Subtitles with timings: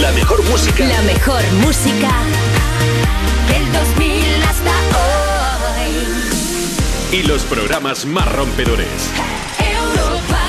[0.00, 0.84] La mejor música.
[0.86, 2.10] La mejor música
[3.48, 4.72] del 2000 hasta
[5.78, 7.16] hoy.
[7.16, 8.88] Y los programas más rompedores.
[9.58, 10.40] Europa.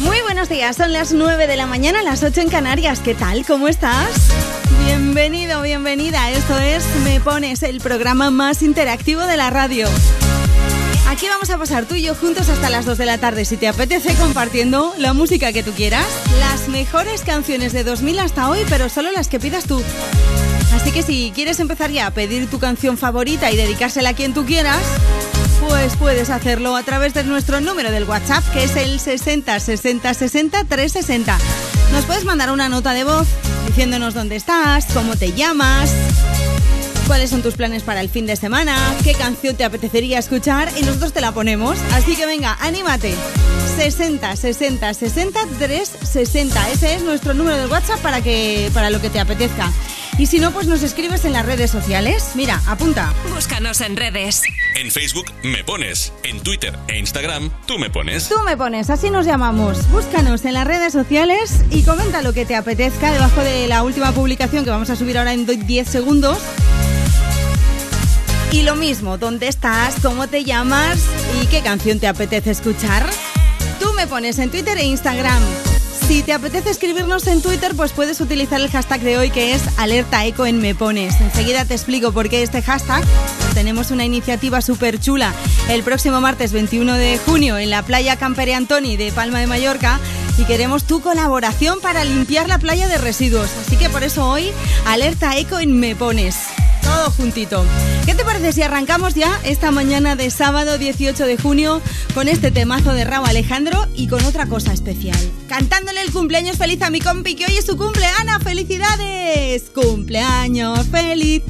[0.00, 3.00] Muy buenos días, son las 9 de la mañana, las 8 en Canarias.
[3.00, 3.46] ¿Qué tal?
[3.46, 4.30] ¿Cómo estás?
[4.86, 6.30] Bienvenido, bienvenida.
[6.30, 9.88] Esto es Me Pones, el programa más interactivo de la radio.
[11.08, 13.56] Aquí vamos a pasar tú y yo juntos hasta las 2 de la tarde, si
[13.56, 16.06] te apetece, compartiendo la música que tú quieras,
[16.38, 19.82] las mejores canciones de 2000 hasta hoy, pero solo las que pidas tú.
[20.72, 24.34] Así que si quieres empezar ya a pedir tu canción favorita y dedicársela a quien
[24.34, 24.80] tú quieras,
[25.68, 30.14] pues puedes hacerlo a través de nuestro número del WhatsApp, que es el 60 60
[30.14, 31.38] 60 360.
[31.92, 33.26] Nos puedes mandar una nota de voz
[33.66, 35.90] diciéndonos dónde estás, cómo te llamas,
[37.06, 40.82] cuáles son tus planes para el fin de semana, qué canción te apetecería escuchar y
[40.82, 41.78] nosotros te la ponemos.
[41.94, 43.14] Así que venga, anímate.
[43.76, 46.70] 60 60 60 360.
[46.70, 49.70] Ese es nuestro número de WhatsApp para que para lo que te apetezca.
[50.18, 52.30] Y si no, pues nos escribes en las redes sociales.
[52.34, 53.12] Mira, apunta.
[53.34, 54.42] Búscanos en redes.
[54.74, 56.12] En Facebook me pones.
[56.22, 58.28] En Twitter e Instagram tú me pones.
[58.28, 59.90] Tú me pones, así nos llamamos.
[59.90, 64.12] Búscanos en las redes sociales y comenta lo que te apetezca debajo de la última
[64.12, 66.38] publicación que vamos a subir ahora en 10 segundos.
[68.52, 69.96] Y lo mismo, ¿dónde estás?
[70.02, 70.98] ¿Cómo te llamas?
[71.42, 73.06] ¿Y qué canción te apetece escuchar?
[73.80, 75.42] Tú me pones en Twitter e Instagram.
[76.06, 79.62] Si te apetece escribirnos en Twitter, pues puedes utilizar el hashtag de hoy que es
[79.76, 81.20] alerta eco en me pones.
[81.20, 83.02] Enseguida te explico por qué este hashtag.
[83.54, 85.34] Tenemos una iniciativa súper chula
[85.68, 89.98] el próximo martes 21 de junio en la playa Campere Antoni de Palma de Mallorca
[90.38, 93.50] y queremos tu colaboración para limpiar la playa de residuos.
[93.60, 94.52] Así que por eso hoy
[94.86, 96.36] alerta eco en me pones.
[96.86, 97.64] Todo juntito.
[98.06, 101.82] ¿Qué te parece si arrancamos ya esta mañana de sábado 18 de junio
[102.14, 105.18] con este temazo de Raúl Alejandro y con otra cosa especial?
[105.48, 108.06] Cantándole el cumpleaños feliz a mi compi que hoy es su cumple.
[108.20, 109.64] Ana, felicidades.
[109.74, 111.42] Cumpleaños feliz.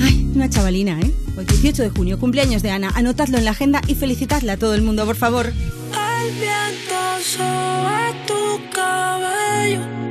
[0.00, 1.12] Ay, una chavalina, ¿eh?
[1.36, 2.92] Hoy 18 de junio, cumpleaños de Ana.
[2.94, 5.46] Anotadlo en la agenda y felicitadla a todo el mundo, por favor.
[5.46, 10.07] El viento sobre tu cabello.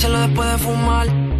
[0.00, 1.39] Hacerlo después de fumar.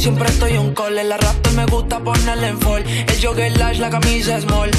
[0.00, 0.96] Siempre estoy un call.
[1.08, 2.82] La raptor me gusta ponerle en fall.
[2.86, 4.70] El jogger lash, la camisa small.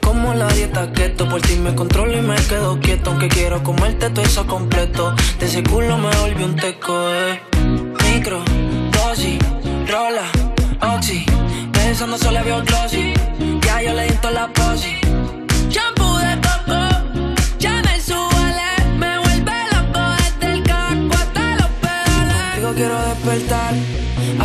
[0.00, 3.10] Como la dieta keto, por ti me controlo y me quedo quieto.
[3.10, 5.14] Aunque quiero comerte todo eso completo.
[5.38, 7.40] De ese culo me volví un teco, eh.
[8.04, 8.42] Micro,
[8.92, 9.38] dosis,
[9.88, 10.26] rola,
[10.94, 11.24] oxi.
[11.72, 13.14] Pensando solo veo glossy.
[13.62, 15.09] Ya yo le di la posi.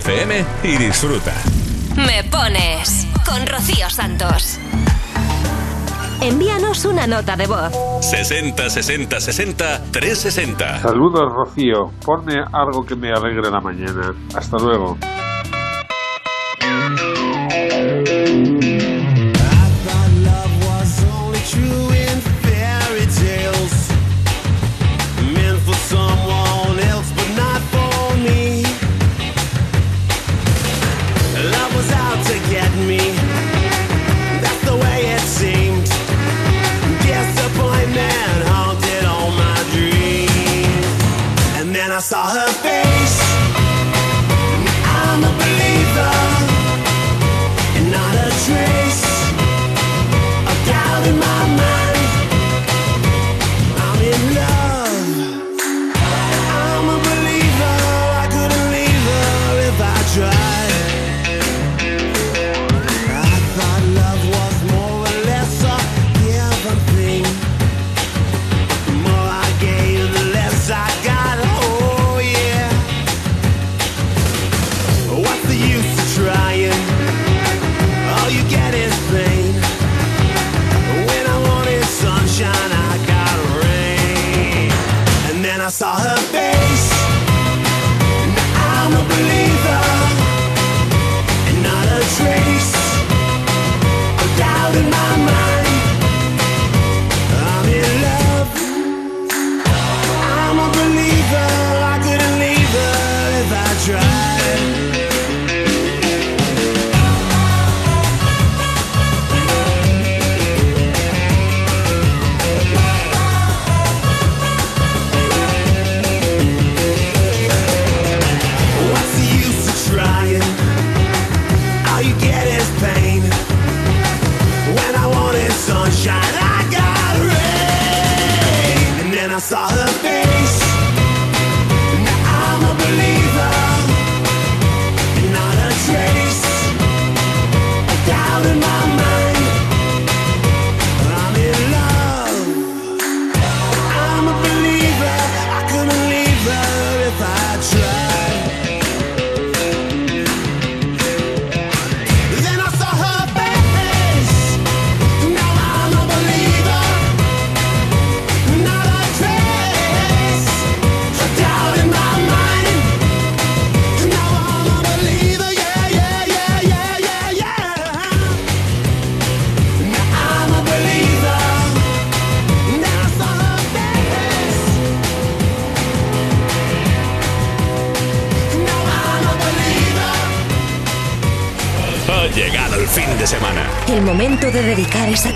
[0.00, 1.34] FM y disfruta.
[1.94, 4.58] Me pones con Rocío Santos.
[6.22, 7.70] Envíanos una nota de voz.
[8.00, 10.80] 60 60 60 360.
[10.80, 11.90] Saludos, Rocío.
[12.02, 14.14] Ponme algo que me alegre la mañana.
[14.34, 14.96] Hasta luego.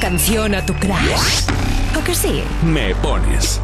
[0.05, 1.49] Canción a tu crush.
[1.99, 2.43] ¿O que sí?
[2.63, 3.59] Me pones.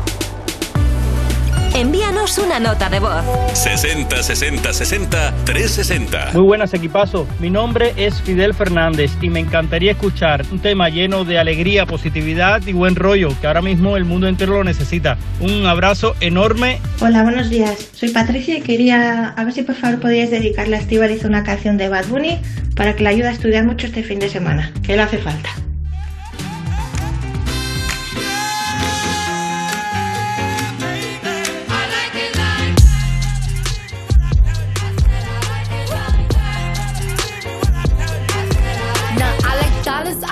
[1.74, 3.22] Envíanos una nota de voz.
[3.52, 6.30] 60 60 60 360.
[6.32, 11.26] Muy buenas equipazo, mi nombre es Fidel Fernández y me encantaría escuchar un tema lleno
[11.26, 15.18] de alegría, positividad y buen rollo que ahora mismo el mundo entero lo necesita.
[15.40, 16.80] Un abrazo enorme.
[17.00, 17.90] Hola, buenos días.
[17.92, 21.76] Soy Patricia y quería a ver si por favor podíais dedicarle a Estivaliz una canción
[21.76, 22.40] de Bad Bunny
[22.76, 25.50] para que le ayude a estudiar mucho este fin de semana, que le hace falta.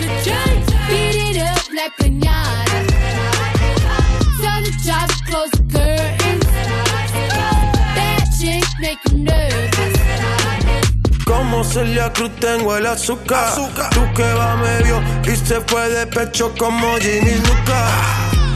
[0.00, 2.78] to just beat it up like pinata.
[4.42, 6.46] Tell the job to close the curtains.
[7.94, 9.94] That chick make you nervous.
[11.24, 13.44] Como Celia Cruz tengo el azúcar.
[13.44, 13.90] azúcar.
[13.90, 17.90] Tú que va medio y se fue de pecho como Ginny Luca.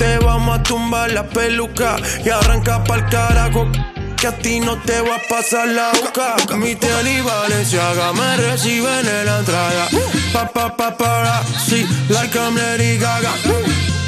[0.01, 3.69] Te vamos a tumbar la peluca y arranca pa'l carajo
[4.21, 6.37] que a ti no te va a pasar la boca.
[6.57, 9.89] Mi tele y Valenciaga me reciben en la entrada.
[10.33, 13.31] Pa, pa, pa, para, sí, like I'm Lady Gaga.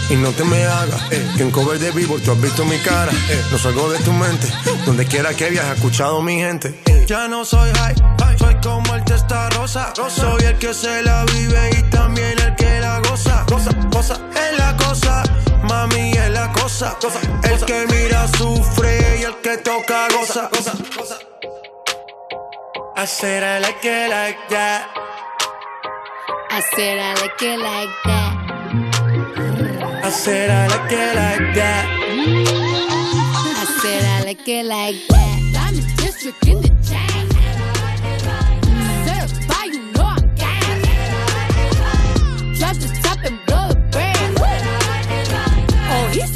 [0.08, 2.78] Y no te me hagas, eh, que en cover de vivo tú has visto mi
[2.78, 3.12] cara.
[3.28, 4.48] Eh, no salgo de tu mente,
[4.84, 6.74] donde quiera que viajes, escuchado mi gente.
[7.06, 7.94] Ya no soy high,
[8.36, 9.92] soy como el testa rosa.
[9.94, 13.44] Soy el que se la vive y también el que la goza.
[13.46, 15.22] Cosa, cosa, es la cosa
[15.70, 16.98] Mami es la cosa.
[17.44, 20.50] El que mira sufre y el que toca goza.
[22.96, 24.88] I said I like it like that.
[26.50, 28.32] I said I like it like that.
[30.02, 31.86] I said I like it like that.
[33.56, 35.38] I said I like it like that.
[35.56, 37.29] I'm a district in the chain.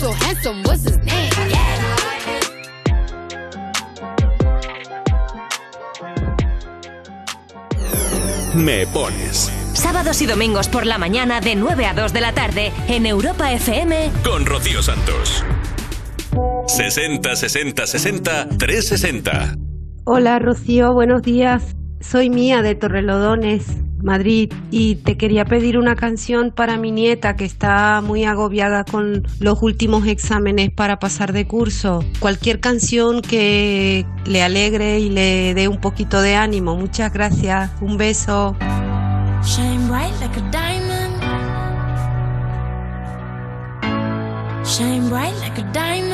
[0.05, 1.31] So handsome, what's his name?
[1.49, 1.81] Yeah.
[8.55, 9.51] Me pones.
[9.73, 13.53] Sábados y domingos por la mañana de 9 a 2 de la tarde en Europa
[13.53, 15.43] FM Con Rocío Santos.
[16.67, 19.57] 60 60 60 360.
[20.05, 21.75] Hola Rocío, buenos días.
[22.01, 23.65] Soy Mía de Torrelodones,
[24.05, 29.27] Madrid, y te quería pedir una canción para mi nieta que está muy agobiada con
[29.41, 32.05] los últimos exámenes para pasar de curso.
[32.21, 36.77] Cualquier canción que le alegre y le dé un poquito de ánimo.
[36.77, 37.71] Muchas gracias.
[37.81, 38.57] Un beso.
[39.45, 41.15] Shine bright like a diamond.
[44.65, 46.14] Shine bright like a diamond.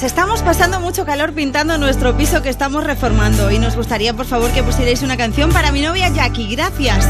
[0.00, 4.50] estamos pasando mucho calor pintando nuestro piso que estamos reformando y nos gustaría por favor
[4.50, 7.06] que pusierais una canción para mi novia Jackie, gracias.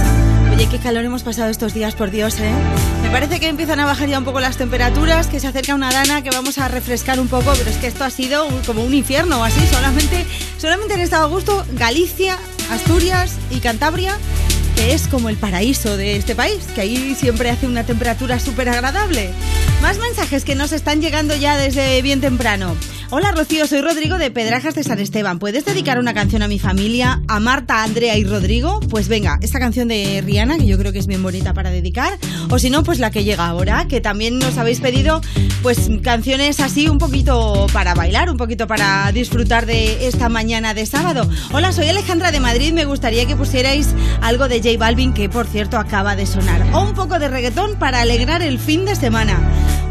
[0.53, 2.51] Oye, qué calor hemos pasado estos días, por Dios, ¿eh?
[3.03, 5.93] Me parece que empiezan a bajar ya un poco las temperaturas, que se acerca una
[5.93, 8.93] dana, que vamos a refrescar un poco, pero es que esto ha sido como un
[8.93, 10.27] infierno o así, solamente,
[10.59, 12.37] solamente han estado a gusto Galicia,
[12.73, 14.19] Asturias y Cantabria,
[14.75, 18.69] que es como el paraíso de este país, que ahí siempre hace una temperatura súper
[18.69, 19.31] agradable.
[19.83, 22.77] Más mensajes que nos están llegando ya desde bien temprano.
[23.11, 25.41] Hola Rocío, soy Rodrigo de Pedrajas de San Esteban.
[25.41, 28.79] ¿Puedes dedicar una canción a mi familia, a Marta, Andrea y Rodrigo?
[28.89, 32.17] Pues venga, esta canción de Rihanna, que yo creo que es bien bonita para dedicar.
[32.49, 35.21] O si no, pues la que llega ahora, que también nos habéis pedido
[35.63, 40.87] pues canciones así un poquito para bailar, un poquito para disfrutar de esta mañana de
[40.87, 41.29] sábado.
[41.53, 42.73] Hola, soy Alejandra de Madrid.
[42.73, 43.89] Me gustaría que pusierais
[44.23, 46.63] algo de J Balvin, que por cierto acaba de sonar.
[46.73, 49.39] O un poco de reggaetón para alegrar el fin de semana.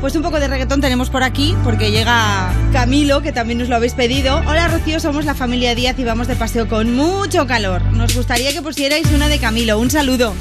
[0.01, 3.75] Pues un poco de reggaetón tenemos por aquí, porque llega Camilo, que también nos lo
[3.75, 4.37] habéis pedido.
[4.47, 7.83] Hola Rocío, somos la familia Díaz y vamos de paseo con mucho calor.
[7.93, 9.77] Nos gustaría que pusierais una de Camilo.
[9.77, 10.33] Un saludo.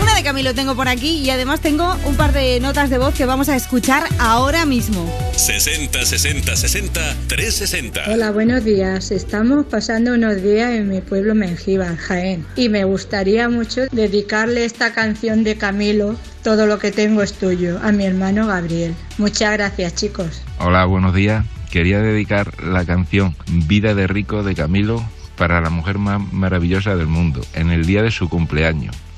[0.00, 3.14] Una de Camilo tengo por aquí y además tengo un par de notas de voz
[3.14, 5.04] que vamos a escuchar ahora mismo.
[5.32, 8.04] 60 60 60 360.
[8.08, 9.10] Hola, buenos días.
[9.10, 12.46] Estamos pasando unos días en mi pueblo Mengíbar, Jaén.
[12.56, 17.78] Y me gustaría mucho dedicarle esta canción de Camilo, Todo lo que tengo es tuyo,
[17.82, 18.94] a mi hermano Gabriel.
[19.18, 20.40] Muchas gracias, chicos.
[20.58, 21.44] Hola, buenos días.
[21.70, 23.36] Quería dedicar la canción
[23.66, 25.04] Vida de Rico de Camilo
[25.36, 28.96] para la mujer más maravillosa del mundo, en el día de su cumpleaños.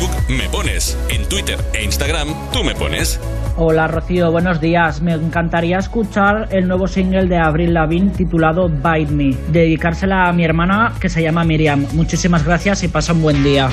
[0.00, 3.20] Facebook me pones, en Twitter e Instagram tú me pones.
[3.56, 5.02] Hola Rocío, buenos días.
[5.02, 9.36] Me encantaría escuchar el nuevo single de Avril Lavigne titulado Bite Me.
[9.48, 11.86] Dedicársela a mi hermana que se llama Miriam.
[11.92, 13.68] Muchísimas gracias y pasa un buen día.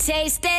[0.00, 0.49] Taste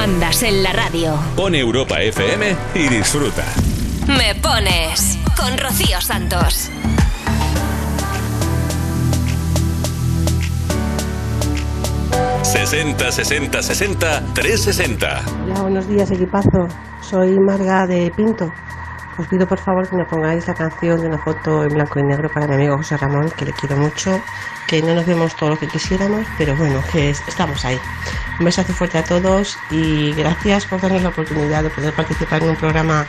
[0.00, 1.18] mandas en la radio.
[1.36, 3.44] Pon Europa FM y disfruta.
[4.06, 6.70] Me pones con Rocío Santos.
[12.42, 15.20] ...60 60 60 360.
[15.44, 16.68] Hola, buenos días, equipazo.
[17.00, 18.50] Soy Marga de Pinto.
[19.18, 22.02] os pido por favor que me pongáis la canción de una foto en blanco y
[22.02, 24.18] negro para mi amigo José Ramón, que le quiero mucho,
[24.66, 27.78] que no nos vemos todo lo que quisiéramos, pero bueno, que es- estamos ahí.
[28.38, 32.50] Un besazo fuerte a todos y gracias por darnos la oportunidad de poder participar en
[32.50, 33.06] un programa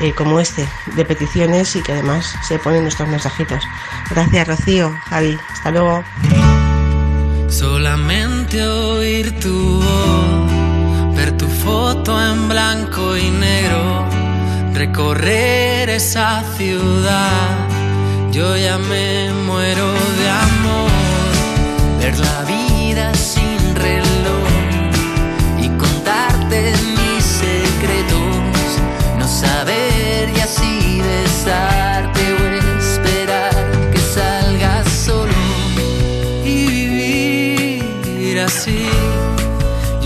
[0.00, 3.62] eh, como este, de peticiones y que además se ponen nuestros mensajitos.
[4.10, 6.04] Gracias, Rocío, Javi, hasta luego.
[7.52, 14.06] Solamente oír tu voz, ver tu foto en blanco y negro,
[14.72, 17.68] recorrer esa ciudad.
[18.32, 19.86] Yo ya me muero
[20.18, 20.90] de amor,
[22.00, 22.51] ver la vida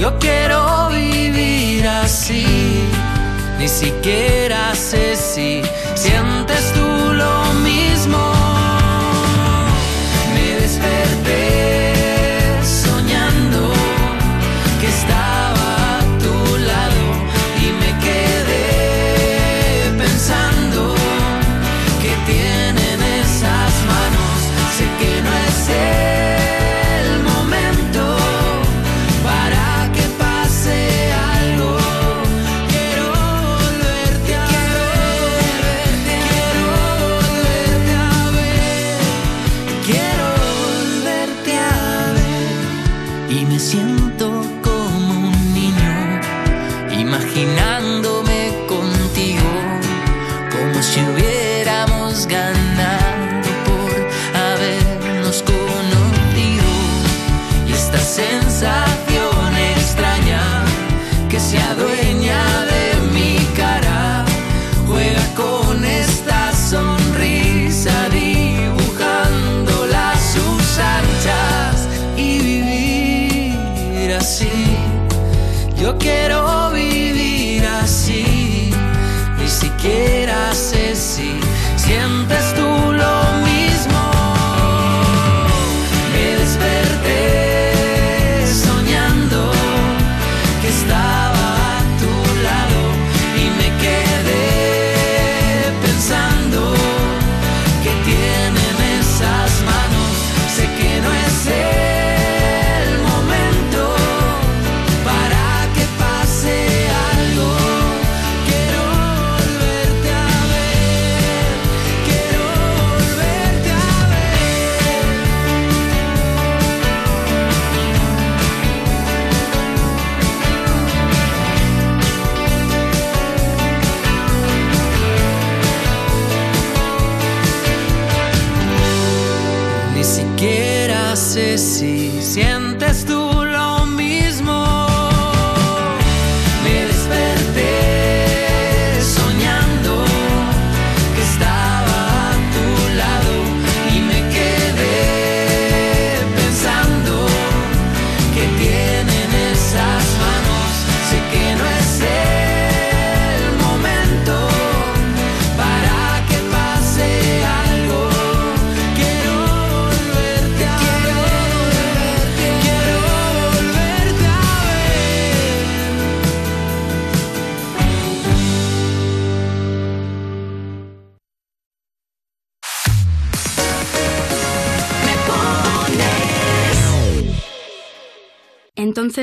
[0.07, 2.47] Yo quiero vivir así.
[3.59, 5.63] Ni siquiera sé si
[5.97, 6.66] sientes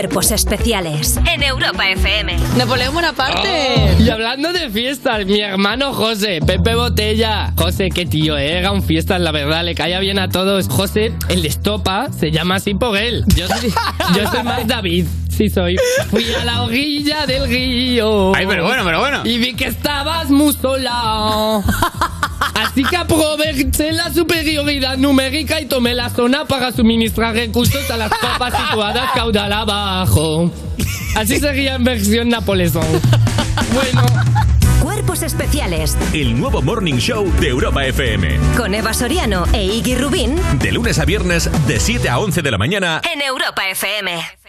[0.00, 2.34] Cuerpos Especiales en Europa FM.
[2.56, 3.96] Napoleón Bonaparte.
[3.98, 7.52] Y hablando de fiestas, mi hermano José, Pepe Botella.
[7.54, 10.68] José, qué tío, eh, era un fiestas, la verdad, le caía bien a todos.
[10.70, 13.24] José, el de estopa, se llama así por él.
[13.36, 13.74] Yo soy,
[14.16, 15.04] yo soy más David.
[15.28, 15.76] Sí soy.
[16.10, 18.34] Fui a la orilla del río.
[18.34, 19.20] Ay, pero bueno, pero bueno.
[19.24, 21.62] Y vi que estabas muy sola.
[22.80, 28.08] Así que aproveché la superioridad numérica y tomé la zona para suministrar recursos a las
[28.08, 30.50] tropas situadas caudal abajo.
[31.14, 32.72] Así sería en versión Napoleón.
[33.74, 34.02] Bueno.
[34.80, 38.38] Cuerpos Especiales El nuevo Morning Show de Europa FM.
[38.56, 42.50] con Eva Soriano e Iggy Rubín De lunes a viernes, de 7 a 11 de
[42.50, 43.02] la mañana.
[43.12, 44.39] en Europa FM.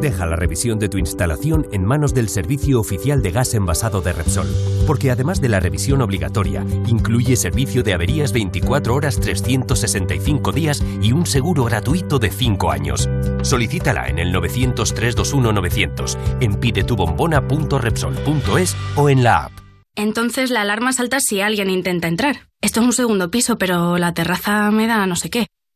[0.00, 4.12] Deja la revisión de tu instalación en manos del Servicio Oficial de Gas Envasado de
[4.12, 4.46] Repsol,
[4.86, 11.10] porque además de la revisión obligatoria, incluye servicio de averías 24 horas 365 días y
[11.10, 13.10] un seguro gratuito de 5 años.
[13.42, 19.52] Solicítala en el 900-321-900, en pidetubombona.repsol.es o en la app.
[19.96, 22.46] Entonces la alarma salta si alguien intenta entrar.
[22.60, 25.48] Esto es un segundo piso, pero la terraza me da no sé qué.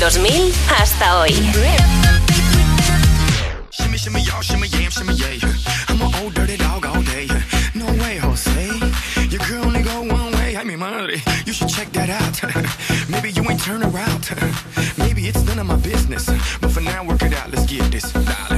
[0.00, 1.30] Del 2000 hasta hoy.
[3.70, 5.52] Shimmy, shimmy, y'all, shimmy, yam, shimmy, yeah.
[5.88, 7.28] I'm an old dirty dog all day.
[7.74, 8.50] No way, Jose.
[9.30, 10.56] Your girl only go one way.
[10.56, 11.22] Ay, mi madre.
[11.46, 12.42] You should check that out.
[13.08, 14.28] Maybe you ain't turn around.
[14.98, 16.26] Maybe it's none of my business.
[16.60, 17.52] But for now, work it out.
[17.52, 18.53] Let's get this, darling.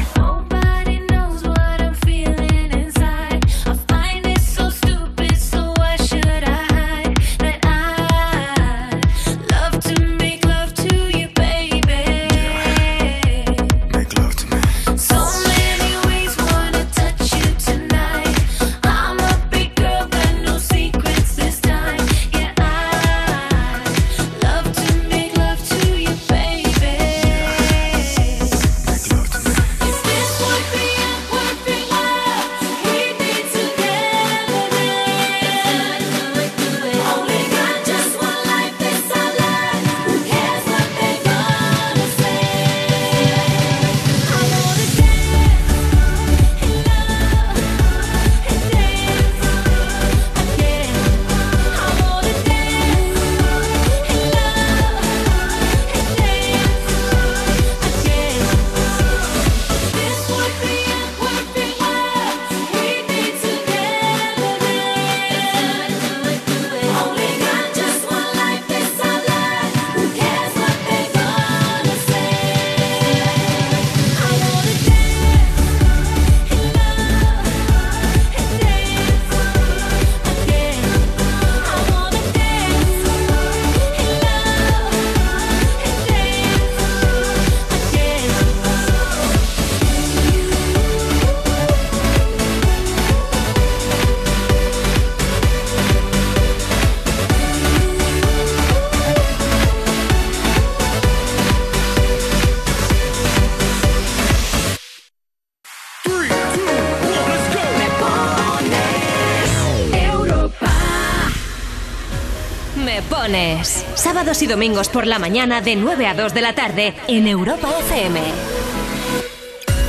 [113.66, 117.68] Sábados y domingos por la mañana de 9 a 2 de la tarde en Europa
[117.80, 118.20] FM.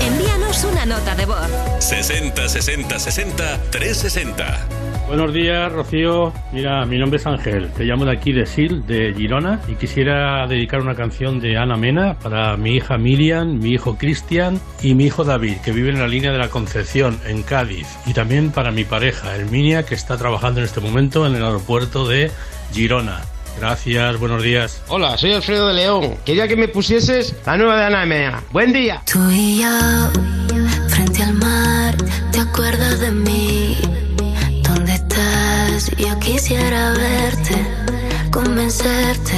[0.02, 1.48] Envíanos una nota de voz.
[1.80, 4.68] 60 60 60 360.
[5.08, 6.34] Buenos días, Rocío.
[6.52, 7.72] Mira, mi nombre es Ángel.
[7.72, 11.78] Te llamo de aquí de Sil, de Girona, y quisiera dedicar una canción de Ana
[11.78, 16.02] Mena para mi hija Miriam, mi hijo Cristian y mi hijo David, que viven en
[16.02, 17.88] la línea de la Concepción, en Cádiz.
[18.08, 22.08] Y también para mi pareja, Herminia, que está trabajando en este momento en el aeropuerto
[22.08, 22.32] de
[22.74, 23.37] Girona.
[23.60, 24.84] Gracias, buenos días.
[24.88, 26.18] Hola, soy Alfredo de León.
[26.26, 28.44] Quería que me pusieses la nueva de Ana Mena.
[28.52, 29.02] Buen día.
[29.12, 30.10] Tú y yo,
[30.90, 31.96] frente al mar,
[32.32, 33.78] ¿te acuerdas de mí?
[34.62, 35.90] ¿Dónde estás?
[35.98, 37.56] Yo quisiera verte,
[38.32, 39.36] convencerte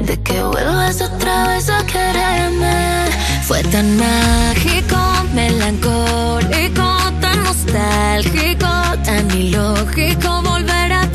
[0.00, 3.06] de que vuelvas otra vez a quererme.
[3.44, 4.96] Fue tan mágico,
[5.32, 8.66] melancólico, tan nostálgico,
[9.04, 11.11] tan ilógico volver a.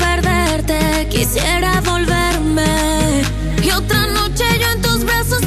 [1.18, 3.24] Quisiera volverme.
[3.60, 5.42] Y otra noche yo en tus brazos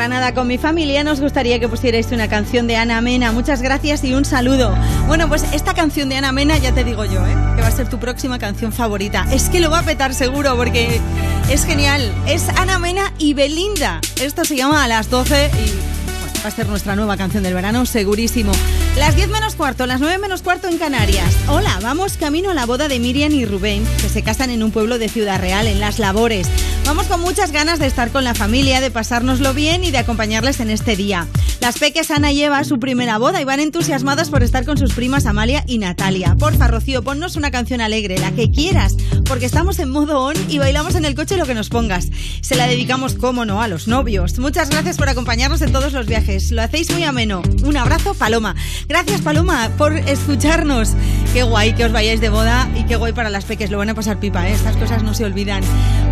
[0.00, 1.04] Granada con mi familia.
[1.04, 3.32] Nos gustaría que pusierais una canción de Ana Mena.
[3.32, 4.74] Muchas gracias y un saludo.
[5.06, 7.36] Bueno, pues esta canción de Ana Mena ya te digo yo, ¿eh?
[7.54, 9.26] que va a ser tu próxima canción favorita.
[9.30, 11.02] Es que lo va a petar seguro porque
[11.50, 12.10] es genial.
[12.26, 14.00] Es Ana Mena y Belinda.
[14.22, 16.00] Esto se llama A las 12 y
[16.42, 18.52] va a ser nuestra nueva canción del verano, segurísimo.
[18.96, 21.36] Las 10 menos cuarto, las 9 menos cuarto en Canarias.
[21.46, 24.70] Hola, vamos camino a la boda de Miriam y Rubén, que se casan en un
[24.70, 26.48] pueblo de Ciudad Real, en Las Labores.
[26.90, 30.58] Vamos con muchas ganas de estar con la familia, de pasárnoslo bien y de acompañarles
[30.58, 31.28] en este día.
[31.60, 35.24] Las peques Ana lleva su primera boda y van entusiasmadas por estar con sus primas
[35.26, 36.34] Amalia y Natalia.
[36.36, 40.58] Porfa, Rocío, ponnos una canción alegre, la que quieras, porque estamos en modo on y
[40.58, 42.08] bailamos en el coche lo que nos pongas.
[42.40, 44.40] Se la dedicamos, cómo no, a los novios.
[44.40, 46.50] Muchas gracias por acompañarnos en todos los viajes.
[46.50, 47.42] Lo hacéis muy ameno.
[47.62, 48.56] Un abrazo, Paloma.
[48.88, 50.94] Gracias, Paloma, por escucharnos.
[51.32, 53.70] Qué guay que os vayáis de boda y qué guay para las peques.
[53.70, 54.52] Lo van a pasar pipa, ¿eh?
[54.52, 55.62] Estas cosas no se olvidan.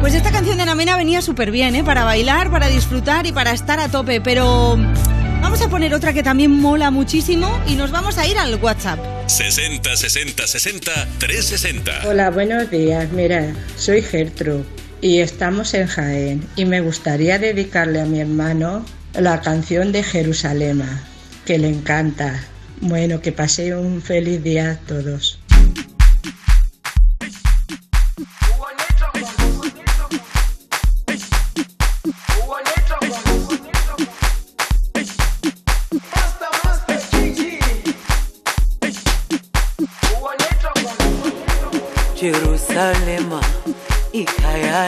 [0.00, 1.82] Pues esta canción de Ana Mena venía súper bien, ¿eh?
[1.82, 4.20] Para bailar, para disfrutar y para estar a tope.
[4.20, 4.78] Pero
[5.42, 9.00] vamos a poner otra que también mola muchísimo y nos vamos a ir al WhatsApp.
[9.26, 12.08] 60 60 60 360.
[12.08, 13.10] Hola, buenos días.
[13.10, 14.64] Mira, soy Gertrude
[15.00, 21.02] y estamos en Jaén y me gustaría dedicarle a mi hermano la canción de Jerusalema,
[21.44, 22.40] que le encanta.
[22.80, 25.38] Bueno, que pase un feliz día a todos.
[42.16, 43.40] Jerusalema
[44.12, 44.86] ikhaya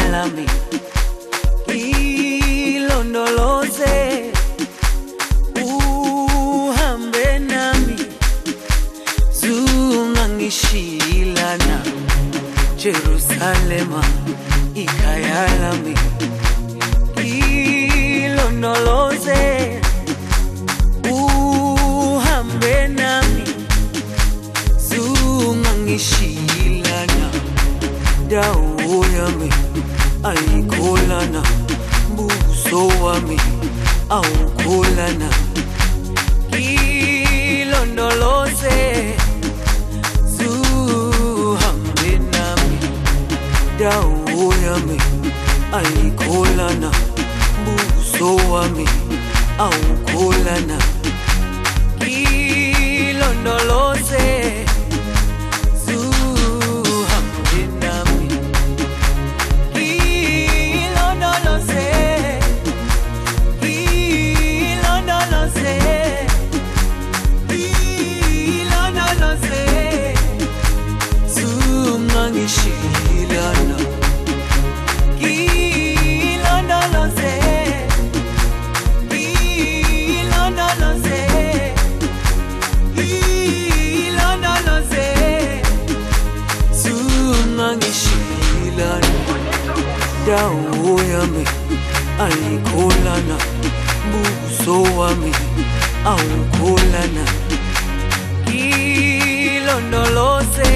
[12.80, 14.00] Jerusalema
[14.74, 15.94] ikhaya lami
[18.24, 19.40] ilondoloze
[21.12, 23.44] uhambe nami.
[24.88, 27.28] Zungangishilana.
[28.30, 29.50] Dawo yami
[30.24, 31.42] ayikholana.
[32.16, 33.36] Buso wami.
[34.08, 35.28] Awukholana
[45.78, 46.90] ayikholana
[47.64, 48.86] buso wami
[49.58, 50.78] awukholana.
[53.10, 54.26] Ilondoloze
[55.84, 58.28] zuhambe nami.
[60.80, 61.86] Ilondoloze
[64.70, 65.74] ilondoloze
[68.60, 69.64] ilondoloze
[71.34, 73.76] zungangishilana
[92.24, 93.36] ayikholana
[94.10, 95.32] buso wami
[96.12, 97.24] awukholana
[99.50, 100.72] ilondoloze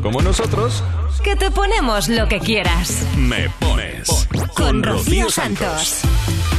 [0.00, 0.82] como nosotros,
[1.22, 3.06] que te ponemos lo que quieras.
[3.16, 6.02] Me pones con Rocío Santos.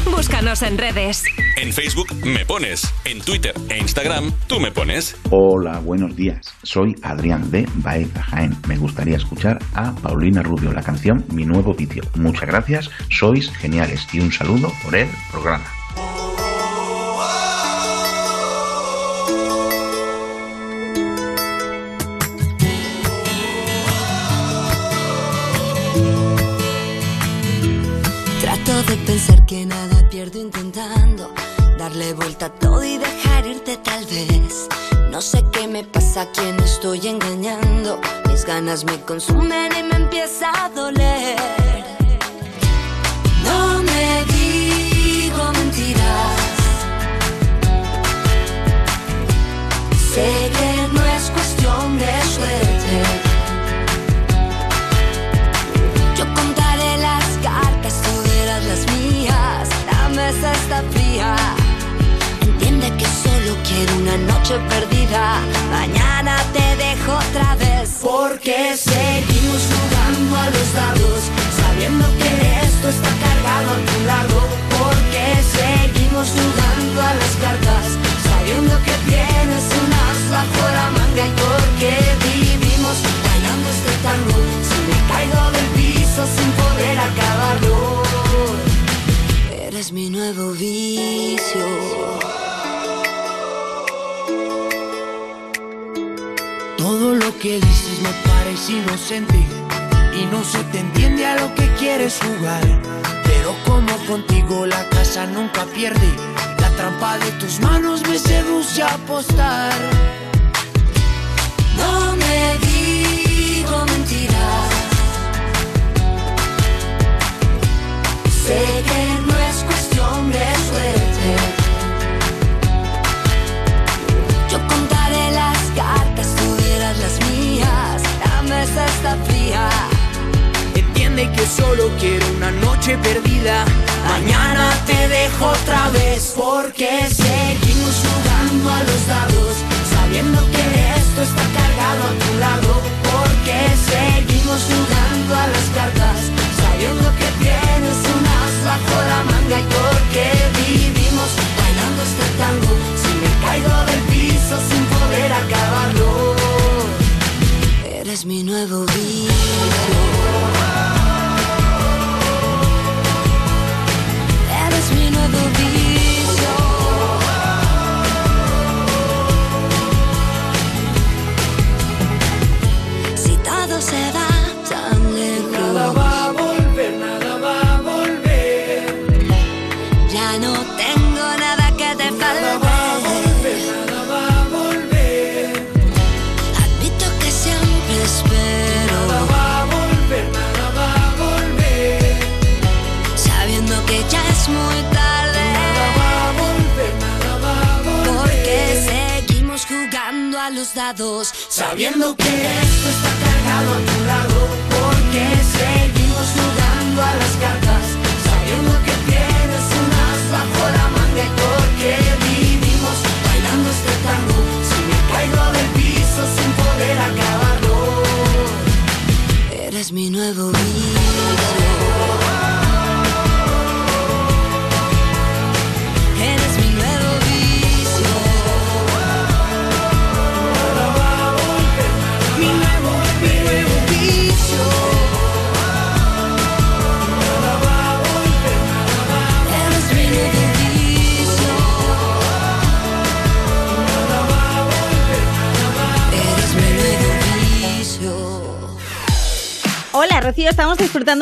[0.05, 1.25] Búscanos en redes.
[1.57, 5.17] En Facebook me pones, en Twitter e Instagram tú me pones.
[5.29, 6.53] Hola, buenos días.
[6.63, 8.55] Soy Adrián de Baeza Jaén.
[8.67, 12.03] Me gustaría escuchar a Paulina Rubio la canción Mi nuevo vicio.
[12.15, 15.07] Muchas gracias, sois geniales y un saludo por él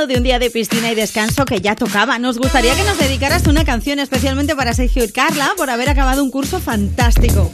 [0.08, 2.20] de un día de piscina y descanso que ya tocaba.
[2.20, 6.24] Nos gustaría que nos dedicaras una canción especialmente para Sergio y Carla por haber acabado
[6.24, 7.52] un curso fantástico.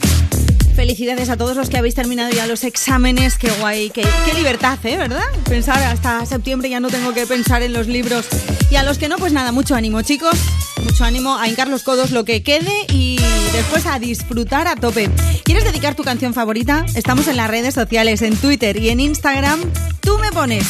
[0.76, 3.38] Felicidades a todos los que habéis terminado ya los exámenes.
[3.38, 4.98] Qué guay, qué, qué libertad, ¿eh?
[4.98, 5.24] ¿Verdad?
[5.48, 8.26] Pensar hasta septiembre ya no tengo que pensar en los libros.
[8.70, 10.36] Y a los que no, pues nada, mucho ánimo, chicos.
[10.84, 13.20] Mucho ánimo a hincar los codos lo que quede y
[13.54, 15.10] después a disfrutar a tope.
[15.44, 16.86] ¿Quieres dedicar tu canción favorita?
[16.96, 19.60] Estamos en las redes sociales, en Twitter y en Instagram.
[20.02, 20.66] Tú me pones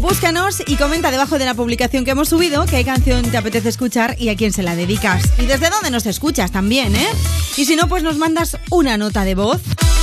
[0.00, 4.14] Búscanos y comenta debajo de la publicación que hemos subido qué canción te apetece escuchar
[4.18, 5.24] y a quién se la dedicas.
[5.38, 7.08] Y desde dónde nos escuchas también, ¿eh?
[7.56, 9.62] Y si no, pues nos mandas una nota de voz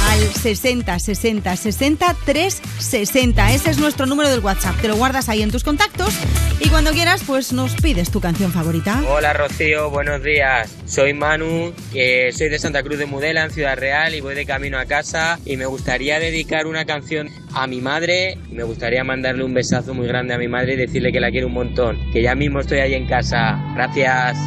[0.10, 3.54] al 60 60 60 360.
[3.54, 4.76] Ese es nuestro número del WhatsApp.
[4.82, 6.14] Te lo guardas ahí en tus contactos
[6.60, 9.02] y cuando quieras, pues nos pides tu canción favorita.
[9.08, 10.72] Hola Rocío, buenos días.
[10.86, 14.80] Soy Manu, soy de Santa Cruz de Mudela, en Ciudad Real, y voy de camino
[14.80, 15.40] a casa.
[15.46, 18.38] Y me gustaría dedicar una canción a mi madre.
[18.52, 21.48] Me gustaría mandarle un besazo muy grande a mi madre y decirle que la quiero
[21.48, 22.00] un montón.
[22.12, 23.60] Que ya mismo estoy ahí en casa.
[23.76, 24.38] Gracias.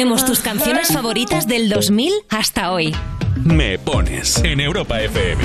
[0.00, 2.96] Ponemos tus canciones favoritas del 2000 hasta hoy.
[3.44, 5.44] Me pones en Europa FM.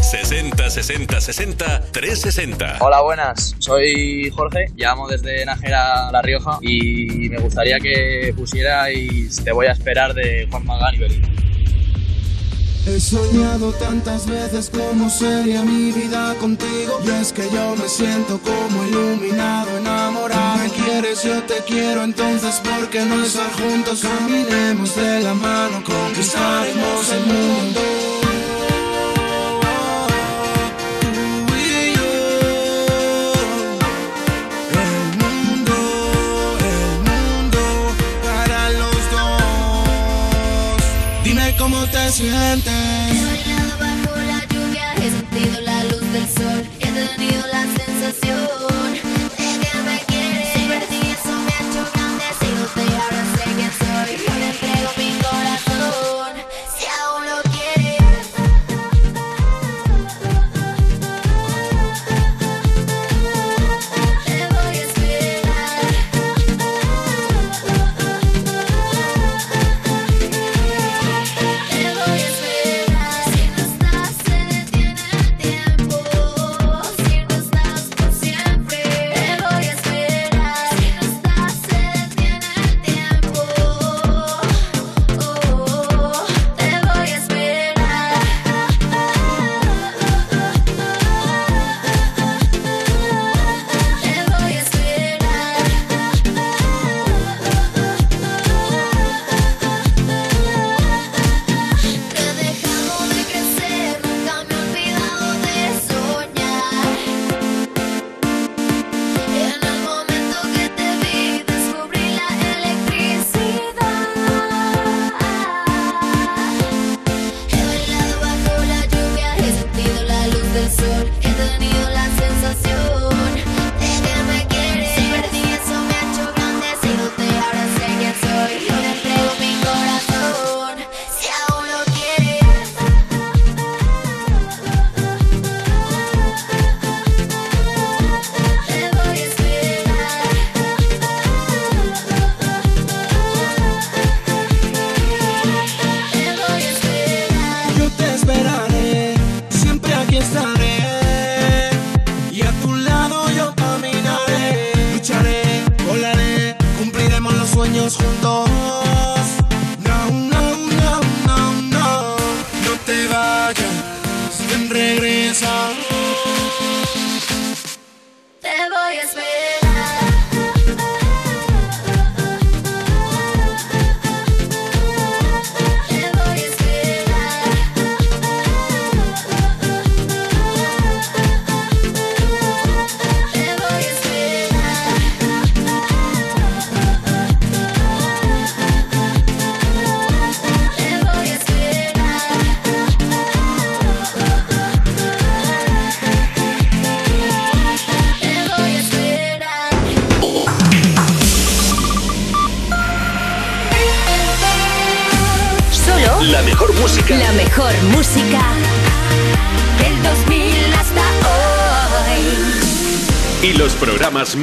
[0.00, 2.76] 60 60 60 360.
[2.78, 3.56] Hola, buenas.
[3.58, 9.72] Soy Jorge, llamo desde Nájera, La Rioja y me gustaría que pusierais Te voy a
[9.72, 11.35] esperar de Juan Magán y Belinda.
[12.86, 17.00] He soñado tantas veces cómo sería mi vida contigo.
[17.04, 20.58] Y es que yo me siento como iluminado, enamorado.
[20.58, 24.02] Me quieres, yo te quiero, entonces ¿por qué no estar juntos?
[24.02, 28.25] Caminemos de la mano, conquistaremos el mundo
[42.06, 48.15] He bailado bajo la lluvia, he sentido la luz del sol, he tenido la sensación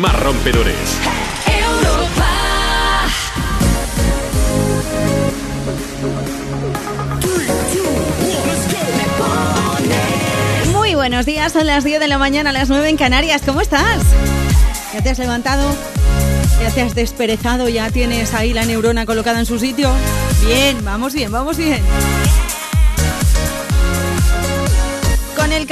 [0.03, 0.75] más rompedores.
[1.47, 2.27] Europa.
[10.73, 13.43] Muy buenos días, son las 10 de la mañana, las 9 en Canarias.
[13.45, 14.03] ¿Cómo estás?
[14.93, 15.73] ¿Ya te has levantado?
[16.61, 17.69] ¿Ya te has desperezado?
[17.69, 19.89] ¿Ya tienes ahí la neurona colocada en su sitio?
[20.45, 21.81] Bien, vamos bien, vamos bien.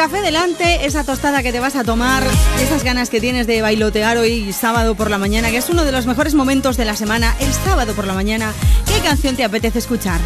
[0.02, 2.24] Café delante, esa tostada que te vas a tomar,
[2.60, 5.92] esas ganas que tienes de bailotear hoy sábado por la mañana, que es uno de
[5.92, 8.52] los mejores momentos de la semana, el sábado por la mañana,
[8.88, 10.20] ¿qué canción te apetece escuchar?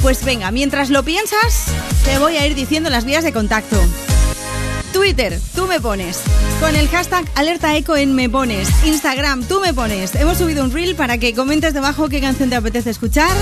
[0.00, 1.64] Pues venga, mientras lo piensas,
[2.04, 3.80] te voy a ir diciendo las vías de contacto.
[4.92, 6.20] Twitter, tú me pones.
[6.60, 8.68] Con el hashtag alerta eco en me pones.
[8.84, 10.14] Instagram, tú me pones.
[10.14, 13.32] Hemos subido un reel para que comentes debajo qué canción te apetece escuchar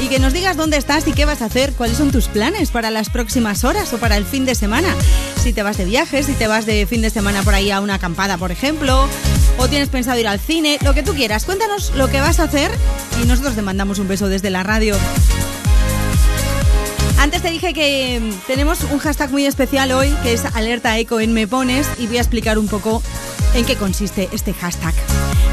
[0.00, 2.70] y que nos digas dónde estás y qué vas a hacer, cuáles son tus planes
[2.70, 4.94] para las próximas horas o para el fin de semana.
[5.42, 7.80] Si te vas de viaje, si te vas de fin de semana por ahí a
[7.80, 9.08] una acampada, por ejemplo,
[9.58, 11.44] o tienes pensado ir al cine, lo que tú quieras.
[11.44, 12.70] Cuéntanos lo que vas a hacer
[13.22, 14.96] y nosotros te mandamos un beso desde la radio.
[17.18, 21.34] Antes te dije que tenemos un hashtag muy especial hoy, que es alerta eco en
[21.34, 23.02] Me Pones, y voy a explicar un poco
[23.54, 24.94] en qué consiste este hashtag.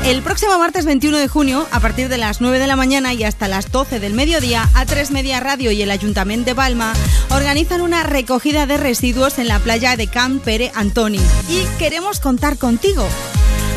[0.06, 3.24] El próximo martes 21 de junio, a partir de las 9 de la mañana y
[3.24, 6.94] hasta las 12 del mediodía, A3 Media Radio y el Ayuntamiento de Palma
[7.32, 11.20] organizan una recogida de residuos en la playa de Camp Pere Antoni.
[11.50, 13.06] Y queremos contar contigo.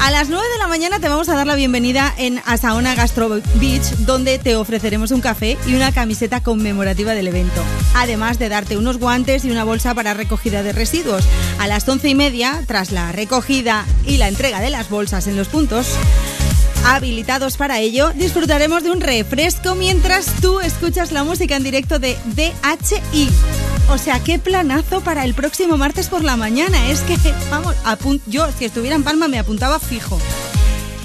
[0.02, 3.28] A las 9 de la mañana te vamos a dar la bienvenida en Asaona Gastro
[3.56, 7.62] Beach, donde te ofreceremos un café y una camiseta conmemorativa del evento.
[7.94, 11.26] Además de darte unos guantes y una bolsa para recogida de residuos.
[11.58, 15.36] A las 11 y media, tras la recogida y la entrega de las bolsas en
[15.36, 15.86] los puntos,
[16.86, 22.16] habilitados para ello, disfrutaremos de un refresco mientras tú escuchas la música en directo de
[22.24, 23.28] DHI.
[23.90, 26.88] O sea, qué planazo para el próximo martes por la mañana.
[26.88, 27.16] Es que,
[27.50, 27.74] vamos,
[28.26, 30.16] yo si estuviera en Palma me apuntaba fijo.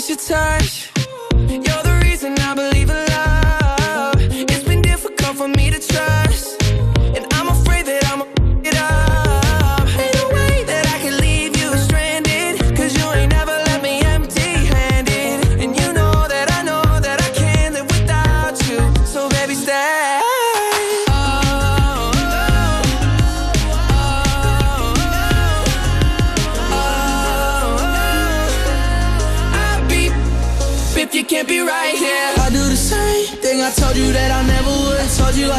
[0.00, 0.89] miss your touch.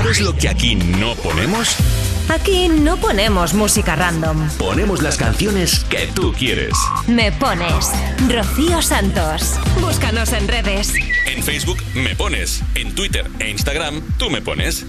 [0.00, 1.76] ¿Sabes lo que aquí no ponemos?
[2.32, 4.48] Aquí no ponemos música random.
[4.56, 6.72] Ponemos las canciones que tú quieres.
[7.08, 7.90] Me pones
[8.28, 9.58] Rocío Santos.
[9.80, 10.94] Búscanos en redes.
[11.26, 14.86] En Facebook me pones, en Twitter e Instagram tú me pones.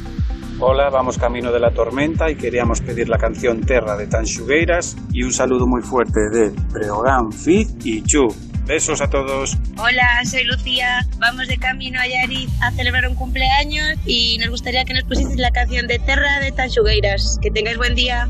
[0.60, 5.24] Hola, vamos camino de la tormenta y queríamos pedir la canción Terra de Tanxugueiras y
[5.24, 8.28] un saludo muy fuerte de Breogán, Fit y Chu.
[8.70, 9.57] Besos a todos.
[9.80, 11.03] Hola, soy Lucía.
[11.17, 15.38] Vamos de camino a Yariz a celebrar un cumpleaños y nos gustaría que nos pusieses
[15.38, 17.39] la canción de Terra de Tanxugueiras.
[17.41, 18.30] Que tengáis buen día.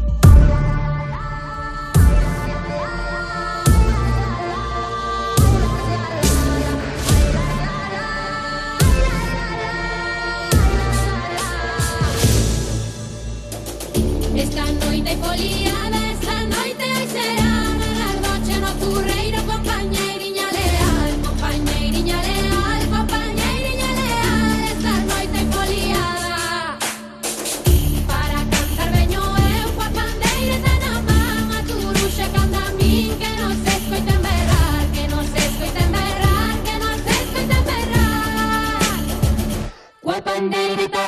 [14.38, 15.99] Esta noite foliada,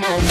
[0.02, 0.31] Come.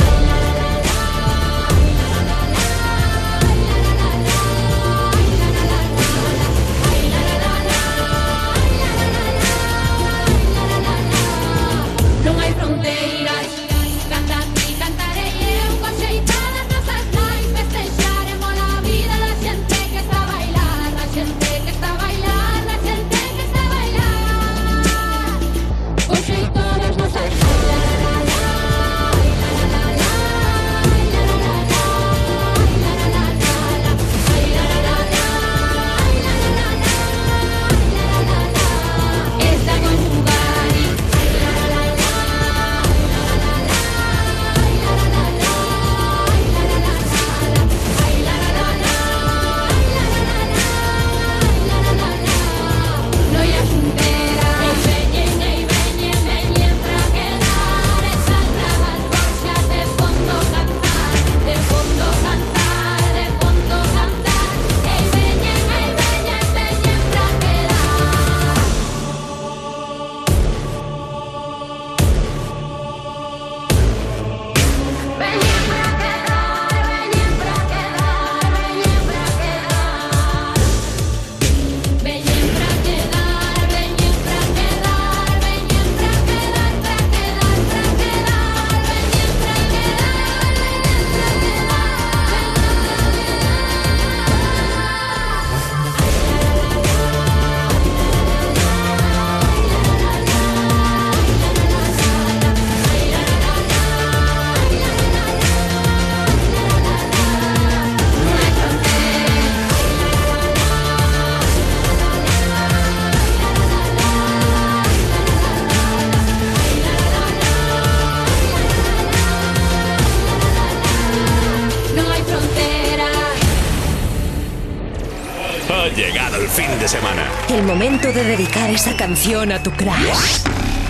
[127.60, 130.40] El momento de dedicar esa canción a tu crush.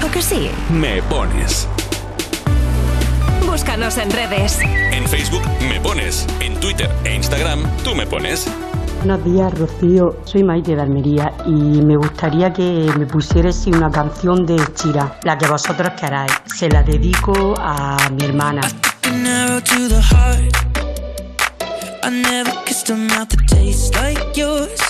[0.07, 0.53] ¿O que sí?
[0.71, 1.67] Me pones.
[3.45, 4.61] Búscanos en redes.
[4.93, 8.47] En Facebook me pones, en Twitter e Instagram tú me pones.
[8.99, 10.17] Buenos días, Rocío.
[10.25, 15.37] Soy Maite de Almería y me gustaría que me pusierais una canción de Chira, la
[15.37, 16.31] que vosotros queráis.
[16.55, 18.61] Se la dedico a mi hermana.
[22.03, 24.90] I never kissed a mouth that tastes like yours.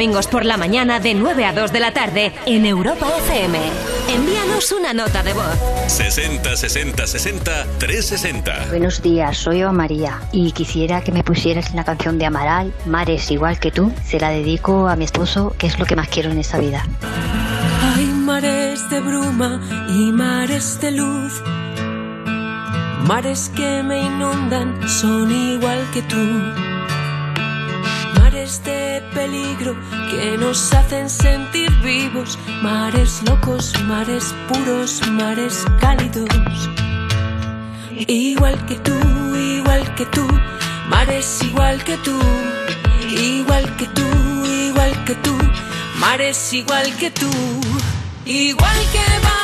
[0.00, 3.58] domingos por la mañana de 9 a 2 de la tarde en Europa FM.
[4.08, 5.58] Envíanos una nota de voz.
[5.88, 8.66] 60 60 60 360.
[8.70, 13.30] Buenos días, soy Eva María y quisiera que me pusieras la canción de Amaral, Mares
[13.30, 13.92] igual que tú.
[14.02, 16.82] Se la dedico a mi esposo, que es lo que más quiero en esta vida.
[17.94, 19.60] Hay mares de bruma
[19.90, 21.42] y mares de luz.
[23.06, 26.69] Mares que me inundan son igual que tú
[28.50, 29.76] mares de peligro
[30.10, 36.28] que nos hacen sentir vivos, mares locos, mares puros, mares cálidos.
[38.08, 38.96] Igual que tú,
[39.36, 40.26] igual que tú,
[40.88, 42.18] mares igual que tú,
[43.10, 44.08] igual que tú,
[44.46, 45.36] igual que tú,
[46.00, 47.30] mares igual que tú,
[48.24, 49.39] igual que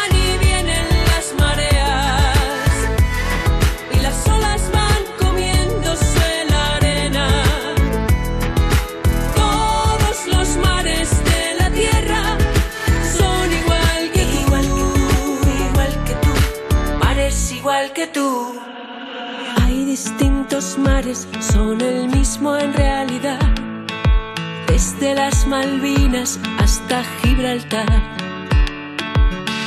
[25.57, 27.89] Malvinas hasta Gibraltar.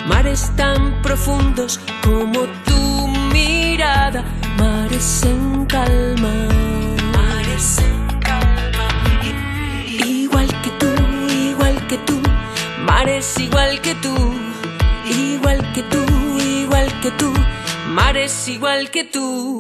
[0.07, 4.23] Mares tan profundos como tu mirada,
[4.59, 6.33] mares en calma.
[7.17, 8.87] Mares en calma.
[9.87, 10.91] Igual que tú,
[11.47, 12.21] igual que tú,
[12.85, 14.15] mares igual que tú,
[15.09, 16.03] igual que tú,
[16.37, 17.33] igual que tú,
[17.87, 19.58] mares igual que tú.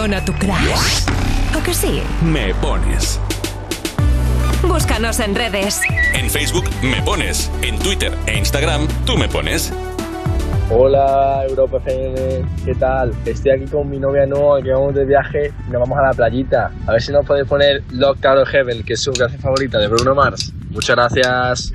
[0.00, 1.04] A tu crush.
[1.54, 2.02] ¿O que sí?
[2.22, 3.20] Me pones.
[4.62, 5.82] Búscanos en redes.
[6.14, 7.50] En Facebook me pones.
[7.60, 9.70] En Twitter e Instagram tú me pones.
[10.70, 13.12] Hola Europa FM, ¿qué tal?
[13.26, 16.14] Estoy aquí con mi novia Noa, que vamos de viaje y nos vamos a la
[16.14, 16.70] playita.
[16.86, 19.78] A ver si nos podéis poner Locked Out of Heaven, que es su canción favorita
[19.78, 20.50] de Bruno Mars.
[20.70, 21.74] Muchas gracias.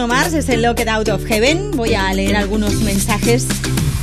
[0.00, 1.72] Bruno Mars, es el Locked Out of Heaven.
[1.72, 3.46] Voy a leer algunos mensajes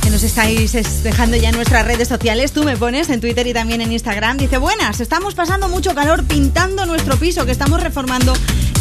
[0.00, 2.52] que nos estáis es- dejando ya en nuestras redes sociales.
[2.52, 4.36] Tú me pones en Twitter y también en Instagram.
[4.36, 8.32] Dice, buenas, estamos pasando mucho calor pintando nuestro piso que estamos reformando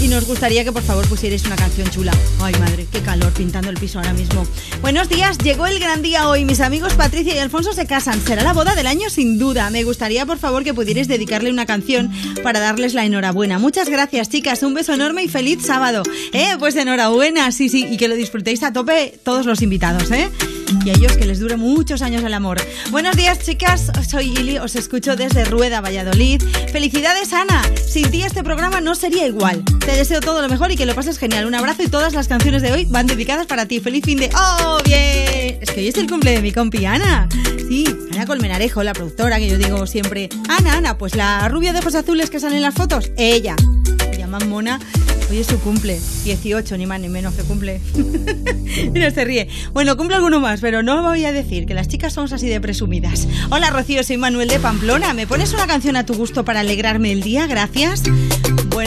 [0.02, 2.12] y nos gustaría que por favor pusierais una canción chula.
[2.42, 4.46] Ay madre, qué calor pintando el piso ahora mismo.
[4.82, 6.46] Buenos días, llegó el gran día hoy.
[6.46, 8.22] Mis amigos Patricia y Alfonso se casan.
[8.22, 9.70] Será la boda del año sin duda.
[9.70, 12.12] Me gustaría por favor que pudierais dedicarle una canción
[12.44, 13.60] para darles la enhorabuena.
[13.60, 16.04] Muchas gracias chicas, un beso enorme y feliz sábado.
[16.34, 20.30] Eh, pues enhorabuena, sí, sí, y que lo disfrutéis a tope todos los invitados, ¿eh?
[20.86, 22.58] Y a ellos que les dure muchos años el amor.
[22.92, 23.92] Buenos días, chicas.
[24.08, 26.42] Soy Gili, os escucho desde Rueda, Valladolid.
[26.72, 27.62] Felicidades, Ana.
[27.88, 29.64] Sin ti este programa no sería igual.
[29.88, 31.46] Te deseo todo lo mejor y que lo pases genial.
[31.46, 33.80] Un abrazo y todas las canciones de hoy van dedicadas para ti.
[33.80, 34.30] Feliz fin de...
[34.36, 35.60] ¡Oh, bien!
[35.62, 37.30] Es que hoy es el cumple de mi compi Ana.
[37.70, 40.28] Sí, Ana Colmenarejo, la productora que yo digo siempre.
[40.50, 43.12] Ana, Ana, pues la rubia de ojos azules que sale en las fotos.
[43.16, 43.56] Ella.
[44.12, 44.78] Se llama Mona.
[45.30, 45.98] Hoy es su cumple.
[46.26, 47.80] 18, ni más ni menos que cumple.
[48.92, 49.48] Mira, se ríe.
[49.72, 52.60] Bueno, cumple alguno más, pero no voy a decir que las chicas somos así de
[52.60, 53.26] presumidas.
[53.52, 55.14] Hola, Rocío, soy Manuel de Pamplona.
[55.14, 57.48] ¿Me pones una canción a tu gusto para alegrarme el día?
[57.48, 58.04] Gracias.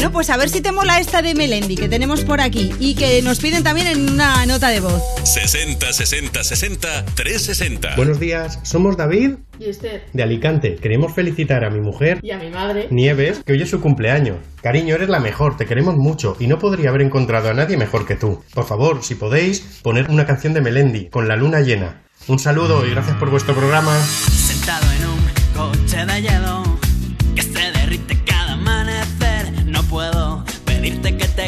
[0.00, 2.94] Bueno, pues a ver si te mola esta de Melendi que tenemos por aquí y
[2.94, 5.02] que nos piden también en una nota de voz.
[5.24, 7.96] 60 60 60 360.
[7.96, 10.00] Buenos días, somos David Y usted.
[10.14, 10.76] de Alicante.
[10.76, 12.88] Queremos felicitar a mi mujer, Y a mi madre.
[12.90, 14.38] Nieves, que hoy es su cumpleaños.
[14.62, 18.06] Cariño, eres la mejor, te queremos mucho y no podría haber encontrado a nadie mejor
[18.06, 18.42] que tú.
[18.54, 22.04] Por favor, si podéis, poner una canción de Melendi, con la luna llena.
[22.26, 24.02] Un saludo y gracias por vuestro programa.
[24.02, 25.20] Sentado en un
[25.54, 26.69] coche de hielo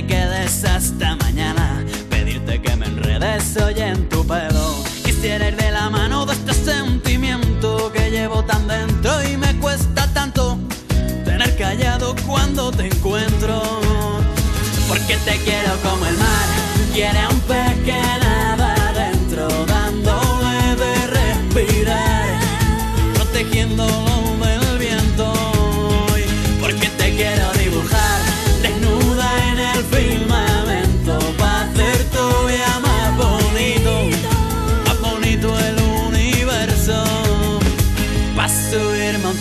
[0.07, 4.83] quedes hasta mañana, pedirte que me enredes hoy en tu pelo.
[5.05, 10.07] Quisiera ir de la mano de este sentimiento que llevo tan dentro y me cuesta
[10.13, 10.59] tanto
[11.25, 13.63] tener callado cuando te encuentro.
[14.89, 16.49] Porque te quiero como el mar,
[16.93, 17.77] quiere a un pez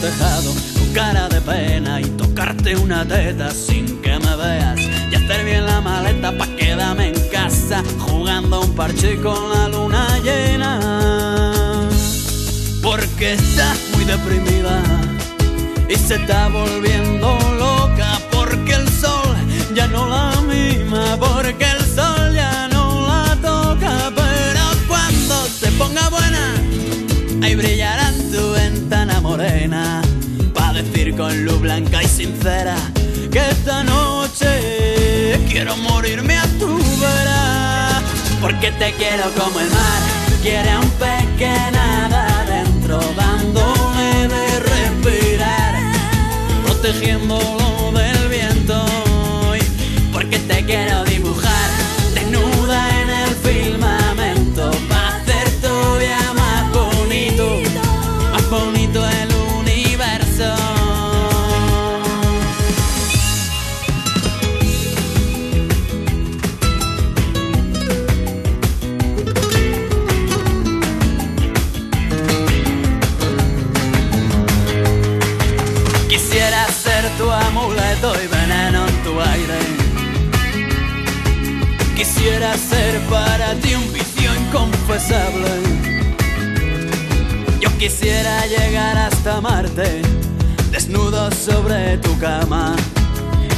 [0.02, 4.80] tejado con cara de pena y tocarte una teta sin que me veas.
[5.11, 10.07] Y hacer bien la maleta pa' quedarme en casa jugando un parche con la luna
[10.23, 11.90] llena.
[12.82, 14.82] Porque estás muy deprimida
[15.88, 18.19] y se está volviendo loca.
[18.32, 19.36] Porque el sol
[19.76, 26.10] ya no la mima, porque el sol ya no la toca, pero cuando se ponga
[26.10, 26.61] buena
[27.44, 27.64] Ahí tu
[29.41, 30.01] morena
[30.53, 32.76] Pa' decir con luz blanca y sincera
[33.31, 38.01] Que esta noche quiero morirme a tu vera.
[38.39, 40.01] Porque te quiero como el mar
[40.43, 45.73] Quiere a un pez que nada adentro Dándole de respirar
[46.65, 47.70] Protegiéndolo
[82.57, 85.49] Ser para ti un vicio inconfesable
[87.61, 90.02] Yo quisiera llegar hasta Marte
[90.72, 92.76] Desnudo sobre tu cama.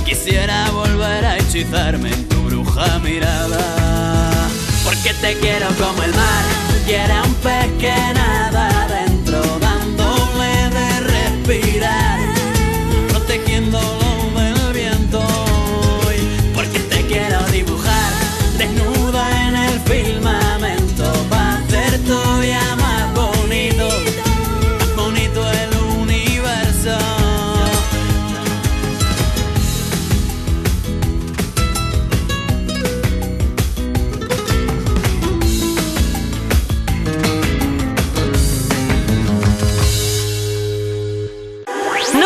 [0.03, 3.60] Quisiera volver a hechizarme en tu bruja mirada.
[4.84, 6.44] Porque te quiero como el mar
[6.86, 9.72] Quiere un pez que nada adentro Dándole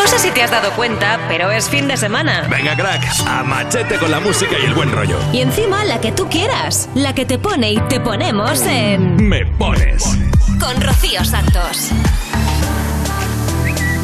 [0.08, 2.46] sé si te has dado cuenta, pero es fin de semana.
[2.48, 5.18] Venga, crack, a machete con la música y el buen rollo.
[5.34, 9.28] Y encima la que tú quieras, la que te pone y te ponemos en...
[9.28, 10.04] Me pones.
[10.58, 11.90] Con Rocío Santos.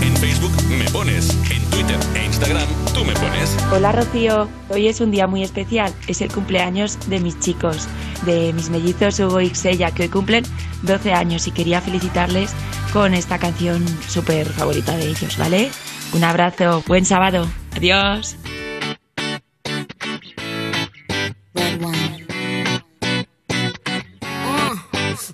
[0.02, 1.31] En Facebook me pones.
[1.51, 3.56] En Twitter e Instagram tú me pones.
[3.72, 7.89] Hola Rocío, hoy es un día muy especial, es el cumpleaños de mis chicos,
[8.26, 10.44] de mis mellizos Hugo y Xella, que hoy cumplen
[10.82, 12.52] 12 años y quería felicitarles
[12.93, 15.70] con esta canción súper favorita de ellos, ¿vale?
[16.15, 18.36] Un abrazo, buen sábado, adiós.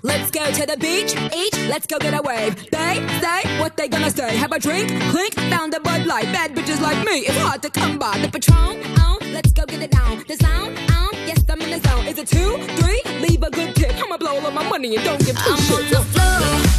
[0.03, 2.55] Let's go to the beach, each, let's go get a wave.
[2.71, 4.35] They say what they gonna say.
[4.37, 6.25] Have a drink, clink, found a Bud Light.
[6.33, 8.17] Bad bitches like me, it's hard to come by.
[8.17, 10.23] The Patron, on, let's go get it down.
[10.27, 12.07] The sound, on, yes, I'm in the zone.
[12.07, 13.01] Is it two, three?
[13.19, 13.93] Leave a good tip.
[14.01, 16.70] I'ma blow all of my money and don't give two I'm on the floor.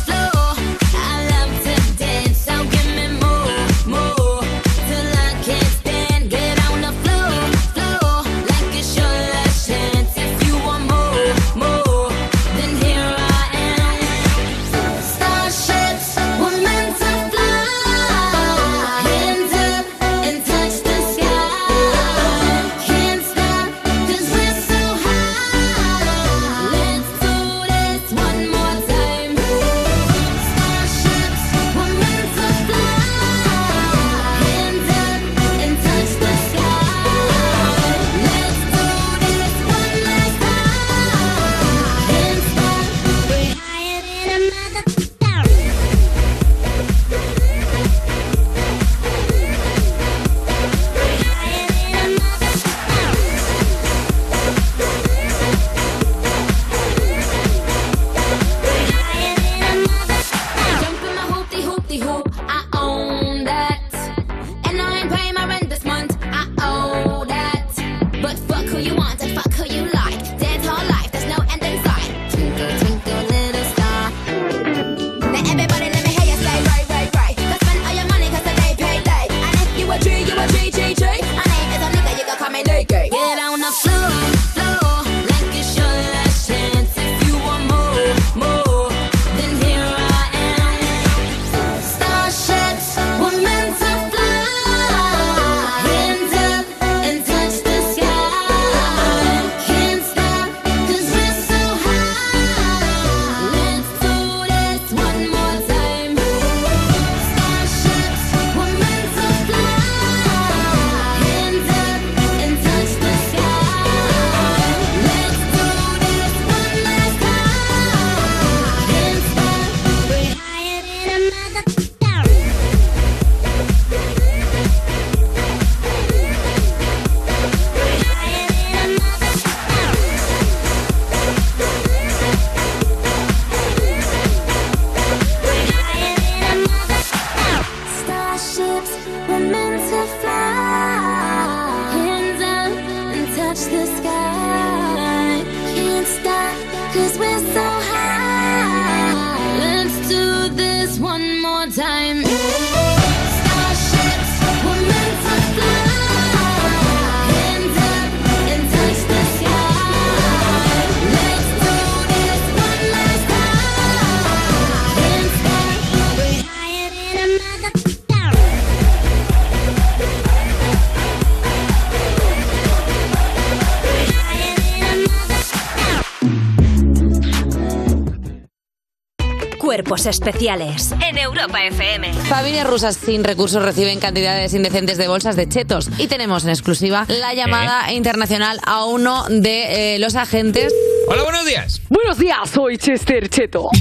[180.02, 182.12] Cuerpos especiales en Europa FM.
[182.28, 185.90] Familias rusas sin recursos reciben cantidades indecentes de bolsas de chetos.
[185.98, 190.72] Y tenemos en exclusiva la llamada internacional a uno de eh, los agentes.
[191.06, 191.80] Hola, buenos días.
[191.88, 193.68] Buenos días, soy Chester Cheto.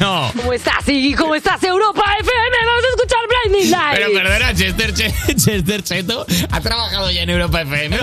[0.00, 0.30] No.
[0.36, 1.14] ¿Cómo estás, Iggy?
[1.14, 2.45] ¿Cómo estás, Europa FM?
[3.48, 3.98] Blinding Lights.
[3.98, 7.98] Pero perdona, Chester, Che- Chester Cheto ha trabajado ya en Europa FM.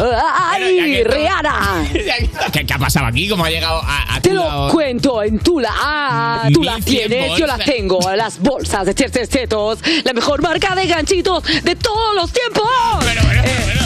[0.52, 1.86] ¡Ay, que Rihanna!
[2.52, 3.28] ¿Qué, qué ha pasado aquí?
[3.30, 4.72] ¿Cómo ha llegado a, a Te lo lado?
[4.72, 5.72] cuento en Tula.
[5.74, 7.76] Ah, tú las 1100 tienes, yo las bolsas.
[7.76, 8.15] tengo.
[8.15, 9.80] Las bolsas de Chester Chetos.
[10.03, 12.64] La mejor marca de ganchitos de todos los tiempos.
[13.45, 13.80] Eh,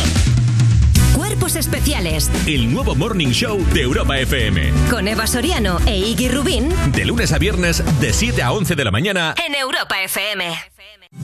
[1.15, 4.71] Cuerpos especiales El nuevo Morning Show de Europa FM.
[4.89, 8.83] con Eva Soriano e Iggy Rubín De lunes a viernes, de 7 a 11 de
[8.85, 9.33] la mañana.
[9.45, 10.45] en Europa FM.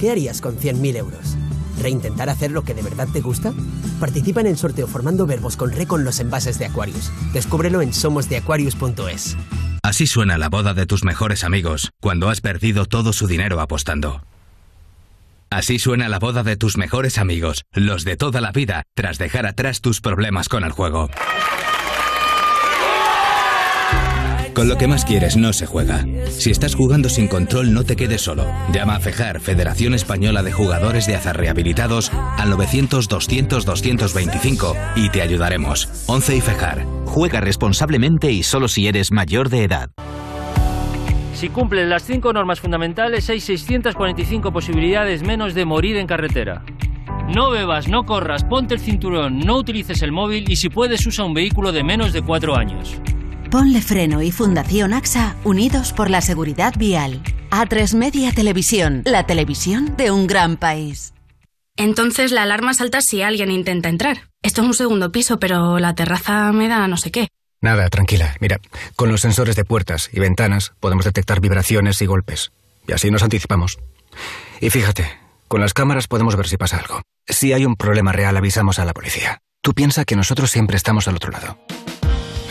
[0.04, 1.38] ¿Qué harías con 100.000 euros?
[1.82, 3.54] ¿Reintentar hacer lo que de verdad te gusta?
[4.02, 7.10] Participa en el sorteo formando verbos con re con los envases de Aquarius.
[7.32, 9.38] Descúbrelo en somosdeaquarius.es.
[9.82, 14.26] Así suena la boda de tus mejores amigos cuando has perdido todo su dinero apostando.
[15.50, 19.46] Así suena la boda de tus mejores amigos, los de toda la vida, tras dejar
[19.46, 21.10] atrás tus problemas con el juego.
[24.54, 26.06] Con lo que más quieres no se juega.
[26.30, 28.46] Si estás jugando sin control, no te quedes solo.
[28.72, 35.90] Llama a FEJAR, Federación Española de Jugadores de Azar Rehabilitados, al 900-200-225 y te ayudaremos.
[36.06, 36.86] 11 y FEJAR.
[37.06, 39.90] Juega responsablemente y solo si eres mayor de edad.
[41.34, 46.64] Si cumplen las cinco normas fundamentales, hay 645 posibilidades menos de morir en carretera.
[47.34, 51.26] No bebas, no corras, ponte el cinturón, no utilices el móvil y si puedes usa
[51.26, 53.02] un vehículo de menos de cuatro años.
[53.54, 57.22] Ponle Freno y Fundación AXA unidos por la seguridad vial.
[57.52, 61.14] A3 Media Televisión, la televisión de un gran país.
[61.78, 64.32] Entonces la alarma salta si alguien intenta entrar.
[64.42, 67.28] Esto es un segundo piso, pero la terraza me da no sé qué.
[67.62, 68.36] Nada, tranquila.
[68.40, 68.58] Mira,
[68.96, 72.52] con los sensores de puertas y ventanas podemos detectar vibraciones y golpes.
[72.88, 73.78] Y así nos anticipamos.
[74.62, 75.08] Y fíjate,
[75.48, 77.04] con las cámaras podemos ver si pasa algo.
[77.28, 79.42] Si hay un problema real, avisamos a la policía.
[79.62, 81.60] Tú piensa que nosotros siempre estamos al otro lado.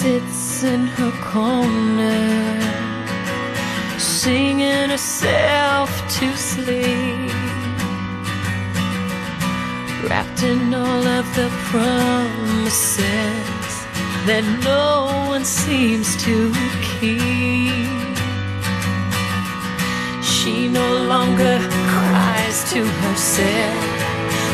[0.00, 2.58] Sits in her corner,
[3.98, 7.30] singing herself to sleep,
[10.08, 13.04] wrapped in all of the promises
[14.28, 16.50] that no one seems to
[16.88, 18.16] keep.
[20.24, 21.58] She no longer
[21.92, 23.84] cries to herself,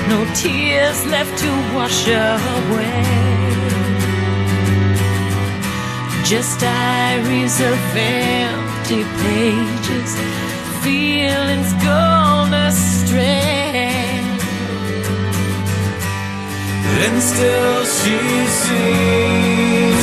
[0.08, 3.35] no tears left to wash her away.
[6.28, 10.10] Just diaries of empty pages,
[10.82, 14.18] feelings gone astray.
[17.04, 18.18] And still she
[18.60, 19.95] seems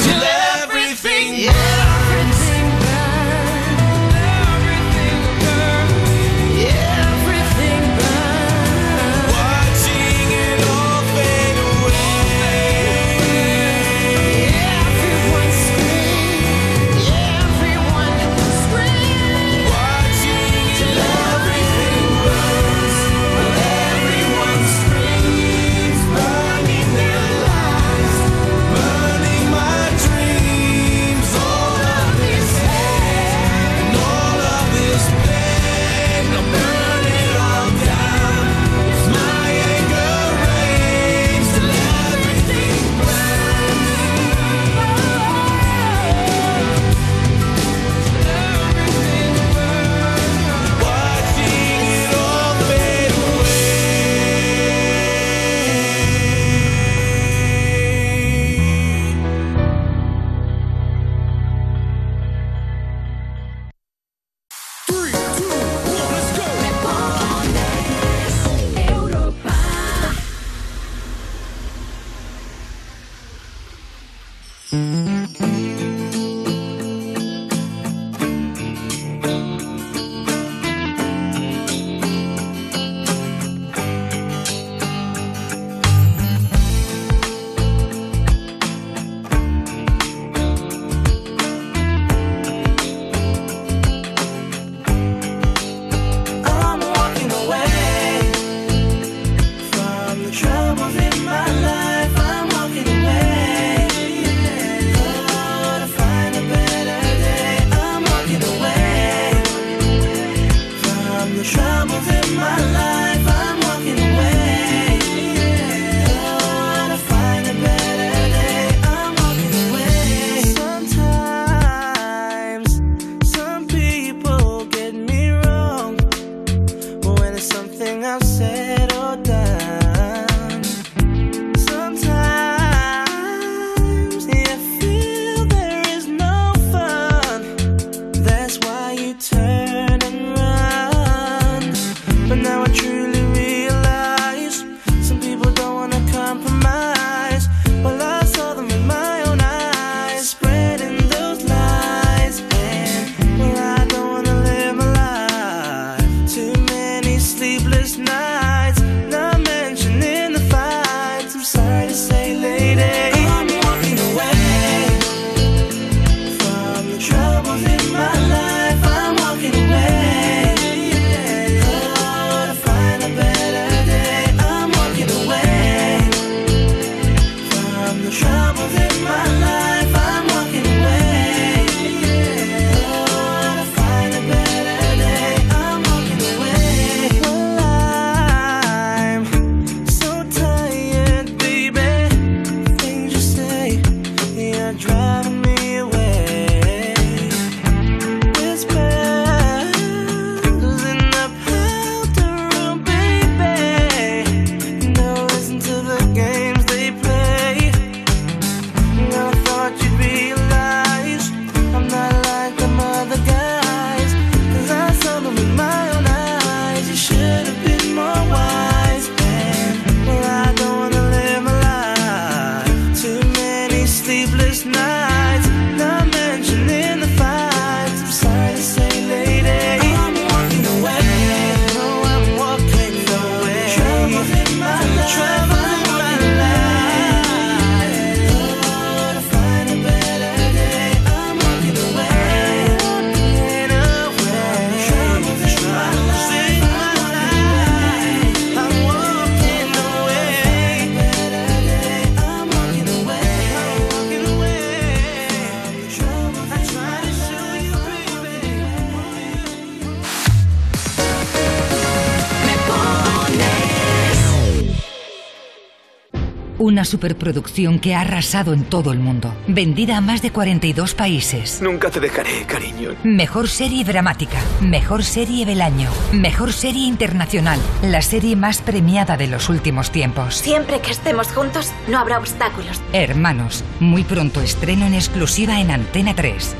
[266.84, 271.62] una superproducción que ha arrasado en todo el mundo, vendida a más de 42 países.
[271.62, 272.90] Nunca te dejaré, cariño.
[273.06, 279.28] Mejor serie dramática, mejor serie del año, mejor serie internacional, la serie más premiada de
[279.28, 280.36] los últimos tiempos.
[280.36, 282.82] Siempre que estemos juntos, no habrá obstáculos.
[282.92, 286.54] Hermanos, muy pronto estreno en exclusiva en Antena 3.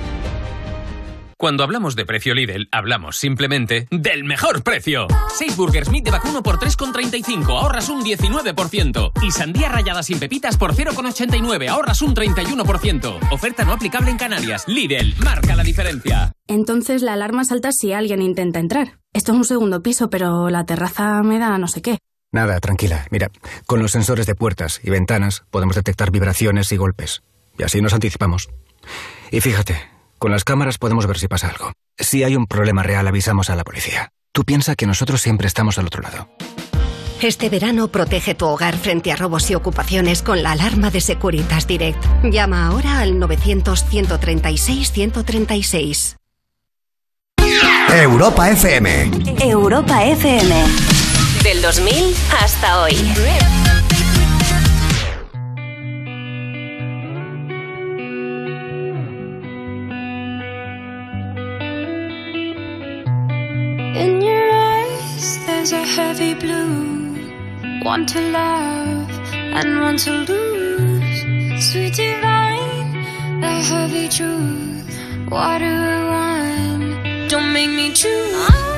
[1.44, 5.08] Cuando hablamos de precio Lidl, hablamos simplemente del mejor precio.
[5.36, 9.12] 6 burgers meat de vacuno por 3,35, ahorras un 19%.
[9.22, 13.30] Y sandía rallada sin pepitas por 0,89, ahorras un 31%.
[13.30, 14.64] Oferta no aplicable en Canarias.
[14.70, 16.32] Lidl, marca la diferencia.
[16.48, 19.00] Entonces la alarma salta si alguien intenta entrar.
[19.12, 21.98] Esto es un segundo piso, pero la terraza me da no sé qué.
[22.32, 23.06] Nada, tranquila.
[23.12, 23.32] Mira,
[23.66, 27.22] con los sensores de puertas y ventanas podemos detectar vibraciones y golpes.
[27.60, 28.48] Y así nos anticipamos.
[29.30, 29.93] Y fíjate,
[30.24, 31.74] con las cámaras podemos ver si pasa algo.
[31.98, 34.14] Si hay un problema real, avisamos a la policía.
[34.32, 36.30] Tú piensa que nosotros siempre estamos al otro lado.
[37.22, 41.68] Este verano protege tu hogar frente a robos y ocupaciones con la alarma de Securitas
[41.68, 42.02] Direct.
[42.24, 46.16] Llama ahora al 900-136-136.
[47.90, 49.12] Europa FM.
[49.42, 50.64] Europa FM.
[51.44, 52.96] Del 2000 hasta hoy.
[65.74, 67.82] A heavy blue.
[67.84, 69.10] One to love
[69.58, 71.66] and one to lose.
[71.72, 75.30] Sweet divine, the heavy truth.
[75.32, 75.80] Water
[76.12, 78.73] wine, don't make me choose.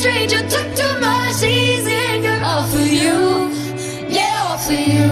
[0.00, 3.52] Stranger took too much easy anger all for you,
[4.08, 5.10] yeah, all for you.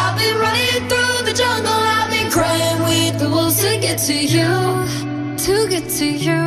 [0.00, 4.14] I've been running through the jungle, I've been crying with the wolves to get to
[4.14, 4.50] you,
[5.46, 6.42] to get to you,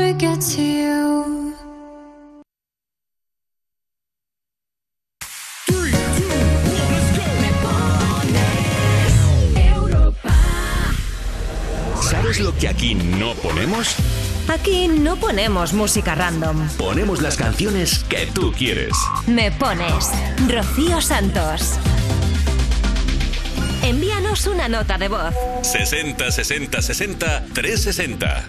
[0.00, 1.54] to get to you.
[12.00, 13.96] ¿Sabes lo que aquí no ponemos?
[14.52, 16.68] Aquí no ponemos música random.
[16.76, 18.92] Ponemos las canciones que tú quieres.
[19.26, 20.10] Me pones
[20.46, 21.78] Rocío Santos.
[23.82, 25.34] Envíanos una nota de voz.
[25.62, 28.44] 60 60 60 360.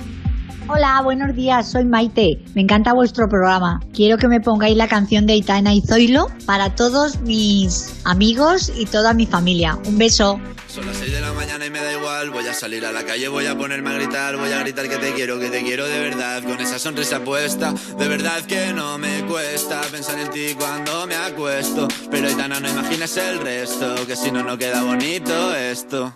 [0.69, 2.41] Hola, buenos días, soy Maite.
[2.56, 3.81] Me encanta vuestro programa.
[3.94, 8.85] Quiero que me pongáis la canción de Itana y Zoilo para todos mis amigos y
[8.85, 9.77] toda mi familia.
[9.85, 10.40] Un beso.
[10.68, 12.30] Son las 6 de la mañana y me da igual.
[12.30, 14.38] Voy a salir a la calle, voy a ponerme a gritar.
[14.38, 16.41] Voy a gritar que te quiero, que te quiero de verdad.
[16.44, 21.15] Con esa sonrisa puesta, de verdad que no me cuesta pensar en ti cuando me
[21.15, 21.90] acuesto.
[22.10, 26.15] Pero Aitana, no imagines el resto, que si no, no queda bonito esto.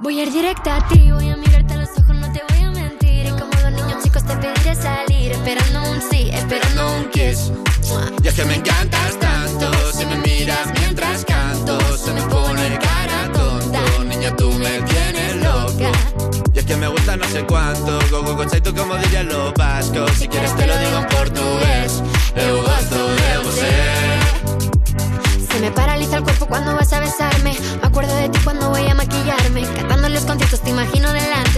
[0.00, 2.07] Voy a ir directa a ti, voy a mirarte a los ojos,
[4.28, 7.50] te pediré salir, esperando un sí, esperando un kiss.
[8.22, 13.32] Y es que me encantas tanto, si me miras mientras canto, se me pone cara
[13.32, 14.04] tonto.
[14.04, 15.90] Niña, tú me tienes loca.
[16.52, 19.54] Y es que me gusta no sé cuánto, go go go tú como dirían los
[19.54, 20.10] vascos.
[20.18, 22.02] Si quieres te lo digo en portugués,
[22.36, 23.72] eu gosto de você.
[25.50, 27.56] Se me paraliza el cuerpo cuando vas a besarme.
[27.80, 29.62] Me acuerdo de ti cuando voy a maquillarme.
[29.74, 31.47] Cantando en los conciertos te imagino delante,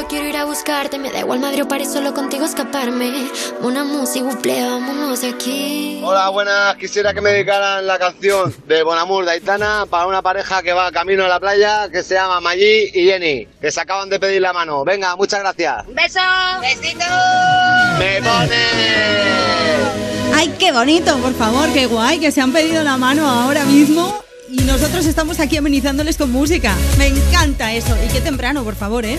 [0.00, 0.98] solo quiero ir a buscarte.
[0.98, 3.28] Me da igual Madrid o París, solo contigo escaparme.
[3.60, 6.00] Una música, buple, vámonos de aquí.
[6.02, 6.76] Hola, buenas.
[6.76, 10.90] Quisiera que me dedicaran la canción de Bonamur de Aitana para una pareja que va
[10.90, 14.40] camino a la playa que se llama Maggi y Jenny, que se acaban de pedir
[14.40, 14.84] la mano.
[14.84, 15.86] Venga, muchas gracias.
[15.88, 16.20] ¡Beso!
[16.60, 17.04] ¡Besito!
[17.98, 18.56] Me pone.
[20.34, 21.16] ¡Ay, qué bonito!
[21.18, 25.38] Por favor, qué guay, que se han pedido la mano ahora mismo y nosotros estamos
[25.40, 26.74] aquí amenizándoles con música.
[26.98, 27.96] Me encanta eso.
[28.04, 29.18] Y qué temprano, por favor, ¿eh?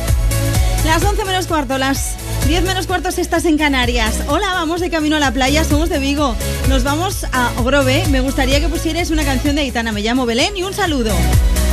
[0.85, 2.15] Las 11 menos cuarto, las
[2.47, 4.15] 10 menos cuartos estás en Canarias.
[4.27, 6.35] Hola, vamos de camino a la playa, somos de Vigo.
[6.69, 8.07] Nos vamos a Ogrove.
[8.07, 9.91] Me gustaría que pusierais una canción de Aitana.
[9.91, 11.13] Me llamo Belén y un saludo.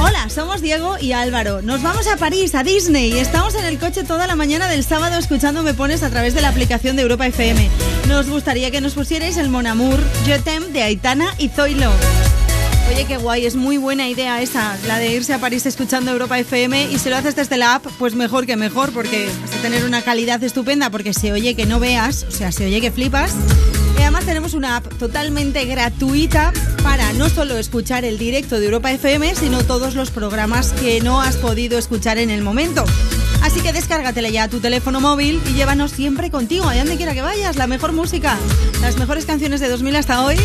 [0.01, 1.63] Hola, somos Diego y Álvaro.
[1.63, 3.19] Nos vamos a París, a Disney.
[3.19, 6.43] Estamos en el coche toda la mañana del sábado escuchando Me Pones a través de
[6.43, 7.69] la aplicación de Europa FM.
[8.09, 10.39] Nos gustaría que nos pusierais el Mon Amour, Je
[10.71, 11.91] de Aitana y Zoilo.
[12.89, 16.39] Oye, qué guay, es muy buena idea esa, la de irse a París escuchando Europa
[16.39, 19.63] FM y si lo haces desde la app, pues mejor que mejor, porque vas a
[19.63, 22.91] tener una calidad estupenda, porque se oye que no veas, o sea, se oye que
[22.91, 23.35] flipas.
[23.99, 26.53] Y además tenemos una app totalmente gratuita
[26.83, 31.21] para no solo escuchar el directo de Europa FM, sino todos los programas que no
[31.21, 32.85] has podido escuchar en el momento.
[33.43, 37.13] Así que descárgatela ya a tu teléfono móvil y llévanos siempre contigo, allá donde quiera
[37.13, 38.39] que vayas, la mejor música,
[38.81, 40.37] las mejores canciones de 2000 hasta hoy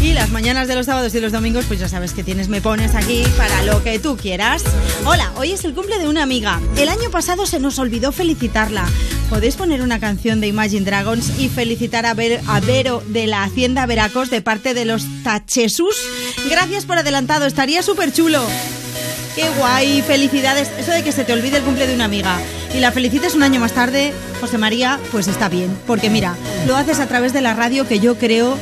[0.00, 2.60] y las mañanas de los sábados y los domingos, pues ya sabes que tienes Me
[2.62, 4.62] Pones aquí para lo que tú quieras.
[5.04, 6.58] Hola, hoy es el cumple de una amiga.
[6.78, 8.86] El año pasado se nos olvidó felicitarla.
[9.28, 13.42] Podéis poner una canción de Imagine Dragons y felicitar a, Ver- a Vero de la
[13.44, 15.96] Hacienda Veracos de parte de los Tachesus.
[16.48, 18.42] Gracias por adelantado, estaría súper chulo.
[19.36, 20.70] Qué guay, felicidades.
[20.78, 22.38] Eso de que se te olvide el cumple de una amiga
[22.74, 25.76] y la felicites un año más tarde, José María, pues está bien.
[25.86, 26.34] Porque mira,
[26.66, 28.58] lo haces a través de la radio que yo creo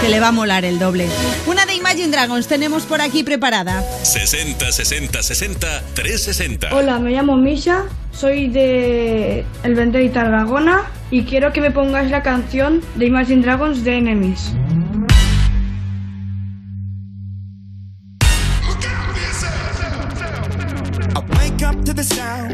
[0.00, 1.06] que le va a molar el doble.
[1.46, 3.82] Una de Imagine Dragons tenemos por aquí preparada.
[4.02, 6.74] 60 60 60 360.
[6.74, 12.10] Hola, me llamo Misha, soy de El Vendée y Tarragona y quiero que me pongáis
[12.10, 14.52] la canción de Imagine Dragons de Enemies.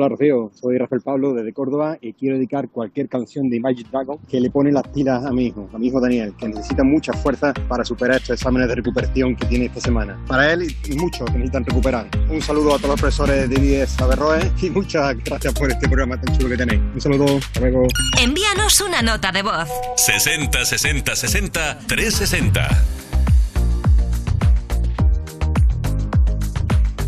[0.00, 4.18] Hola Rocío, soy Rafael Pablo desde Córdoba y quiero dedicar cualquier canción de Magic Dragon
[4.30, 7.12] que le pone las pilas a mi hijo, a mi hijo Daniel, que necesita mucha
[7.12, 10.18] fuerza para superar estos exámenes de recuperación que tiene esta semana.
[10.26, 12.08] Para él y muchos que necesitan recuperar.
[12.30, 16.18] Un saludo a todos los profesores de IBS Averroes y muchas gracias por este programa
[16.18, 16.80] tan chulo que tenéis.
[16.94, 17.86] Un saludo, hasta luego.
[18.22, 19.68] Envíanos una nota de voz.
[19.96, 23.09] 60 60 60 360.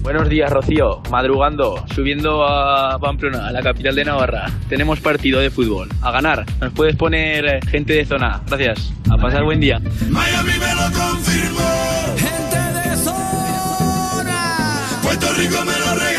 [0.02, 1.00] Buenos días, Rocío.
[1.10, 4.50] Madrugando, subiendo a Pamplona, a la capital de Navarra.
[4.68, 5.88] Tenemos partido de fútbol.
[6.02, 6.44] A ganar.
[6.60, 8.42] Nos puedes poner eh, gente de zona.
[8.48, 8.92] Gracias.
[9.08, 9.80] A pasar buen día.
[10.10, 12.16] Miami me lo confirmó.
[12.16, 14.56] Gente de zona.
[15.02, 16.11] Puerto Rico me lo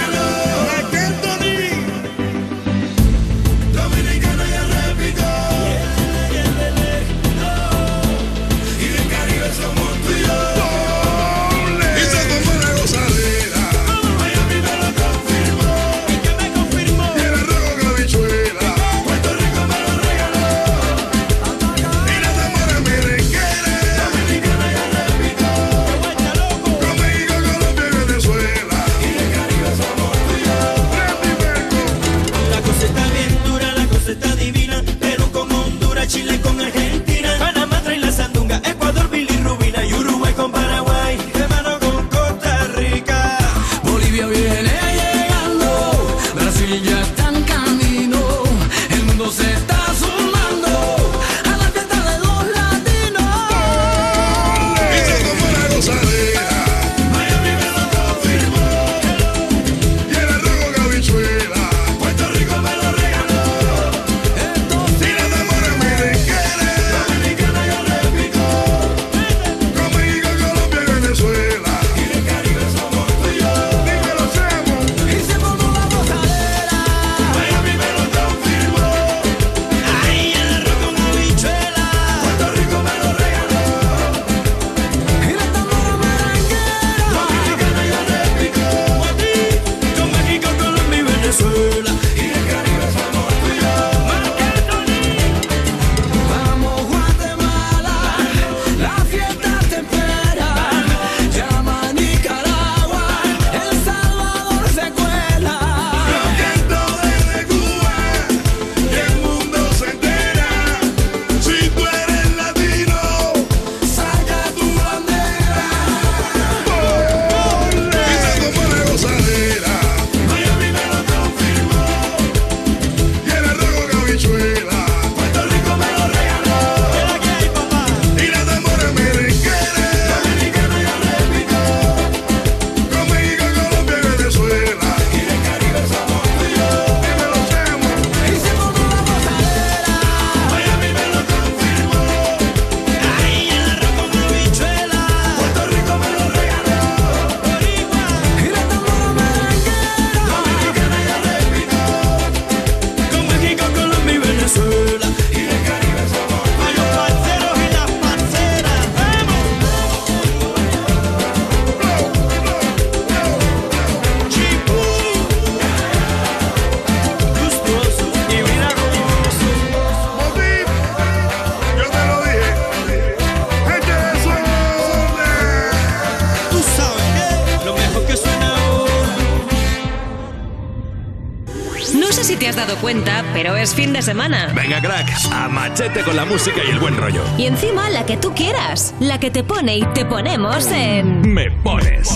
[183.64, 184.52] es fin de semana.
[184.54, 187.24] Venga, crack, a machete con la música y el buen rollo.
[187.38, 191.34] Y encima la que tú quieras, la que te pone y te ponemos en...
[191.34, 192.10] Me pones.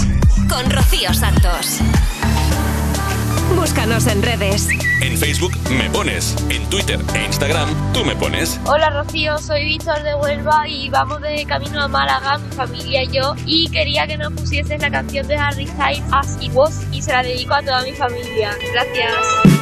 [0.49, 1.79] con Rocío Santos.
[3.55, 4.67] Búscanos en redes.
[5.01, 8.59] En Facebook me pones, en Twitter e Instagram tú me pones.
[8.65, 13.07] Hola Rocío, soy Víctor de Huelva y vamos de camino a Málaga, mi familia y
[13.07, 17.01] yo, y quería que nos pusieses la canción de Harry Styles As It Was y
[17.01, 18.51] se la dedico a toda mi familia.
[18.73, 19.56] Gracias.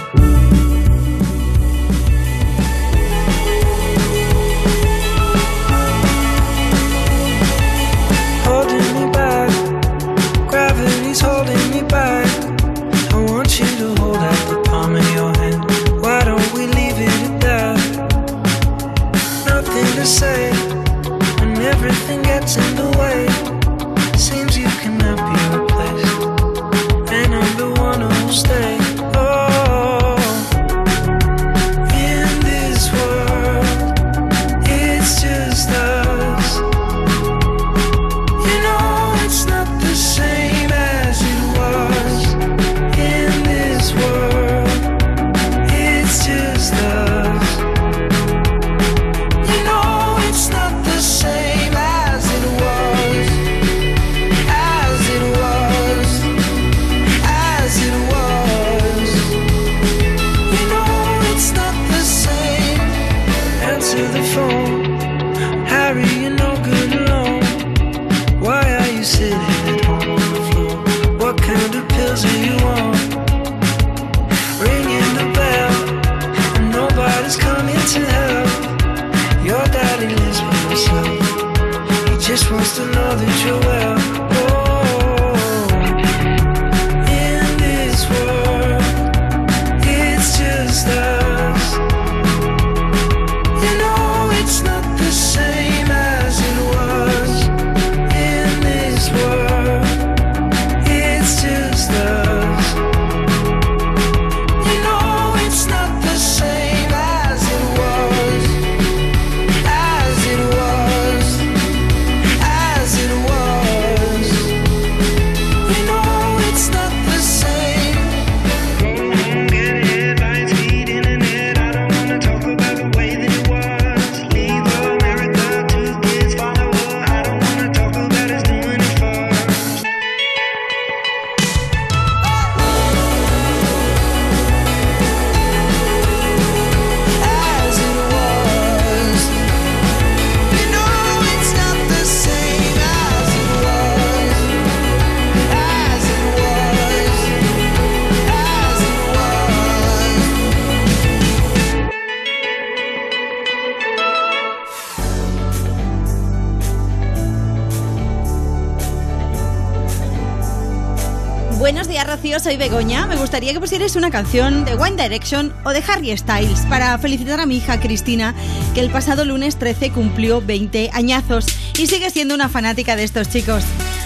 [163.36, 167.45] Gustaría que pusierais una canción de One Direction o de Harry Styles para felicitar a
[167.45, 168.34] mi hija Cristina,
[168.74, 171.45] que el pasado lunes 13 cumplió 20 añazos
[171.78, 173.66] y sigue siendo una fanática de estos chicos.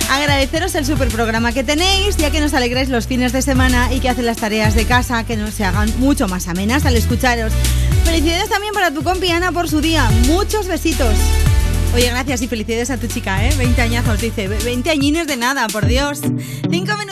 [0.10, 4.00] Agradeceros el super programa que tenéis, ya que nos alegráis los fines de semana y
[4.00, 7.54] que hacen las tareas de casa que nos se hagan mucho más amenas al escucharos.
[8.06, 10.10] Felicidades también para tu compi Ana por su día.
[10.26, 11.14] Muchos besitos.
[11.94, 13.54] Oye, gracias y felicidades a tu chica, ¿eh?
[13.58, 14.48] 20 añazos, dice.
[14.48, 16.22] 20 añines de nada, por Dios.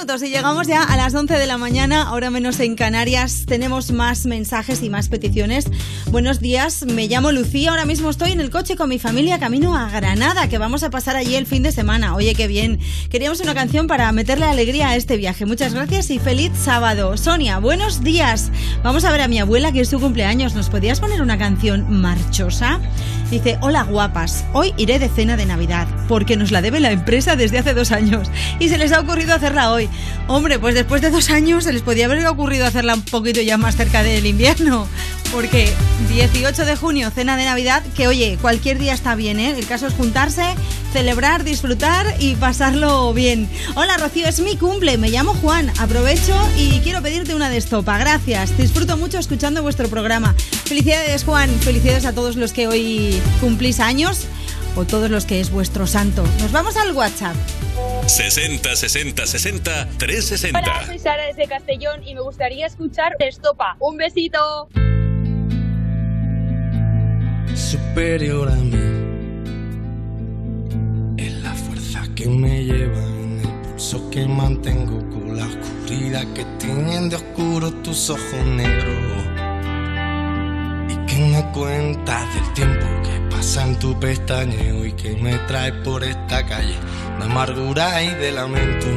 [0.07, 3.43] Minutos y llegamos ya a las 11 de la mañana, ahora menos en Canarias.
[3.45, 5.65] Tenemos más mensajes y más peticiones.
[6.11, 9.75] Buenos días, me llamo Lucía, ahora mismo estoy en el coche con mi familia camino
[9.75, 12.15] a Granada, que vamos a pasar allí el fin de semana.
[12.15, 12.79] Oye, qué bien.
[13.09, 15.45] Queríamos una canción para meterle alegría a este viaje.
[15.45, 17.17] Muchas gracias y feliz sábado.
[17.17, 18.49] Sonia, buenos días.
[18.83, 20.55] Vamos a ver a mi abuela, que es su cumpleaños.
[20.55, 22.79] ¿Nos podías poner una canción marchosa?
[23.29, 27.35] Dice, hola guapas, hoy iré de cena de Navidad, porque nos la debe la empresa
[27.35, 28.29] desde hace dos años
[28.59, 29.89] y se les ha ocurrido hacerla hoy.
[30.27, 33.57] Hombre, pues después de dos años se les podía haber ocurrido hacerla un poquito ya
[33.57, 34.87] más cerca del invierno,
[35.31, 35.71] porque
[36.09, 39.55] 18 de junio, cena de Navidad, que oye, cualquier día está bien, ¿eh?
[39.57, 40.43] El caso es juntarse,
[40.93, 43.49] celebrar, disfrutar y pasarlo bien.
[43.75, 47.97] Hola Rocío, es mi cumple, me llamo Juan, aprovecho y quiero pedirte una de estopa,
[47.97, 50.35] gracias, disfruto mucho escuchando vuestro programa.
[50.65, 54.27] Felicidades Juan, felicidades a todos los que hoy cumplís años
[54.77, 56.23] o todos los que es vuestro santo.
[56.39, 57.35] Nos vamos al WhatsApp.
[58.05, 60.59] 60 60 60 360.
[60.59, 63.75] Hola, soy Sara desde Castellón y me gustaría escuchar Estopa.
[63.79, 64.69] Un besito.
[67.57, 68.77] superior a mí.
[71.17, 76.45] Es la fuerza que me lleva en el pulso que mantengo con la oscuridad que
[76.59, 78.95] tienen de oscuro tus ojos negros.
[80.89, 85.71] Y que me cuentas del tiempo que pasa en tu pestañeo y que me trae
[85.71, 86.75] por esta calle
[87.19, 88.87] de amargura y de lamento.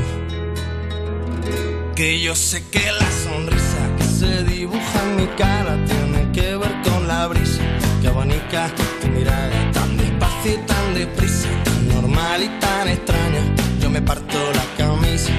[1.95, 6.75] Que yo sé que la sonrisa que se dibuja en mi cara tiene que ver
[6.83, 7.63] con la brisa
[8.01, 8.71] que abanica
[9.03, 13.43] tu mirada tan despacio y tan deprisa, tan normal y tan extraña.
[13.83, 15.33] Yo me parto la camisa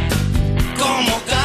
[0.77, 1.40] como.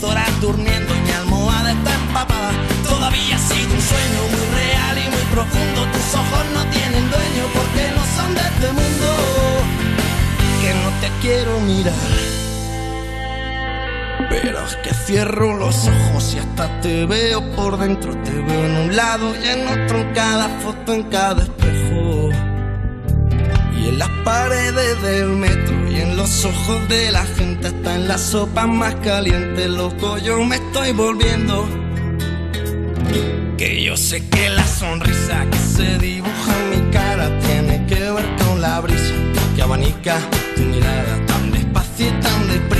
[0.00, 2.52] 10 horas durmiendo y mi almohada está empapada.
[2.88, 5.86] Todavía ha sido un sueño muy real y muy profundo.
[5.92, 9.06] Tus ojos no tienen dueño porque no son de este mundo.
[10.62, 11.94] Que no te quiero mirar.
[14.30, 18.16] Pero es que cierro los ojos y hasta te veo por dentro.
[18.22, 22.49] Te veo en un lado y en otro, en cada foto, en cada espejo.
[24.00, 28.66] Las paredes del metro y en los ojos de la gente, hasta en la sopa
[28.66, 31.68] más caliente, loco, yo me estoy volviendo.
[33.58, 38.24] Que yo sé que la sonrisa que se dibuja en mi cara tiene que ver
[38.38, 39.12] con la brisa
[39.54, 40.16] que abanica
[40.56, 42.79] tu mirada tan despacio y tan deprisa,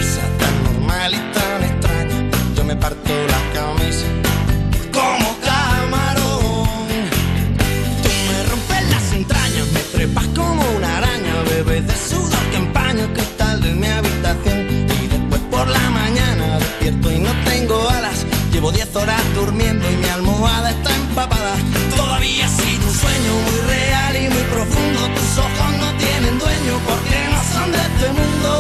[18.61, 21.55] Llevo 10 horas durmiendo y mi almohada está empapada.
[21.97, 25.01] Todavía sido un sueño muy real y muy profundo.
[25.17, 28.51] Tus ojos no tienen dueño porque no son de este mundo.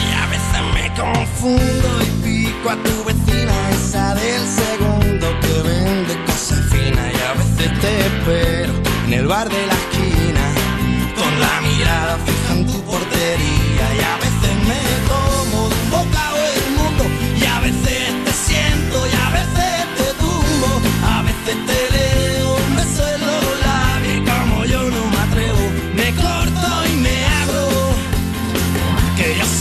[0.00, 6.24] Y a veces me confundo y pico a tu vecina, esa del segundo que vende
[6.24, 7.12] cosas finas.
[7.12, 8.72] Y a veces te espero
[9.06, 9.76] en el bar de la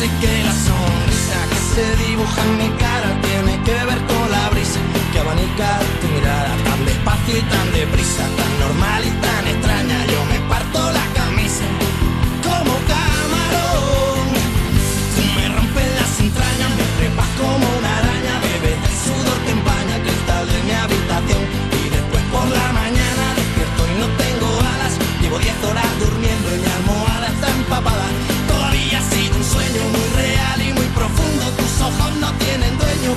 [0.06, 4.80] Que la sonrisa que se dibuja en mi cara tiene que ver con la brisa.
[5.12, 9.35] Que abanica tu mirada tan despacio y tan deprisa, tan normal y tan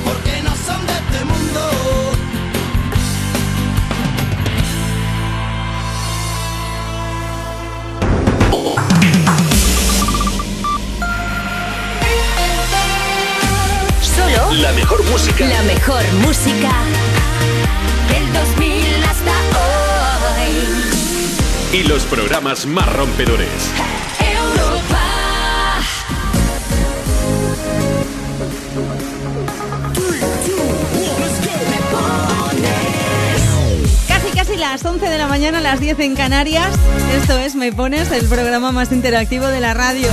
[0.04, 1.60] porque no son de este mundo.
[14.02, 15.46] Solo La mejor música.
[15.46, 16.70] la mejor música
[18.08, 19.32] del 2000 hasta
[20.42, 21.80] hoy.
[21.80, 23.70] Y los programas más rompedores.
[34.70, 36.68] Las 11 de la mañana, las 10 en Canarias.
[37.14, 40.08] Esto es Me Pones, el programa más interactivo de la radio.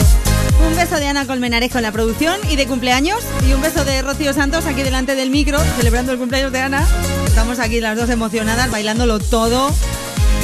[0.66, 3.20] Un beso de Ana Colmenarejo en la producción y de cumpleaños.
[3.46, 6.88] Y un beso de Rocío Santos aquí delante del micro, celebrando el cumpleaños de Ana.
[7.26, 9.74] Estamos aquí las dos emocionadas, bailándolo todo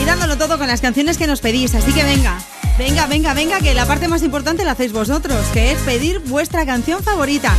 [0.01, 1.73] y dándolo todo con las canciones que nos pedís.
[1.73, 2.37] Así que venga,
[2.77, 6.65] venga, venga, venga, que la parte más importante la hacéis vosotros, que es pedir vuestra
[6.65, 7.53] canción favorita.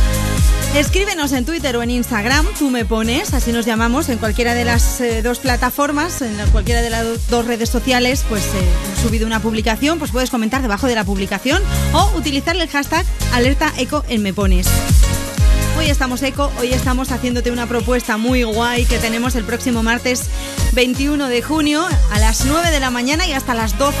[0.75, 4.65] Escríbenos en Twitter o en Instagram, tú me pones, así nos llamamos, en cualquiera de
[4.65, 8.47] las eh, dos plataformas, en cualquiera de las do- dos redes sociales, pues eh,
[9.03, 11.61] subido una publicación, pues puedes comentar debajo de la publicación
[11.93, 14.67] o utilizar el hashtag alerta eco en me pones.
[15.77, 20.23] Hoy estamos eco, hoy estamos haciéndote una propuesta muy guay que tenemos el próximo martes
[20.73, 23.93] 21 de junio a las 9 de la mañana y hasta las 12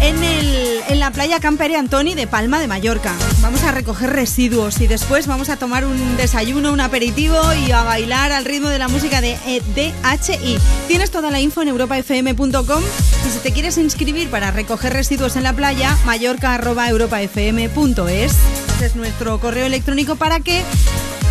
[0.00, 3.14] en, el, en la playa Campere Antoni de Palma de Mallorca.
[3.40, 7.36] Vamos a recoger residuos y después vamos a tomar un desayuno, un aperitivo
[7.66, 10.58] y a bailar al ritmo de la música de eh, DHI.
[10.88, 15.44] Tienes toda la info en europafm.com y si te quieres inscribir para recoger residuos en
[15.44, 18.32] la playa, mallorca.europafm.es.
[18.76, 20.62] Ese es nuestro correo electrónico para que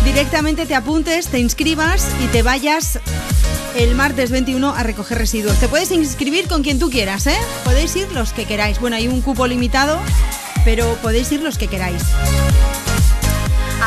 [0.04, 2.98] directamente te apuntes, te inscribas y te vayas
[3.76, 5.58] el martes 21 a recoger residuos.
[5.58, 7.36] Te puedes inscribir con quien tú quieras, ¿eh?
[7.64, 8.80] Podéis ir los que queráis.
[8.80, 9.98] Bueno, hay un cupo limitado,
[10.64, 12.02] pero podéis ir los que queráis.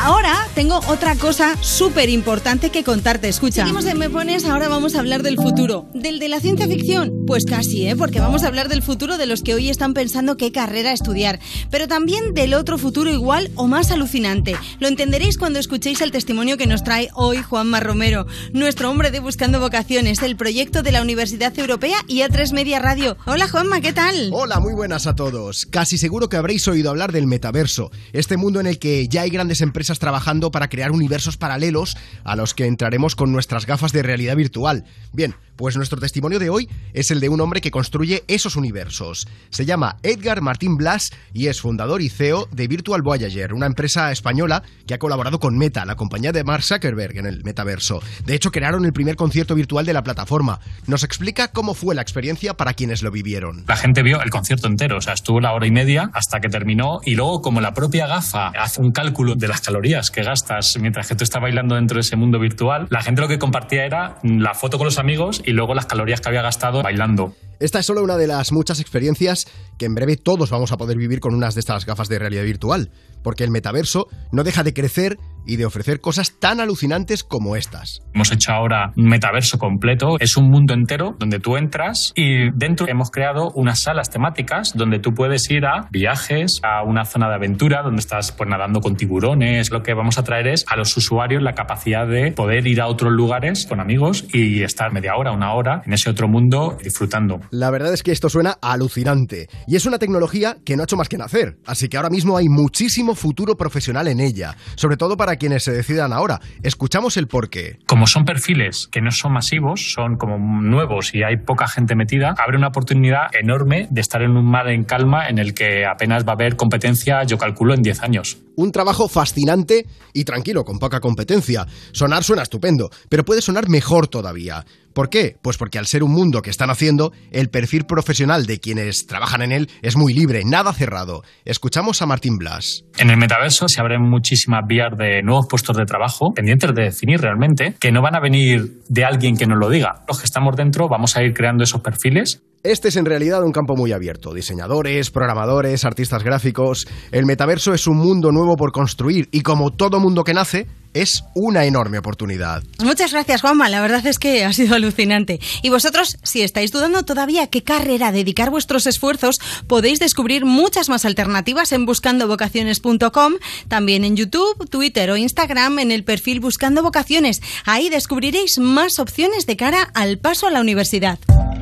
[0.04, 3.26] Ahora tengo otra cosa súper importante que contarte.
[3.26, 3.62] Escucha.
[3.62, 5.88] Seguimos de Me Pones, ahora vamos a hablar del futuro.
[5.94, 7.24] ¿Del de la ciencia ficción?
[7.26, 7.96] Pues casi, ¿eh?
[7.96, 11.40] Porque vamos a hablar del futuro de los que hoy están pensando qué carrera estudiar.
[11.70, 14.54] Pero también del otro futuro igual o más alucinante.
[14.78, 19.20] Lo entenderéis cuando escuchéis el testimonio que nos trae hoy Juanma Romero, nuestro hombre de
[19.20, 23.16] Buscando Vocaciones, el proyecto de la Universidad Europea y A3 Media Radio.
[23.24, 24.32] Hola Juanma, ¿qué tal?
[24.34, 25.64] Hola, muy buenas a todos.
[25.64, 29.30] Casi seguro que habréis oído hablar del metaverso, este mundo en el que ya hay
[29.30, 34.02] grandes empresas trabajando para crear universos paralelos a los que entraremos con nuestras gafas de
[34.02, 34.84] realidad virtual.
[35.12, 39.26] Bien, pues nuestro testimonio de hoy es el de un hombre que construye esos universos.
[39.50, 44.12] Se llama Edgar Martín Blas y es fundador y CEO de Virtual Voyager, una empresa
[44.12, 48.02] española que ha colaborado con Meta, la compañía de Mark Zuckerberg en el metaverso.
[48.24, 50.60] De hecho, crearon el primer concierto virtual de la plataforma.
[50.86, 53.64] Nos explica cómo fue la experiencia para quienes lo vivieron.
[53.66, 56.48] La gente vio el concierto entero, o sea, estuvo la hora y media hasta que
[56.48, 60.76] terminó y luego como la propia gafa hace un cálculo de las calorías que gastas
[60.80, 63.84] mientras que tú estás bailando dentro de ese mundo virtual, la gente lo que compartía
[63.84, 67.34] era la foto con los amigos y luego las calorías que había gastado bailando.
[67.60, 69.46] Esta es solo una de las muchas experiencias
[69.78, 72.44] que en breve todos vamos a poder vivir con unas de estas gafas de realidad
[72.44, 72.90] virtual,
[73.22, 78.00] porque el metaverso no deja de crecer y de ofrecer cosas tan alucinantes como estas.
[78.14, 82.88] Hemos hecho ahora un metaverso completo, es un mundo entero donde tú entras y dentro
[82.88, 87.34] hemos creado unas salas temáticas donde tú puedes ir a viajes, a una zona de
[87.34, 89.70] aventura donde estás pues nadando con tiburones.
[89.70, 92.86] Lo que vamos a traer es a los usuarios la capacidad de poder ir a
[92.86, 97.40] otros lugares con amigos y estar media hora, una hora en ese otro mundo disfrutando.
[97.54, 100.96] La verdad es que esto suena alucinante y es una tecnología que no ha hecho
[100.96, 105.16] más que nacer, así que ahora mismo hay muchísimo futuro profesional en ella, sobre todo
[105.16, 106.40] para quienes se decidan ahora.
[106.64, 107.78] Escuchamos el porqué.
[107.86, 112.34] Como son perfiles que no son masivos, son como nuevos y hay poca gente metida,
[112.44, 116.26] abre una oportunidad enorme de estar en un mar en calma en el que apenas
[116.26, 118.38] va a haber competencia, yo calculo, en 10 años.
[118.56, 121.66] Un trabajo fascinante y tranquilo, con poca competencia.
[121.92, 124.64] Sonar suena estupendo, pero puede sonar mejor todavía.
[124.94, 125.36] ¿Por qué?
[125.42, 129.42] Pues porque al ser un mundo que están haciendo, el perfil profesional de quienes trabajan
[129.42, 131.22] en él es muy libre, nada cerrado.
[131.44, 132.84] Escuchamos a Martín Blas.
[132.98, 137.20] En el metaverso se abren muchísimas vías de nuevos puestos de trabajo, pendientes de definir
[137.20, 140.04] realmente, que no van a venir de alguien que nos lo diga.
[140.06, 143.52] Los que estamos dentro vamos a ir creando esos perfiles este es en realidad un
[143.52, 144.32] campo muy abierto.
[144.32, 146.88] Diseñadores, programadores, artistas gráficos.
[147.12, 151.24] El metaverso es un mundo nuevo por construir y como todo mundo que nace, es
[151.34, 152.62] una enorme oportunidad.
[152.82, 153.68] Muchas gracias, Juanma.
[153.68, 155.40] La verdad es que ha sido alucinante.
[155.62, 161.04] Y vosotros, si estáis dudando todavía qué carrera dedicar vuestros esfuerzos, podéis descubrir muchas más
[161.04, 163.34] alternativas en buscandovocaciones.com,
[163.68, 167.42] también en YouTube, Twitter o Instagram en el perfil Buscando Vocaciones.
[167.64, 171.18] Ahí descubriréis más opciones de cara al paso a la universidad.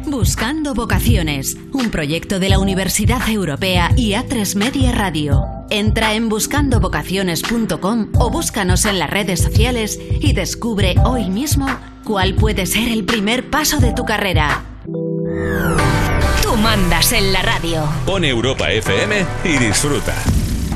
[0.06, 5.44] Buscando Vocaciones, un proyecto de la Universidad Europea y A3 Media Radio.
[5.70, 11.68] Entra en buscandovocaciones.com o búscanos en las redes sociales y descubre hoy mismo
[12.02, 14.64] cuál puede ser el primer paso de tu carrera.
[16.42, 17.84] Tú mandas en la radio.
[18.04, 20.12] Pone Europa FM y disfruta.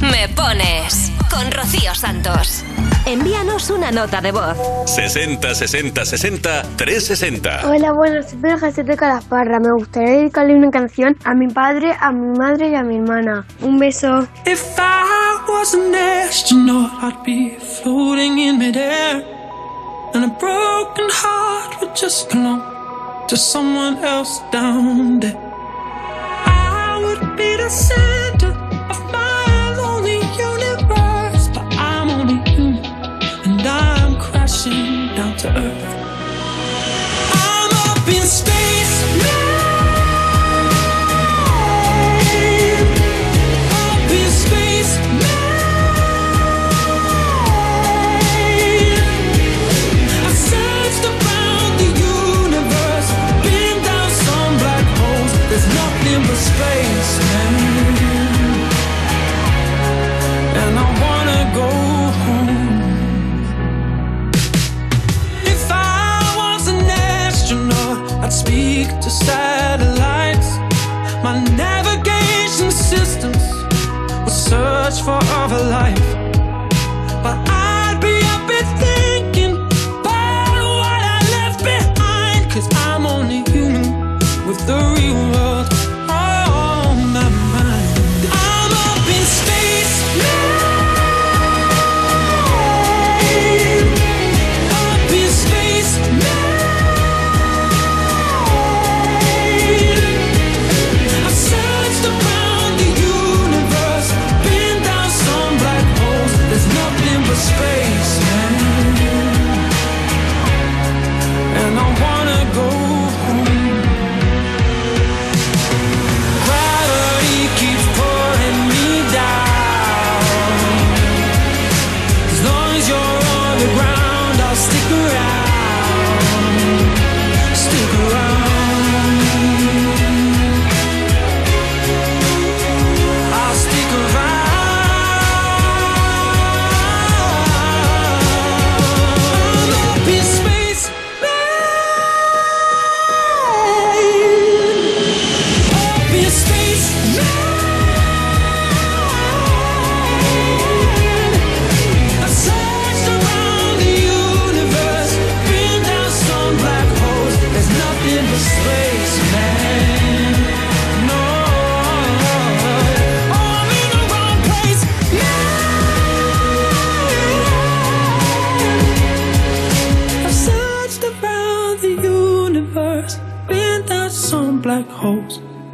[0.00, 2.62] Me pones con Rocío Santos.
[3.06, 4.56] Envíanos una nota de voz.
[4.86, 7.70] 60 60 60 360.
[7.70, 9.60] Hola, buenas, soy Pedro José de Calaparra.
[9.60, 13.46] Me gustaría dedicarle una canción a mi padre, a mi madre y a mi hermana.
[13.62, 14.26] Un beso.
[14.44, 19.24] If I was an astronaut, I'd be floating in midair.
[20.12, 22.60] And a broken heart would just belong
[23.28, 25.38] to someone else down there.
[26.44, 28.25] I would be the center
[35.46, 36.06] earth.
[37.32, 38.75] I'm up in space
[75.00, 76.15] for other life.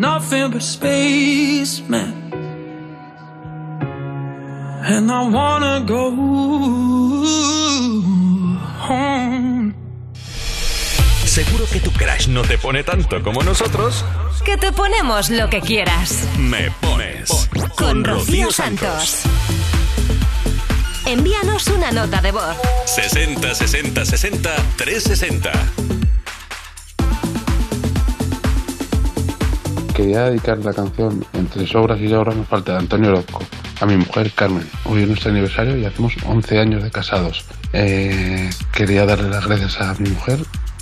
[0.03, 2.13] Nothing but spaceman.
[4.85, 6.11] And I wanna go
[8.89, 9.75] home.
[11.25, 14.05] Seguro que tu crush no te pone tanto como nosotros.
[14.45, 16.27] Que te ponemos lo que quieras.
[16.37, 19.23] Me pones Con Rocío Santos.
[21.07, 22.57] Envíanos una nota de voz.
[22.87, 25.92] 60 60 60 360.
[29.95, 33.43] Quería dedicar la canción Entre sobras y sobras me falta de Antonio Orozco
[33.83, 34.65] a mi mujer Carmen.
[34.85, 37.45] Hoy es nuestro aniversario y hacemos 11 años de casados.
[37.73, 40.39] Eh, quería darle las gracias a mi mujer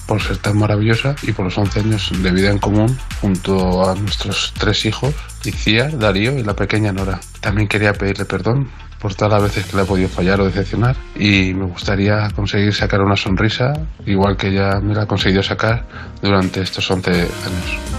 [0.06, 3.94] por ser tan maravillosa y por los 11 años de vida en común junto a
[3.94, 5.14] nuestros tres hijos,
[5.44, 7.20] Iciar, Darío y la pequeña Nora.
[7.40, 8.68] También quería pedirle perdón
[9.00, 12.74] por todas las veces que le he podido fallar o decepcionar y me gustaría conseguir
[12.74, 13.72] sacar una sonrisa
[14.06, 15.86] igual que ella me la ha conseguido sacar
[16.22, 17.30] durante estos 11 años.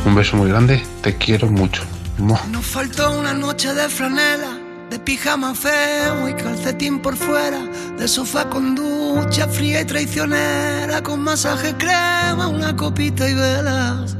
[0.05, 1.83] Un beso muy grande, te quiero mucho.
[2.17, 4.59] Nos faltó una noche de franela,
[4.91, 7.65] de pijama feo y calcetín por fuera,
[7.97, 14.15] de sofá con ducha fría y traicionera, con masaje crema, una copita y velas.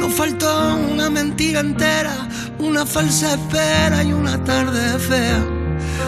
[0.00, 2.28] Nos faltó una mentira entera,
[2.58, 5.63] una falsa espera y una tarde fea.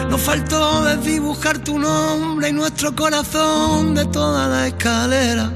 [0.09, 5.51] Nos faltó desdibujar tu nombre y nuestro corazón de toda la escalera.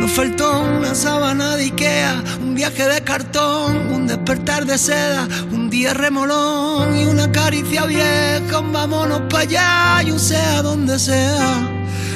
[0.00, 5.70] Nos faltó una sábana de Ikea, un viaje de cartón, un despertar de seda, un
[5.70, 11.68] día remolón y una caricia vieja, vámonos para allá y un sea donde sea.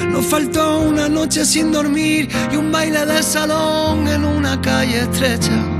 [0.09, 5.76] Nos faltó una noche sin dormir y un baile de salón en una calle estrecha.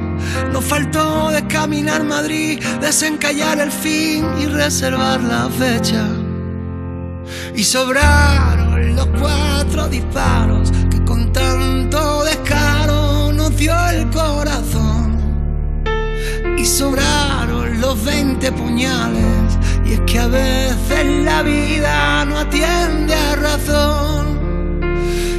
[0.51, 6.05] Nos faltó descaminar Madrid, desencallar el fin y reservar la fecha.
[7.55, 15.17] Y sobraron los cuatro disparos que con tanto descaro nos dio el corazón.
[16.57, 19.57] Y sobraron los 20 puñales.
[19.85, 24.36] Y es que a veces la vida no atiende a razón.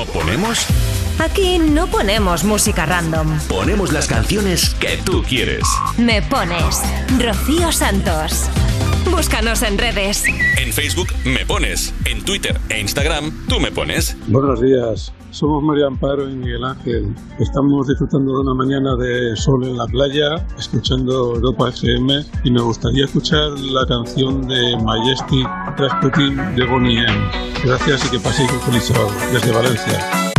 [0.00, 0.66] No ponemos?
[1.18, 3.38] Aquí no ponemos música random.
[3.48, 5.62] Ponemos las canciones que tú quieres.
[5.98, 6.80] Me pones
[7.18, 8.48] Rocío Santos.
[9.10, 10.24] Búscanos en redes.
[10.56, 11.92] En Facebook me pones.
[12.06, 14.16] En Twitter e Instagram tú me pones.
[14.28, 17.14] Buenos días, somos María Amparo y Miguel Ángel.
[17.38, 22.60] Estamos disfrutando de una mañana de sol en la playa, escuchando Europa FM y me
[22.60, 25.46] gustaría escuchar la canción de Majestic
[25.76, 27.30] Rasputin de Bonnie M.
[27.64, 30.29] Gracias y que paséis un feliz sábado desde Valencia.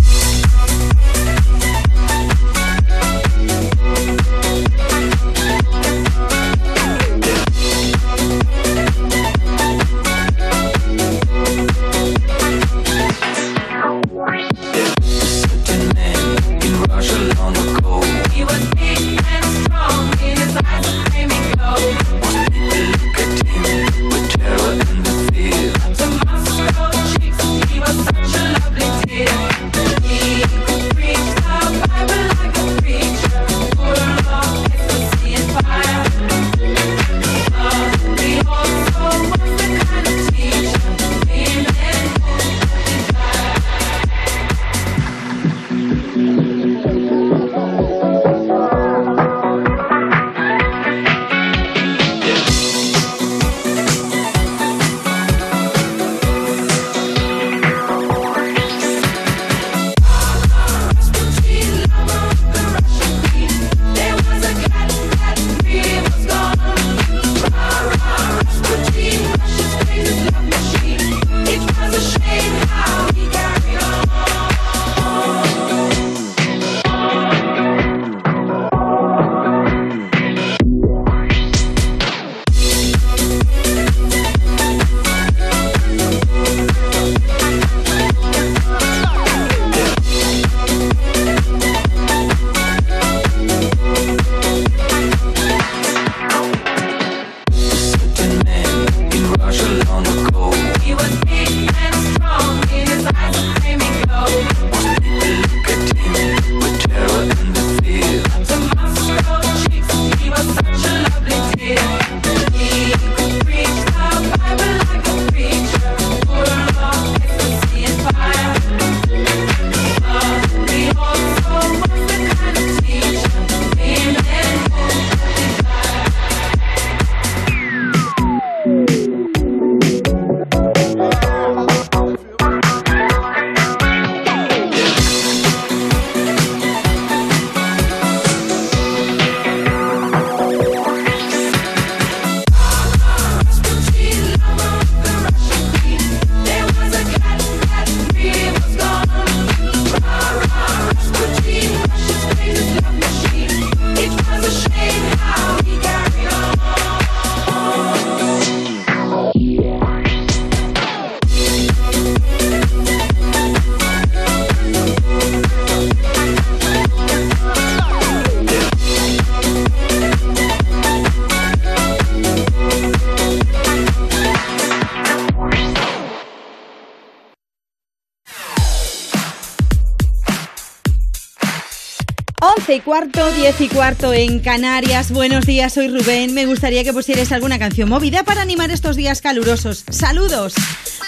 [183.58, 185.12] 10 y cuarto en Canarias.
[185.12, 186.34] Buenos días, soy Rubén.
[186.34, 189.84] Me gustaría que pusierais alguna canción movida para animar estos días calurosos.
[189.90, 190.54] ¡Saludos!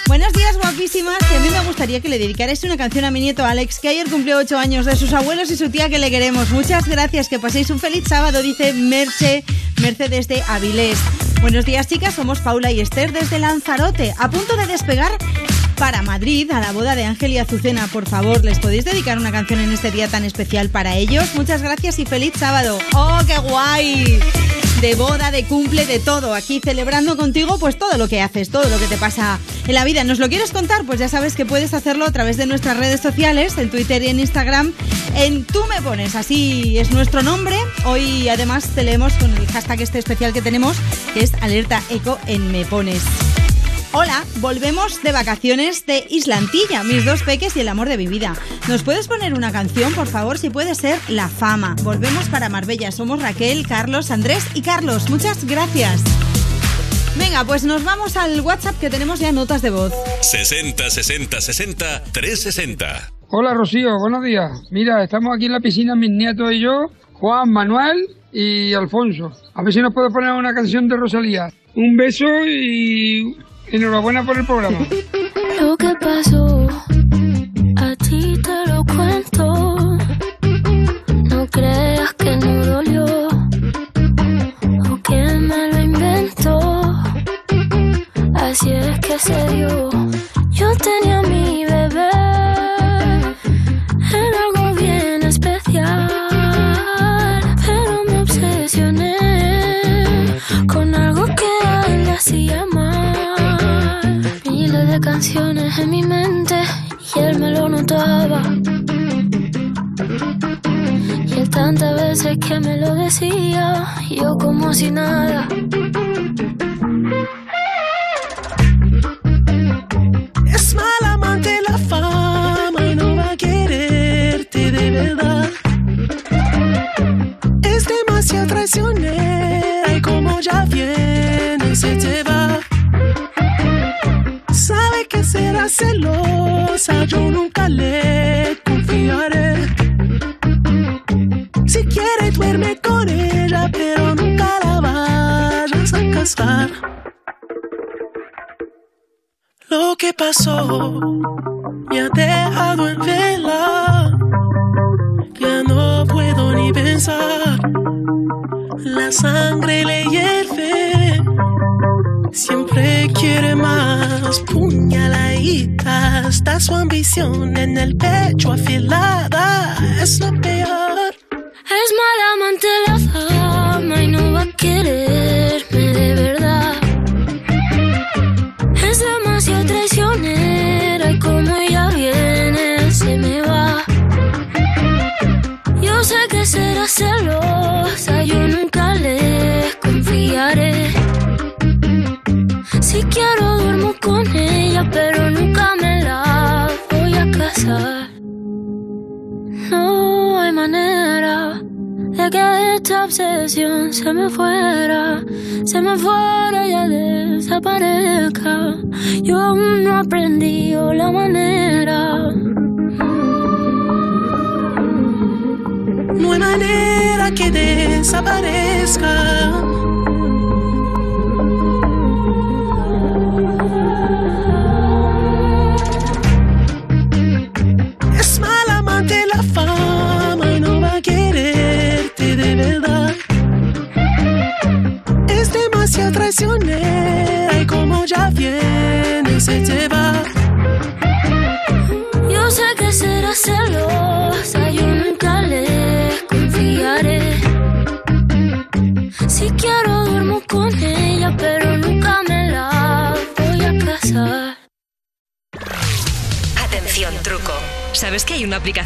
[0.08, 1.20] Buenos días, guapísimas.
[1.32, 3.88] Y a mí me gustaría que le dedicarais una canción a mi nieto Alex, que
[3.88, 6.50] ayer cumplió 8 años, de sus abuelos y su tía que le queremos.
[6.50, 9.46] Muchas gracias, que paséis un feliz sábado, dice Merche,
[9.82, 10.98] Mercedes de Avilés.
[11.40, 12.16] Buenos días, chicas.
[12.16, 15.12] Somos Paula y Esther desde Lanzarote, a punto de despegar
[15.78, 17.88] para Madrid a la boda de Ángel y Azucena.
[17.88, 21.36] Por favor, ¿les podéis dedicar una canción en este día tan especial para ellos?
[21.36, 22.80] Muchas gracias y feliz sábado.
[22.94, 24.20] ¡Oh, qué guay!
[24.82, 26.34] De boda, de cumple, de todo.
[26.34, 29.86] Aquí celebrando contigo, pues todo lo que haces, todo lo que te pasa en la
[29.86, 30.04] vida.
[30.04, 30.86] ¿Nos lo quieres contar?
[30.86, 34.08] Pues ya sabes que puedes hacerlo a través de nuestras redes sociales, en Twitter y
[34.10, 34.74] en Instagram.
[35.16, 37.56] En Tú me pones, así es nuestro nombre.
[37.86, 40.76] Hoy además te leemos con el hashtag este especial que tenemos,
[41.14, 43.04] que es Alerta Eco en Me Pones.
[43.96, 48.34] Hola, volvemos de vacaciones de Islantilla, mis dos peques y el amor de mi vida.
[48.68, 51.76] ¿Nos puedes poner una canción, por favor, si puede ser La Fama?
[51.84, 52.92] Volvemos para Marbella.
[52.92, 55.12] Somos Raquel, Carlos, Andrés y Carlos.
[55.12, 56.02] Muchas gracias.
[57.20, 59.94] Venga, pues nos vamos al WhatsApp que tenemos ya notas de voz.
[60.22, 63.12] 60 60 60 360.
[63.30, 64.50] Hola Rocío, buenos días.
[64.72, 69.32] Mira, estamos aquí en la piscina, mis nietos y yo, Juan, Manuel y Alfonso.
[69.54, 71.50] A ver si nos puede poner una canción de Rosalía.
[71.76, 73.38] Un beso y
[73.74, 74.78] enhorabuena por el programa.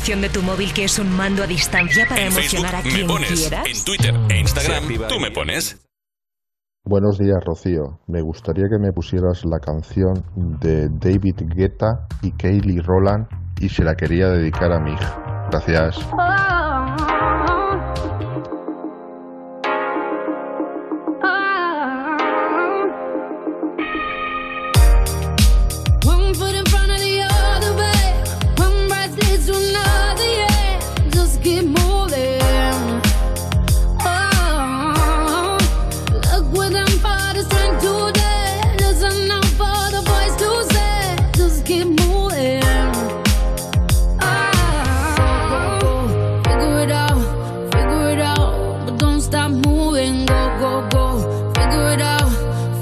[0.08, 2.82] aplicación de tu móvil que es un mando a distancia para En Facebook emocionar a
[2.84, 3.30] me quien pones.
[3.30, 3.68] quieras?
[3.68, 5.78] En Twitter e Instagram tú me pones.
[6.86, 8.00] Buenos días, Rocío.
[8.08, 10.24] Me gustaría que me pusieras la canción
[10.62, 13.28] de David Guetta y Kaylee Roland
[13.60, 15.48] y se la quería dedicar a mi hija.
[15.52, 16.00] Gracias.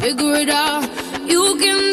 [0.06, 0.84] Figure it out.
[1.26, 1.85] You can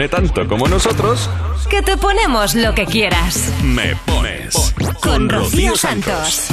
[0.00, 1.28] pone tanto como nosotros.
[1.68, 3.52] Que te ponemos lo que quieras.
[3.62, 6.48] Me pones Con Rocío Santos.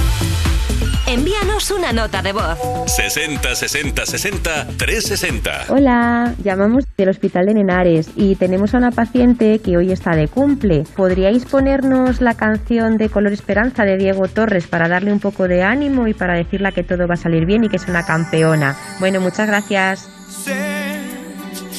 [1.07, 2.57] Envíanos una nota de voz.
[2.87, 5.65] 60 60 60 360.
[5.69, 10.27] Hola, llamamos del Hospital de Nenares y tenemos a una paciente que hoy está de
[10.27, 10.83] cumple.
[10.97, 15.63] ¿Podríais ponernos la canción de Color Esperanza de Diego Torres para darle un poco de
[15.63, 18.75] ánimo y para decirle que todo va a salir bien y que es una campeona?
[18.99, 20.09] Bueno, muchas gracias.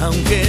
[0.00, 0.39] Aunque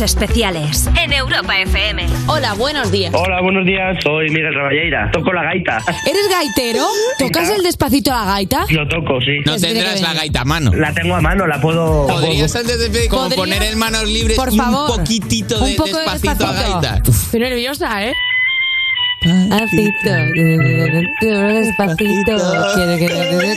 [0.00, 2.06] Cuerpos Especiales en Europa FM.
[2.26, 3.12] Hola, buenos días.
[3.14, 3.98] Hola, buenos días.
[4.02, 5.10] Soy Miguel Raballeira.
[5.10, 5.76] Toco la gaita.
[6.06, 6.86] ¿Eres gaitero?
[7.18, 8.64] ¿Tocas el despacito la gaita?
[8.70, 9.40] Lo toco, sí.
[9.44, 10.72] No tendrás la gaita a mano.
[10.72, 12.06] La tengo a mano, la puedo.
[12.06, 13.38] Podrías antes de como ¿Podrías?
[13.40, 14.90] poner en manos libres Por favor.
[14.90, 16.80] un poquitito de Un poco de despacito a despacito.
[16.80, 17.02] gaita.
[17.10, 18.14] Estoy nerviosa, ¿eh?
[19.20, 20.10] Despacito,
[21.20, 22.36] despacito,
[22.74, 23.56] quiero que te dé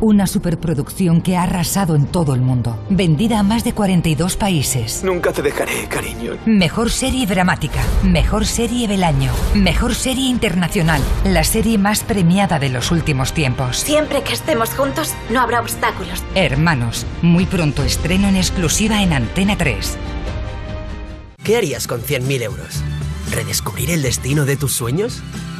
[0.00, 2.78] Una superproducción que ha arrasado en todo el mundo.
[2.88, 5.02] Vendida a más de 42 países.
[5.02, 6.36] Nunca te dejaré, cariño.
[6.46, 7.80] Mejor serie dramática.
[8.04, 9.32] Mejor serie del año.
[9.56, 11.02] Mejor serie internacional.
[11.24, 13.78] La serie más premiada de los últimos tiempos.
[13.78, 16.22] Siempre que estemos juntos, no habrá obstáculos.
[16.36, 17.04] Hermanos.
[17.20, 19.98] Muy pronto estreno en exclusiva en Antena 3.
[21.42, 22.84] ¿Qué harías con 100.000 euros?
[23.32, 25.24] ¿Redescubrir el destino de tus sueños?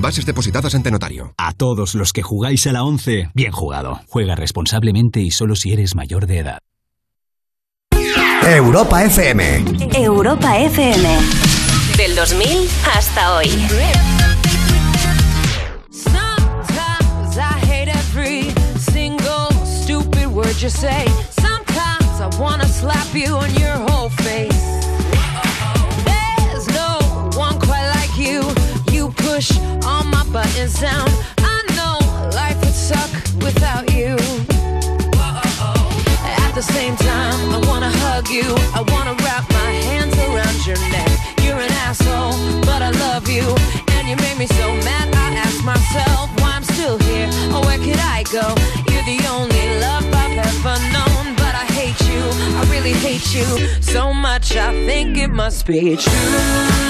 [0.00, 1.34] Bases depositadas ante notario.
[1.36, 4.00] A todos los que jugáis a la 11, bien jugado.
[4.08, 6.58] Juega responsablemente y solo si eres mayor de edad.
[8.42, 9.64] Europa FM.
[9.94, 11.18] Europa FM.
[11.96, 13.48] Del 2000 hasta hoy.
[15.90, 21.06] Sometimes I hate every single stupid word you say.
[21.40, 24.67] Sometimes I wanna slap you on your whole face.
[55.70, 56.87] It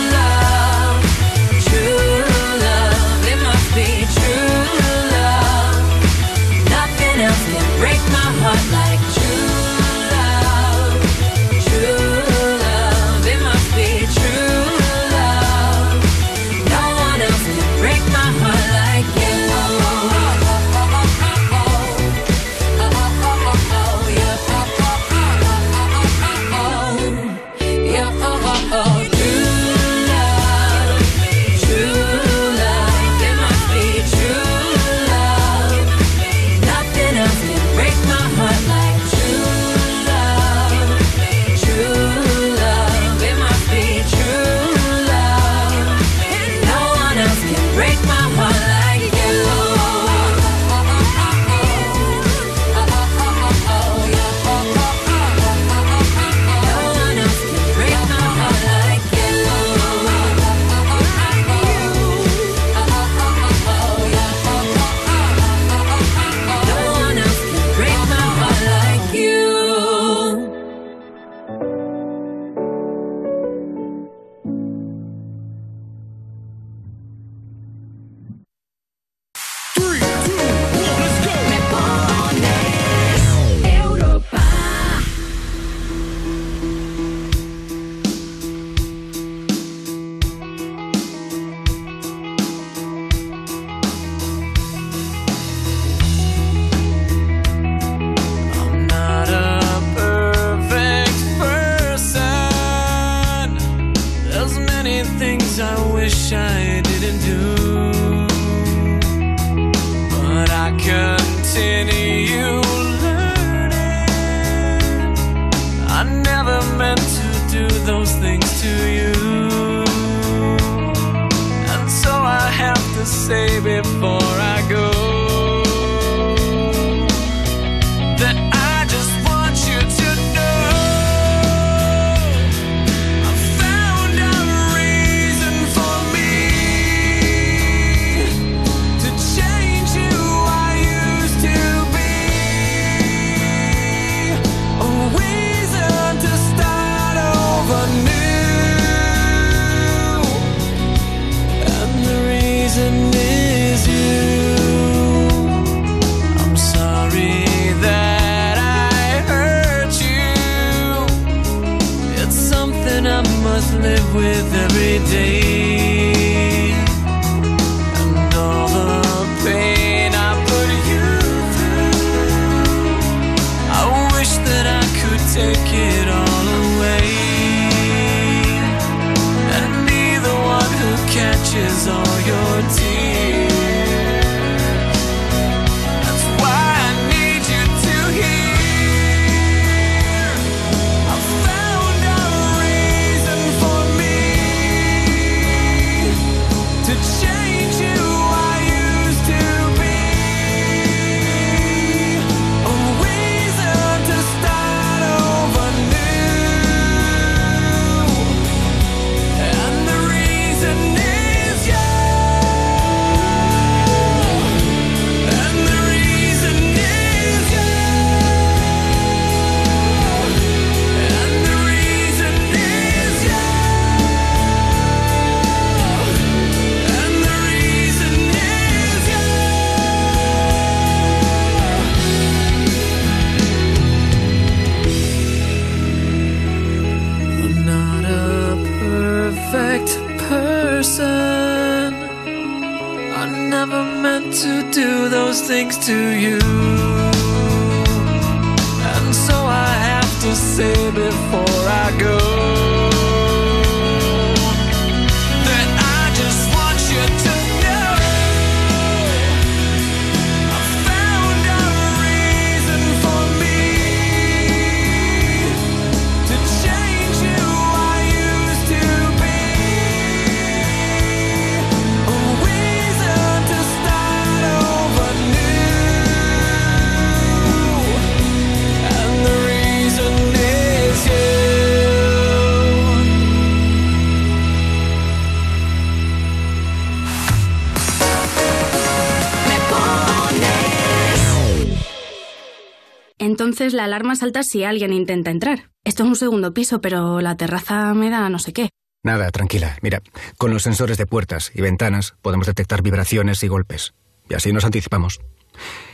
[293.79, 295.71] la alarma salta si alguien intenta entrar.
[295.85, 298.71] Esto es un segundo piso, pero la terraza me da no sé qué.
[299.05, 299.79] Nada, tranquila.
[299.83, 300.03] Mira,
[300.37, 303.95] con los sensores de puertas y ventanas podemos detectar vibraciones y golpes.
[304.29, 305.21] Y así nos anticipamos.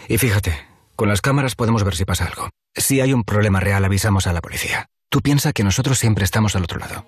[0.08, 0.58] Y fíjate,
[0.96, 2.48] con las cámaras podemos ver si pasa algo.
[2.74, 4.86] Si hay un problema real, avisamos a la policía.
[5.10, 7.06] Tú piensa que nosotros siempre estamos al otro lado.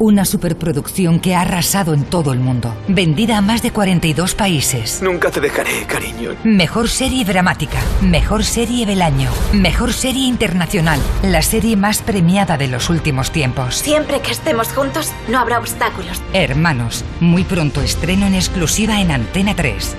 [0.00, 2.72] Una superproducción que ha arrasado en todo el mundo.
[2.86, 5.02] Vendida a más de 42 países.
[5.02, 6.36] Nunca te dejaré, cariño.
[6.44, 7.78] Mejor serie dramática.
[8.00, 9.28] Mejor serie del año.
[9.52, 11.00] Mejor serie internacional.
[11.24, 13.74] La serie más premiada de los últimos tiempos.
[13.74, 16.22] Siempre que estemos juntos, no habrá obstáculos.
[16.32, 17.04] Hermanos.
[17.18, 19.96] Muy pronto estreno en exclusiva en Antena 3.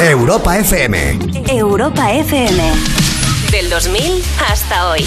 [0.00, 1.18] Europa FM.
[1.48, 2.62] Europa FM.
[3.50, 5.04] Del 2000 hasta hoy.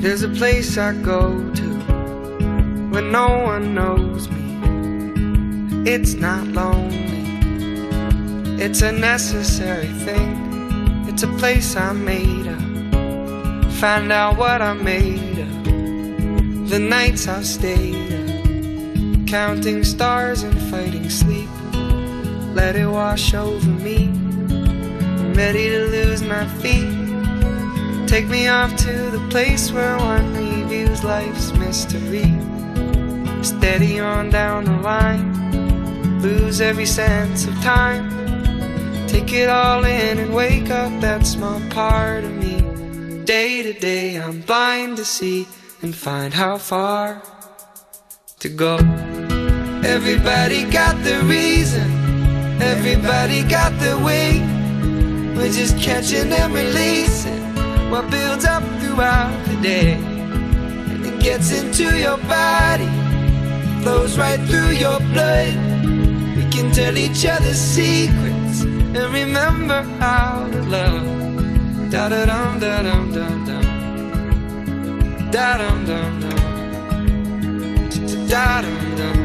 [0.00, 1.68] There's a place I go to
[2.90, 5.84] when no one knows me.
[5.84, 6.96] It's not lonely,
[8.64, 11.04] it's a necessary thing.
[11.06, 13.72] It's a place I made up.
[13.74, 16.70] Find out what I made of.
[16.70, 21.50] The nights I've stayed up, counting stars and fighting sleep.
[22.54, 24.08] Let it wash over me.
[24.08, 27.09] I'm ready to lose my feet.
[28.10, 32.26] Take me off to the place where one reviews life's mystery.
[33.40, 38.10] Steady on down the line, lose every sense of time.
[39.06, 43.22] Take it all in and wake up that small part of me.
[43.24, 45.46] Day to day, I'm blind to see
[45.80, 47.22] and find how far
[48.40, 48.78] to go.
[49.84, 51.88] Everybody got the reason,
[52.60, 54.40] everybody got the way.
[55.36, 57.49] We're just catching and releasing
[57.90, 59.94] what builds up throughout the day.
[59.94, 62.88] And it gets into your body,
[63.82, 65.54] flows right through your blood.
[66.36, 71.04] We can tell each other secrets and remember how to love.
[71.90, 73.64] Da da dum da dum dum dum.
[75.32, 76.38] Da dum dum dum.
[78.28, 79.18] Da dum dum.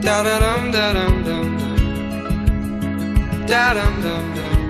[0.00, 1.76] Da da dum da dum dum dum.
[3.48, 4.61] Da dum dum dum.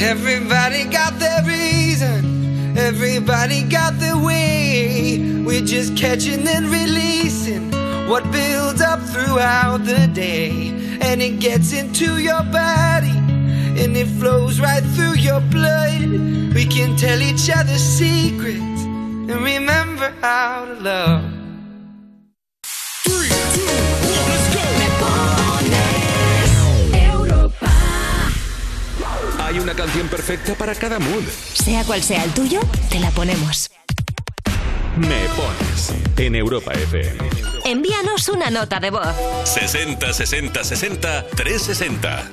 [0.00, 2.76] Everybody got their reason.
[2.76, 5.42] Everybody got their way.
[5.44, 7.70] We're just catching and releasing
[8.08, 10.68] what builds up throughout the day.
[11.00, 13.16] And it gets into your body
[13.80, 16.10] and it flows right through your blood.
[16.54, 21.31] We can tell each other secrets and remember how to love.
[29.62, 31.22] Una canción perfecta para cada mood.
[31.54, 32.60] Sea cual sea el tuyo,
[32.90, 33.70] te la ponemos.
[34.96, 37.18] Me pones en Europa FM.
[37.64, 39.06] Envíanos una nota de voz.
[39.44, 42.30] 60 60 60 360.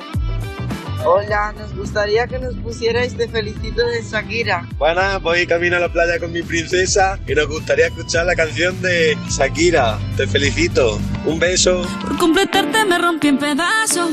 [1.06, 4.68] Hola, nos gustaría que nos pusierais Te felicito de Shakira.
[4.78, 8.82] Buenas, voy camino a la playa con mi princesa y nos gustaría escuchar la canción
[8.82, 9.98] de Shakira.
[10.18, 11.00] Te felicito.
[11.26, 11.88] Un beso.
[12.02, 14.12] Por completarte me rompí en pedazos.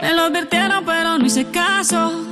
[0.00, 2.31] Me lo advirtieron, pero no hice caso.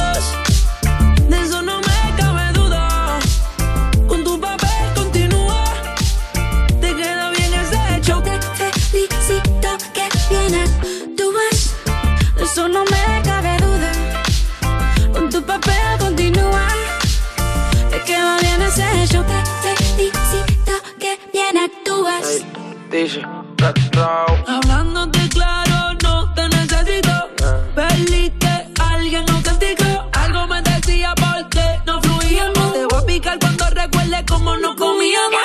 [24.47, 27.29] Hablándote claro, no te necesito.
[27.73, 30.09] Perdiste alguien auténtico.
[30.11, 32.73] Algo me decía porque no fluíamos.
[32.73, 35.39] Te voy a picar cuando recuerde cómo no comíamos.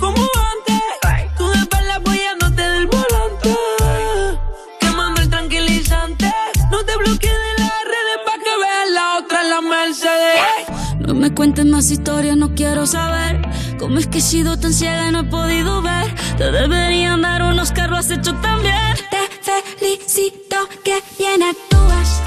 [0.00, 0.82] Como antes,
[1.38, 3.56] tú de espalda apoyándote del volante.
[4.80, 6.28] Quemando el tranquilizante.
[6.72, 11.06] No te bloquees de las redes pa' que veas la otra en la Mercedes.
[11.06, 13.40] No me cuentes más historias, no quiero saber.
[13.80, 16.14] ¿Cómo es que he sido tan ciega y no he podido ver?
[16.36, 18.76] Te deberían dar unos carros has hecho también.
[19.10, 22.20] Te felicito que bien actúas.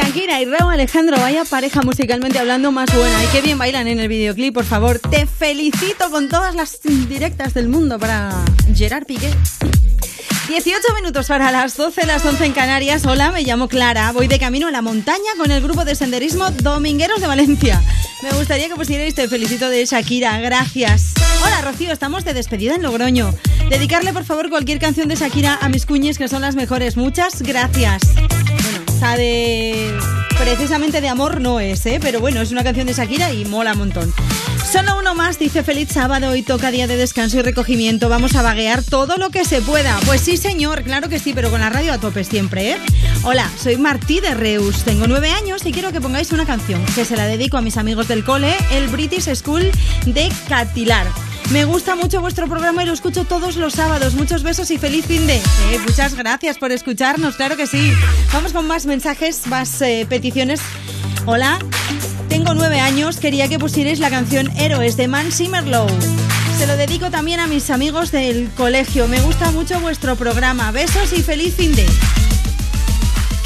[0.00, 3.24] Shakira y Raúl Alejandro, vaya pareja musicalmente hablando más buena.
[3.24, 5.00] Y qué bien bailan en el videoclip, por favor.
[5.00, 6.78] Te felicito con todas las
[7.08, 8.30] directas del mundo para
[8.72, 9.34] Gerard Piqué.
[10.46, 13.06] 18 minutos para las 12, las 11 en Canarias.
[13.06, 14.12] Hola, me llamo Clara.
[14.12, 17.82] Voy de camino a la montaña con el grupo de senderismo Domingueros de Valencia.
[18.22, 20.38] Me gustaría que pusierais Te felicito de Shakira.
[20.38, 21.12] Gracias.
[21.44, 21.92] Hola, Rocío.
[21.92, 23.34] Estamos de despedida en Logroño.
[23.68, 26.96] Dedicarle, por favor, cualquier canción de Shakira a mis cuñis, que son las mejores.
[26.96, 28.02] Muchas gracias.
[28.98, 29.96] Esta de...
[30.40, 32.00] Precisamente de amor no es, ¿eh?
[32.02, 34.12] Pero bueno, es una canción de Shakira y mola un montón.
[34.72, 38.08] Solo uno más dice feliz sábado y toca día de descanso y recogimiento.
[38.08, 39.96] Vamos a vaguear todo lo que se pueda.
[40.04, 42.78] Pues sí, señor, claro que sí, pero con la radio a tope siempre, ¿eh?
[43.22, 44.82] Hola, soy Martí de Reus.
[44.82, 47.76] Tengo nueve años y quiero que pongáis una canción que se la dedico a mis
[47.76, 49.70] amigos del cole, el British School
[50.06, 51.06] de Catilar.
[51.50, 54.14] Me gusta mucho vuestro programa y lo escucho todos los sábados.
[54.14, 55.36] Muchos besos y feliz fin de.
[55.36, 57.92] Eh, muchas gracias por escucharnos, claro que sí.
[58.34, 60.60] Vamos con más mensajes, más eh, peticiones.
[61.24, 61.58] Hola,
[62.28, 65.86] tengo nueve años, quería que pusierais la canción Héroes de Man Simmerlow.
[66.58, 69.08] Se lo dedico también a mis amigos del colegio.
[69.08, 70.70] Me gusta mucho vuestro programa.
[70.70, 71.86] Besos y feliz fin de.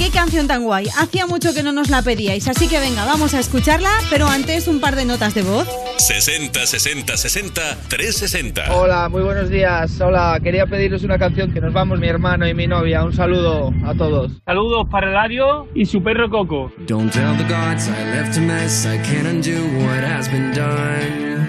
[0.03, 0.89] Qué canción tan guay.
[0.99, 4.67] Hacía mucho que no nos la pedíais, así que venga, vamos a escucharla, pero antes
[4.67, 5.69] un par de notas de voz.
[5.99, 8.75] 60 60 60 360.
[8.75, 10.01] Hola, muy buenos días.
[10.01, 13.05] Hola, quería pediros una canción que nos vamos mi hermano y mi novia.
[13.05, 14.33] Un saludo a todos.
[14.45, 16.73] Saludos para Eladio y su perro Coco.
[16.87, 18.85] Don't tell the gods I left a mess.
[18.85, 19.53] I can't undo
[19.85, 21.47] what has been done.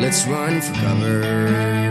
[0.00, 1.81] Let's run for cover.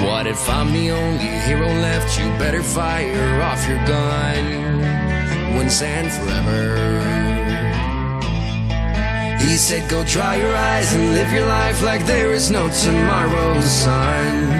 [0.00, 2.18] What if I'm the only hero left?
[2.18, 7.18] You better fire off your gun once and forever.
[9.40, 13.60] He said, Go dry your eyes and live your life like there is no tomorrow,
[13.60, 14.50] son.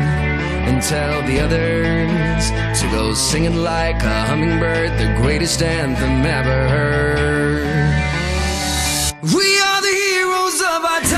[0.68, 2.50] And tell the others
[2.80, 7.98] to go singing like a hummingbird, the greatest anthem ever heard.
[9.22, 11.17] We are the heroes of our time.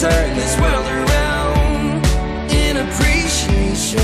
[0.00, 2.00] Turn this world around
[2.50, 4.00] in appreciation.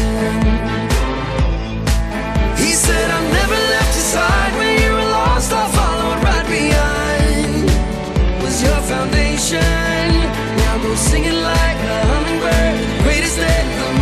[2.61, 5.51] He said, I never left your side when you were lost.
[5.55, 7.65] I followed right behind.
[8.43, 10.13] Was your foundation.
[10.61, 13.03] Now go singing like a hummingbird.
[13.05, 13.96] Greatest anthem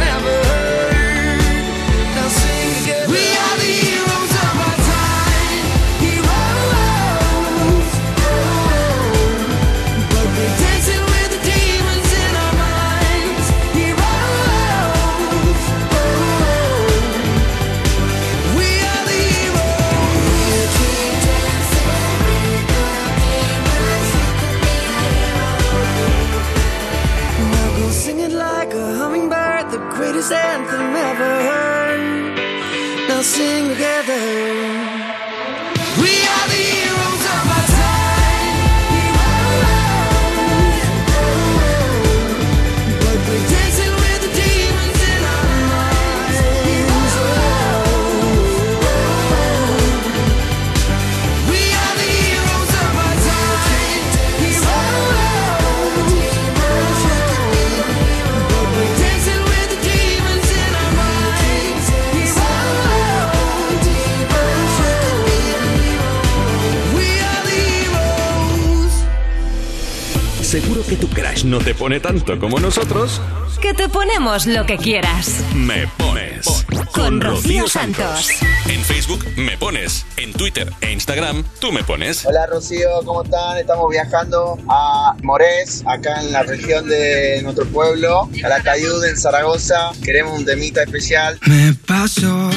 [70.89, 73.21] que tu crush no te pone tanto como nosotros?
[73.61, 75.43] Que te ponemos lo que quieras.
[75.55, 76.67] Me pones.
[76.93, 78.31] Con Rocío Santos.
[78.69, 80.05] En Facebook me pones.
[80.17, 82.27] En Twitter e Instagram tú me pones.
[82.27, 83.57] Hola Rocío, ¿cómo están?
[83.59, 89.17] Estamos viajando a Morés, acá en la región de nuestro pueblo, a la Cayud en
[89.17, 89.93] Zaragoza.
[90.03, 91.39] Queremos un temita especial.
[91.47, 92.51] Me paso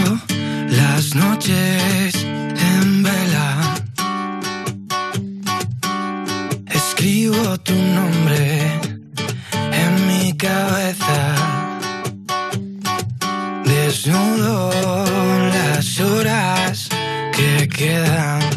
[0.69, 2.16] las noches
[7.63, 8.79] Tu nombre
[9.71, 11.35] en mi cabeza.
[13.65, 14.71] Desnudo
[15.53, 16.89] las horas
[17.35, 18.56] que quedan.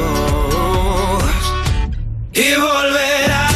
[2.43, 3.53] Y volverán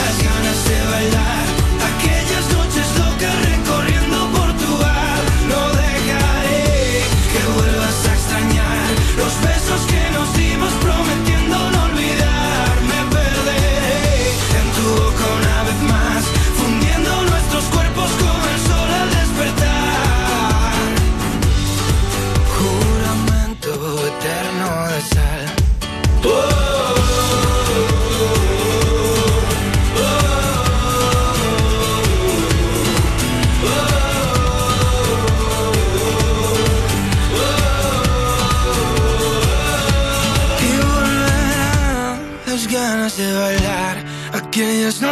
[0.00, 1.44] las ganas de bailar
[1.90, 5.20] Aquellas noches locas recorriendo Portugal.
[5.48, 8.88] No dejaré que vuelvas a extrañar
[9.18, 10.72] Los besos que nos dimos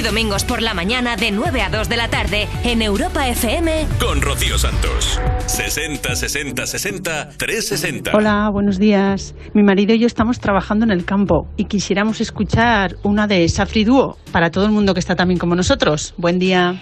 [0.00, 3.86] y domingos por la mañana de 9 a 2 de la tarde en Europa FM.
[4.00, 5.20] con Rocío Santos.
[5.46, 8.12] 60 60 60 360.
[8.16, 9.34] Hola, buenos días.
[9.52, 13.84] Mi marido y yo estamos trabajando en el campo y quisiéramos escuchar una de Safri
[13.84, 16.14] Duo para todo el mundo que está también como nosotros.
[16.16, 16.80] Buen día.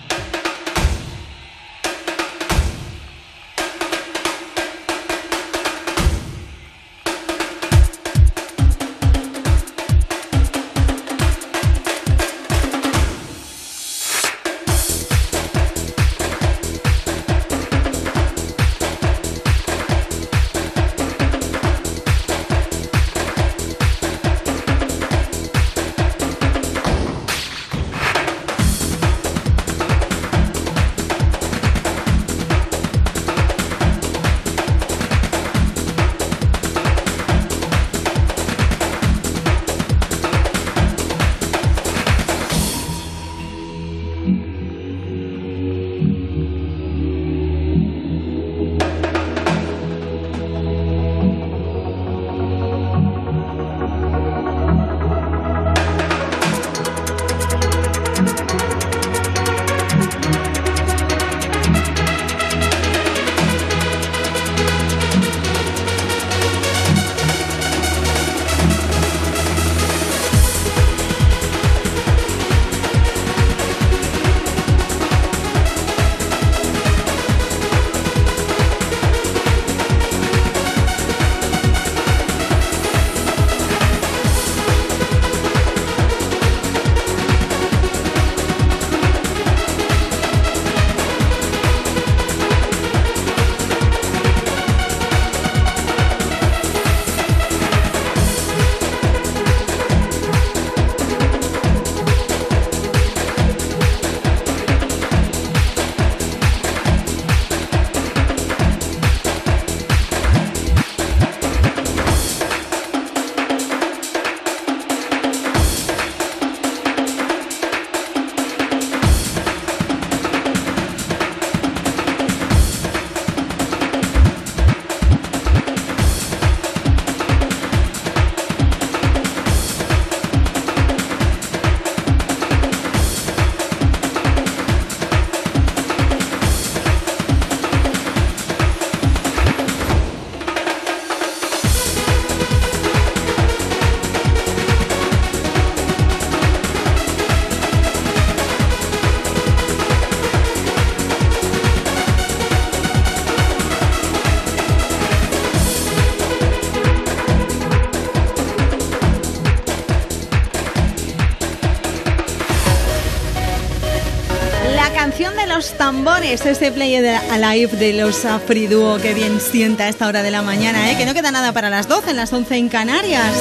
[165.76, 170.30] Tambores, ese play de Alive de los Afriduo, que bien sienta a esta hora de
[170.30, 170.96] la mañana, ¿eh?
[170.96, 173.34] que no queda nada para las 12, en las 11 en Canarias.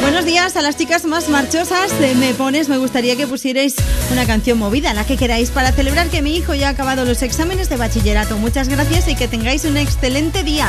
[0.00, 3.76] Buenos días a las chicas más marchosas de Me Pones, me gustaría que pusierais
[4.10, 7.22] una canción movida, la que queráis, para celebrar que mi hijo ya ha acabado los
[7.22, 8.36] exámenes de bachillerato.
[8.38, 10.68] Muchas gracias y que tengáis un excelente día.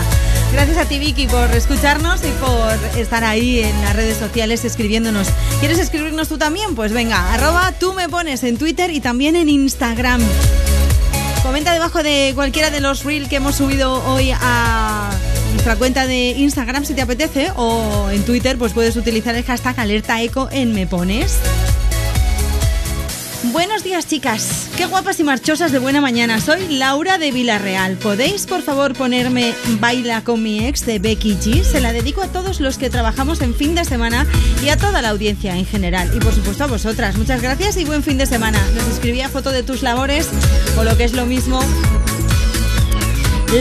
[0.54, 5.28] Gracias a ti Vicky por escucharnos y por estar ahí en las redes sociales escribiéndonos.
[5.60, 6.76] ¿Quieres escribirnos tú también?
[6.76, 10.22] Pues venga, arroba tú me pones en Twitter y también en Instagram.
[11.52, 15.12] Comenta debajo de cualquiera de los reels que hemos subido hoy a
[15.52, 19.78] nuestra cuenta de Instagram si te apetece o en Twitter pues puedes utilizar el hashtag
[19.78, 21.40] alerta eco en me pones.
[23.52, 26.42] Buenos días chicas, qué guapas y marchosas de buena mañana.
[26.42, 27.98] Soy Laura de Villarreal.
[27.98, 31.62] ¿Podéis por favor ponerme Baila con mi ex de Becky G?
[31.64, 34.26] Se la dedico a todos los que trabajamos en fin de semana
[34.66, 36.10] y a toda la audiencia en general.
[36.16, 37.16] Y por supuesto a vosotras.
[37.16, 38.58] Muchas gracias y buen fin de semana.
[38.74, 40.30] Nos escribía foto de tus labores
[40.80, 41.60] o lo que es lo mismo.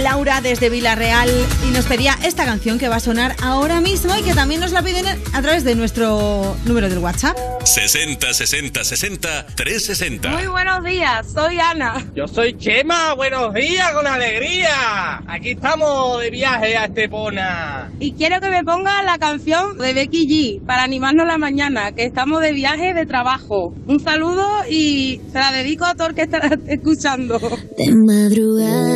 [0.03, 1.29] Laura desde Villarreal
[1.69, 4.73] y nos pedía esta canción que va a sonar ahora mismo y que también nos
[4.73, 7.37] la piden a través de nuestro número del WhatsApp.
[7.71, 10.29] 60 60 60 360.
[10.31, 12.05] Muy buenos días, soy Ana.
[12.17, 15.23] Yo soy Chema, buenos días, con alegría.
[15.29, 17.93] Aquí estamos de viaje a Estepona.
[18.01, 22.07] Y quiero que me ponga la canción de Becky G para animarnos la mañana, que
[22.07, 23.73] estamos de viaje de trabajo.
[23.87, 27.39] Un saludo y se la dedico a todo el que está escuchando.
[27.39, 28.90] De madrugada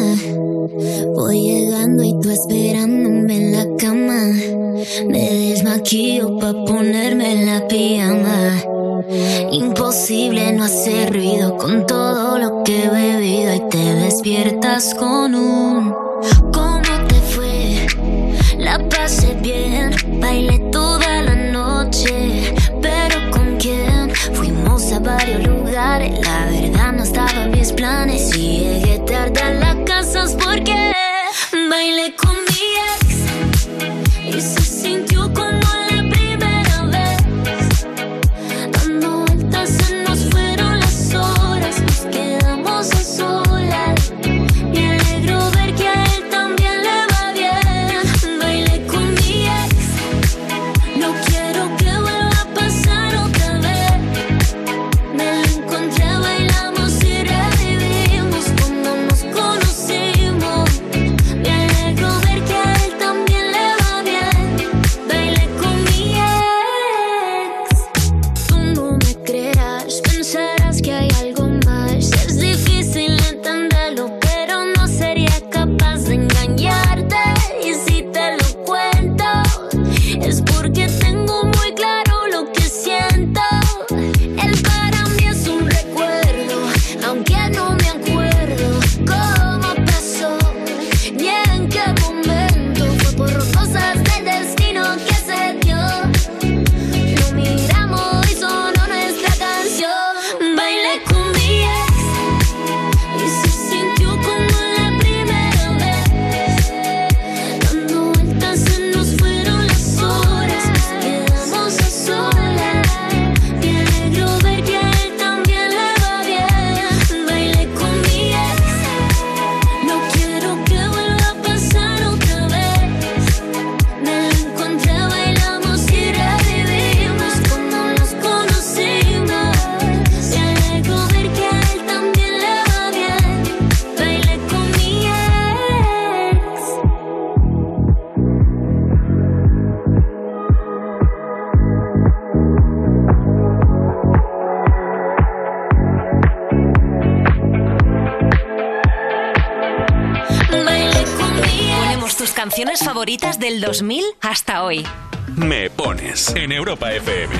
[153.74, 154.86] 2000 hasta hoy.
[155.34, 157.34] Me pones en Europa FM.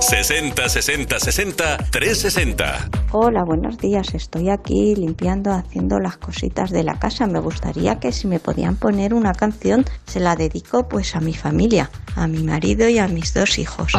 [0.00, 2.88] 60 60 60 360.
[3.12, 4.14] Hola, buenos días.
[4.14, 7.26] Estoy aquí limpiando, haciendo las cositas de la casa.
[7.26, 11.34] Me gustaría que si me podían poner una canción, se la dedico pues a mi
[11.34, 13.92] familia, a mi marido y a mis dos hijos.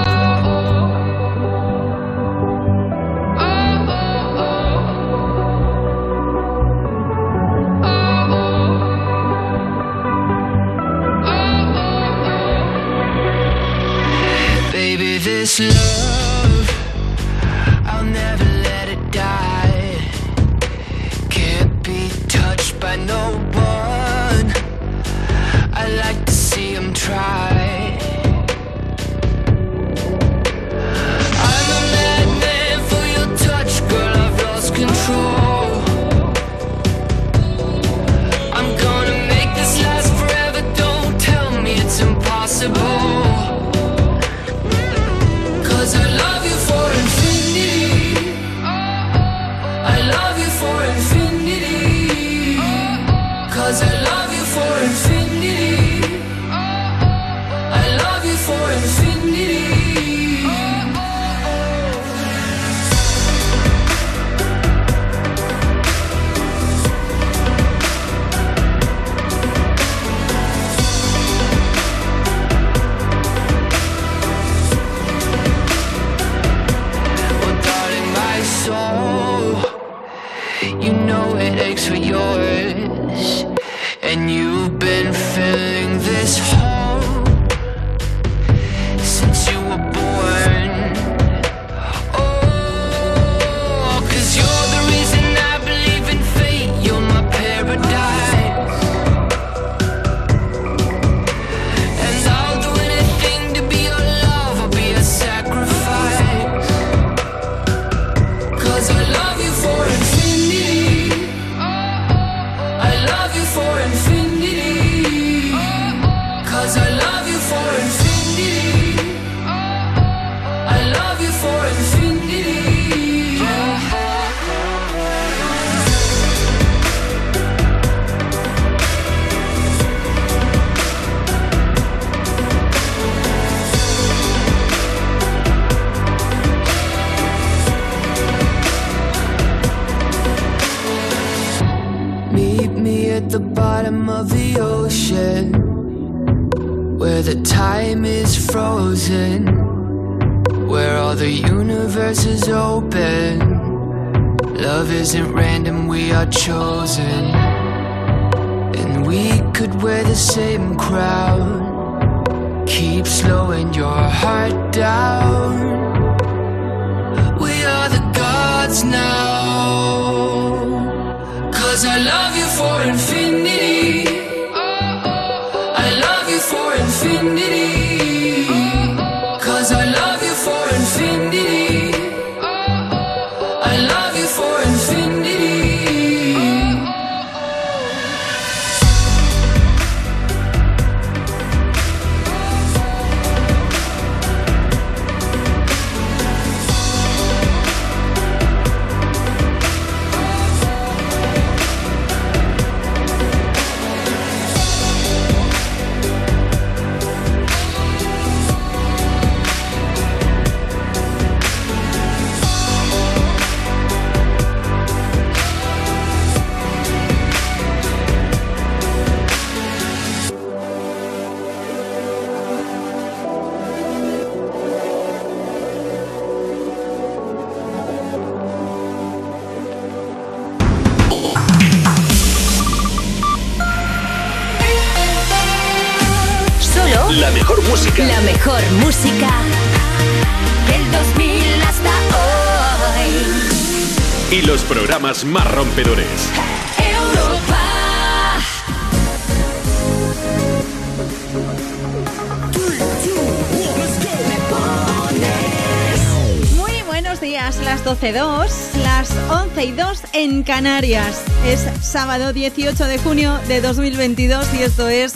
[260.46, 261.22] Canarias.
[261.46, 265.14] Es sábado 18 de junio de 2022 y esto es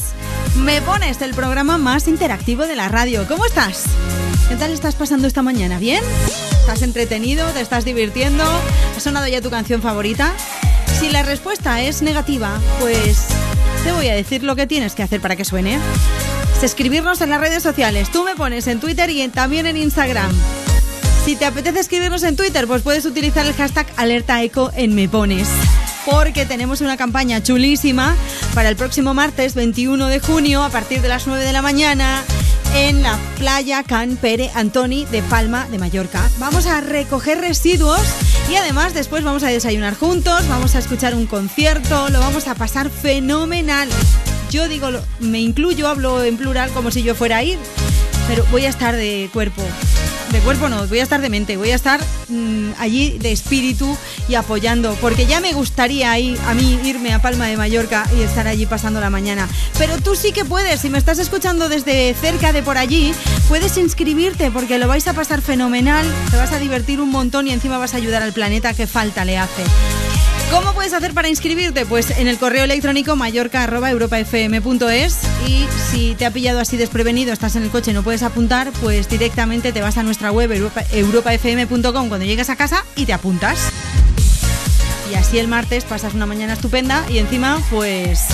[0.56, 3.26] Me Pones, el programa más interactivo de la radio.
[3.28, 3.84] ¿Cómo estás?
[4.50, 5.78] ¿Qué tal estás pasando esta mañana?
[5.80, 6.04] ¿Bien?
[6.62, 7.48] ¿Estás entretenido?
[7.52, 8.44] ¿Te estás divirtiendo?
[8.44, 10.34] ¿Ha sonado ya tu canción favorita?
[11.00, 13.28] Si la respuesta es negativa, pues
[13.84, 15.78] te voy a decir lo que tienes que hacer para que suene.
[16.58, 18.12] Es escribirnos en las redes sociales.
[18.12, 20.32] Tú me pones en Twitter y en- también en Instagram.
[21.26, 25.48] Si te apetece escribirnos en Twitter, pues puedes utilizar el hashtag alertaeco en Me Pones.
[26.06, 28.16] Porque tenemos una campaña chulísima
[28.56, 32.24] para el próximo martes 21 de junio a partir de las 9 de la mañana
[32.76, 36.30] en la playa Can Pere Antoni de Palma de Mallorca.
[36.40, 38.02] Vamos a recoger residuos
[38.50, 42.56] y además después vamos a desayunar juntos, vamos a escuchar un concierto, lo vamos a
[42.56, 43.90] pasar fenomenal.
[44.50, 44.90] Yo digo,
[45.20, 47.60] me incluyo, hablo en plural como si yo fuera a ir,
[48.28, 49.64] pero voy a estar de cuerpo.
[50.32, 53.98] De cuerpo no, voy a estar de mente, voy a estar mm, allí de espíritu
[54.28, 58.22] y apoyando, porque ya me gustaría ir, a mí irme a Palma de Mallorca y
[58.22, 59.48] estar allí pasando la mañana.
[59.80, 63.12] Pero tú sí que puedes, si me estás escuchando desde cerca de por allí,
[63.48, 67.52] puedes inscribirte porque lo vais a pasar fenomenal, te vas a divertir un montón y
[67.52, 69.64] encima vas a ayudar al planeta que falta le hace.
[70.52, 71.88] ¿Cómo puedes hacer para inscribirte?
[71.88, 75.18] Pues en el correo electrónico mallorca.europafm.es
[75.48, 78.72] y si te ha pillado así desprevenido, estás en el coche y no puedes apuntar,
[78.82, 83.14] pues directamente te vas a nuestra web europa- europafm.com cuando llegas a casa y te
[83.14, 83.58] apuntas.
[85.12, 88.26] Y así el martes pasas una mañana estupenda y encima pues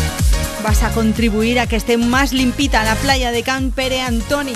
[0.64, 4.54] vas a contribuir a que esté más limpita la playa de Can Pere Antoni.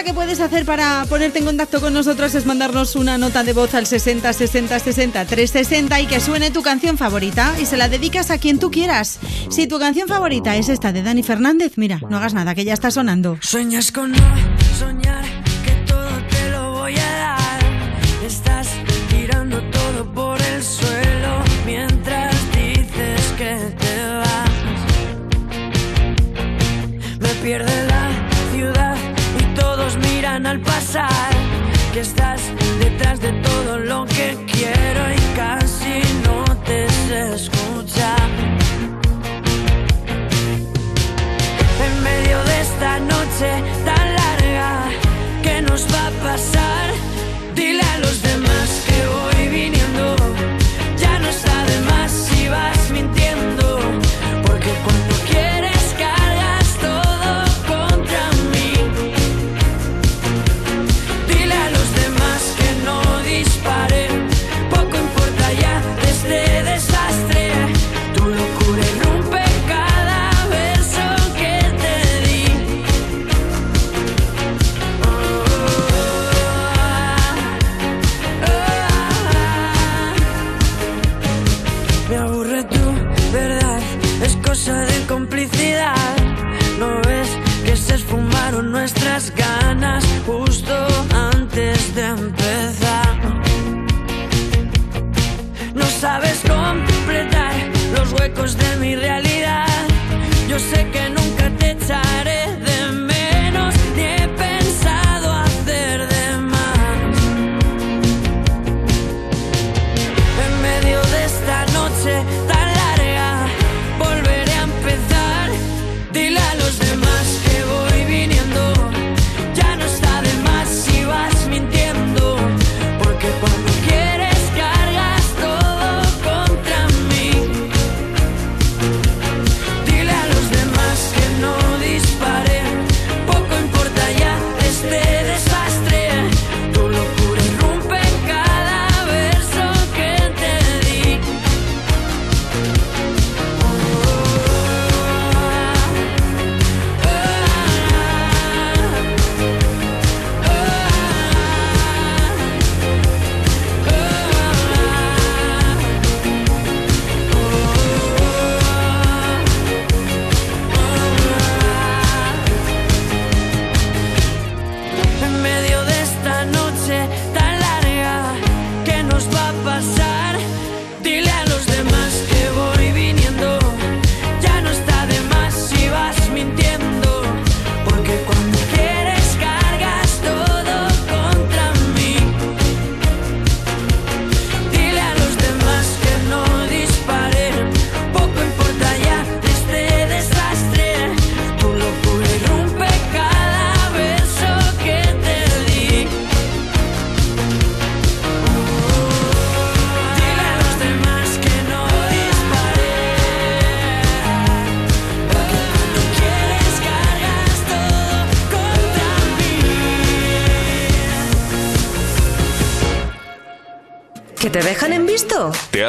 [0.00, 3.52] Cosa que puedes hacer para ponerte en contacto con nosotros es mandarnos una nota de
[3.52, 7.88] voz al 60 60 60 360 y que suene tu canción favorita y se la
[7.88, 9.18] dedicas a quien tú quieras.
[9.50, 12.72] Si tu canción favorita es esta de Dani Fernández, mira, no hagas nada, que ya
[12.72, 13.36] está sonando.
[13.42, 14.14] Sueñas con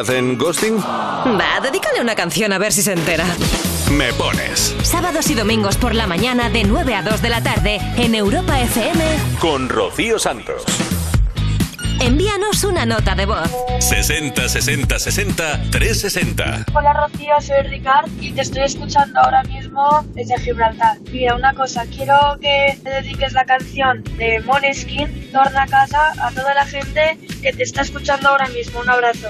[0.01, 0.77] hacen ghosting?
[0.77, 3.25] Va, dedícale una canción a ver si se entera.
[3.91, 7.79] Me pones Sábados y domingos por la mañana de 9 a 2 de la tarde
[7.97, 9.03] en Europa FM.
[9.39, 10.63] con Rocío Santos.
[11.99, 13.47] Envíanos una nota de voz.
[13.79, 16.65] 60 60 60 360.
[16.73, 20.97] Hola Rocío, soy Ricard y te estoy escuchando ahora mismo desde Gibraltar.
[21.11, 26.31] Mira, una cosa, quiero que te dediques la canción de Moneskin, Torna a casa, a
[26.31, 28.79] toda la gente que te está escuchando ahora mismo.
[28.79, 29.29] Un abrazo.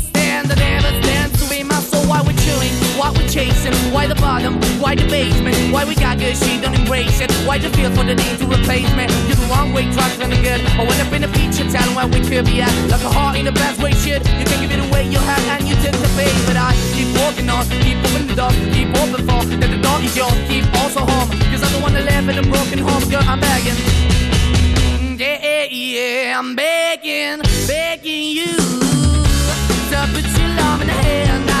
[2.21, 2.73] Why we chewing?
[3.01, 3.73] Why we chasing?
[3.89, 4.61] Why the bottom?
[4.77, 5.57] Why the basement?
[5.73, 7.33] Why we got good, she don't embrace it?
[7.49, 9.09] Why the feel for the need to replace me?
[9.25, 10.61] You're the wrong way, trying to good.
[10.77, 12.69] I went up in a feature town where we could be at.
[12.93, 14.21] Like a heart in the best way, shit.
[14.37, 16.29] You can't give it away, you have, and you tend to pay.
[16.45, 19.97] But I keep walking on, keep opening the door, keep open for that the door
[20.05, 20.37] is yours.
[20.45, 23.25] Keep also home, cause I'm the one that live in a broken home, girl.
[23.25, 23.81] I'm begging.
[25.17, 28.53] Yeah, yeah, yeah, I'm begging, begging you
[29.89, 31.60] to put your love in the hand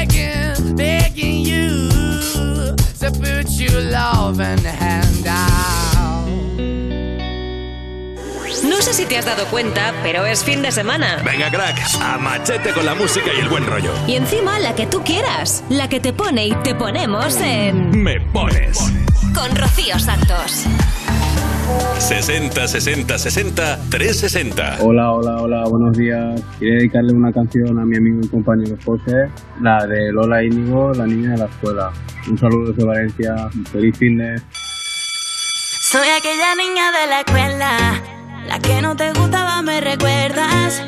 [3.11, 6.27] to put your love in the hand out.
[8.63, 11.21] No sé si te has dado cuenta, pero es fin de semana.
[11.23, 13.91] Venga, crack, a machete con la música y el buen rollo.
[14.07, 18.03] Y encima la que tú quieras, la que te pone y te ponemos en...
[18.03, 18.77] Me pones.
[19.33, 20.65] Con Rocío Santos.
[21.99, 24.77] 60 60 60 360.
[24.81, 26.41] Hola, hola, hola, buenos días.
[26.59, 29.29] Quería dedicarle una canción a mi amigo y compañero José,
[29.61, 31.91] la de Lola Íñigo, la niña de la escuela.
[32.29, 33.35] Un saludo desde Valencia,
[33.71, 34.41] feliz fin de...
[35.91, 38.01] Soy aquella niña de la escuela,
[38.47, 40.81] la que no te gustaba, me recuerdas.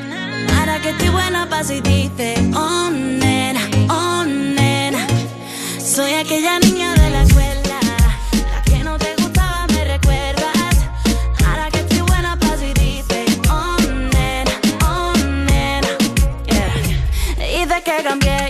[0.57, 5.05] Ahora que estoy buena, paso y dice, oh nena, oh nena.
[5.79, 7.32] Soy aquella niña de la escuela,
[17.97, 18.42] que cambié,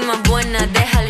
[0.00, 1.01] Más buena, deja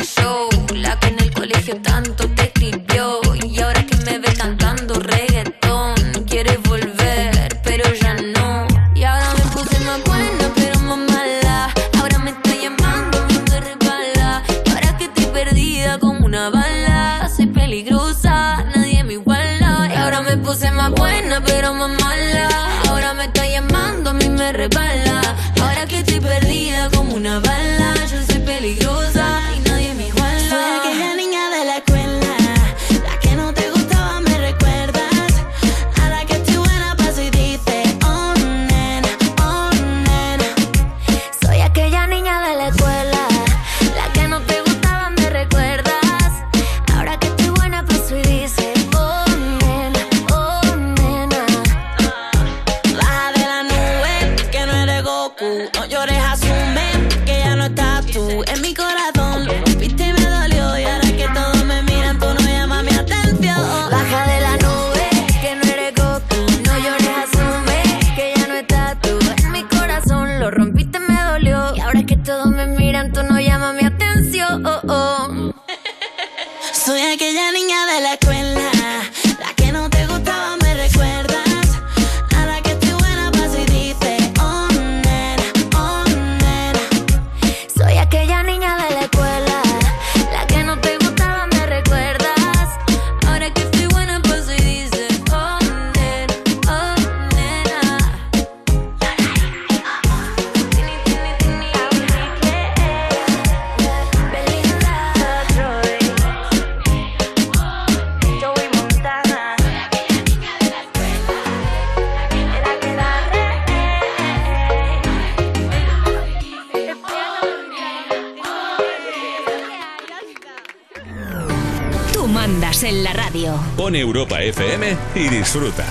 [125.14, 125.84] y disfruta.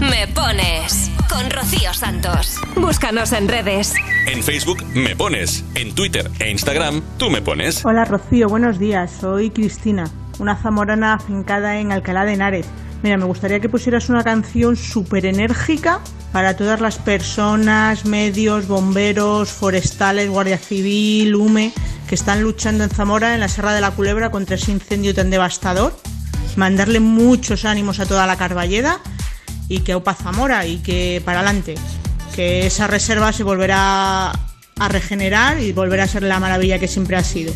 [0.00, 2.58] Me pones con Rocío Santos.
[2.76, 3.94] Búscanos en redes.
[4.26, 7.84] En Facebook me pones, en Twitter e Instagram tú me pones.
[7.84, 9.10] Hola Rocío, buenos días.
[9.20, 12.66] Soy Cristina, una zamorana afincada en Alcalá de Henares.
[13.02, 16.00] Mira, me gustaría que pusieras una canción súper enérgica
[16.32, 21.72] para todas las personas, medios, bomberos, forestales, guardia civil, UME,
[22.08, 25.28] que están luchando en Zamora, en la Serra de la Culebra, contra ese incendio tan
[25.28, 25.94] devastador.
[26.56, 29.00] Mandarle muchos ánimos a toda la Carballeda
[29.68, 31.74] y que Opa Zamora y que para adelante.
[32.34, 37.16] Que esa reserva se volverá a regenerar y volverá a ser la maravilla que siempre
[37.16, 37.52] ha sido.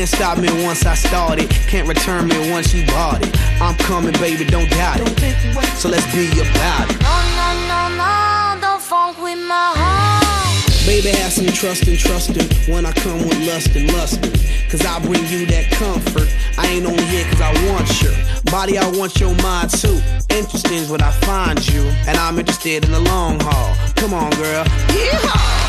[0.00, 3.36] Can't stop me once I started, can't return me once you bought it.
[3.60, 5.76] I'm coming, baby, don't doubt it.
[5.76, 6.98] So let's be about it.
[7.02, 10.86] No, no, no, no, don't funk with my heart.
[10.86, 14.22] Baby, have some trust and trust trusting when I come with lust and lust.
[14.70, 16.34] Cause I bring you that comfort.
[16.56, 18.14] I ain't only here cause I want your
[18.50, 20.00] body, I want your mind too.
[20.30, 23.76] Interesting is what I find you, and I'm interested in the long haul.
[23.96, 24.64] Come on, girl.
[24.64, 25.59] Yeehaw!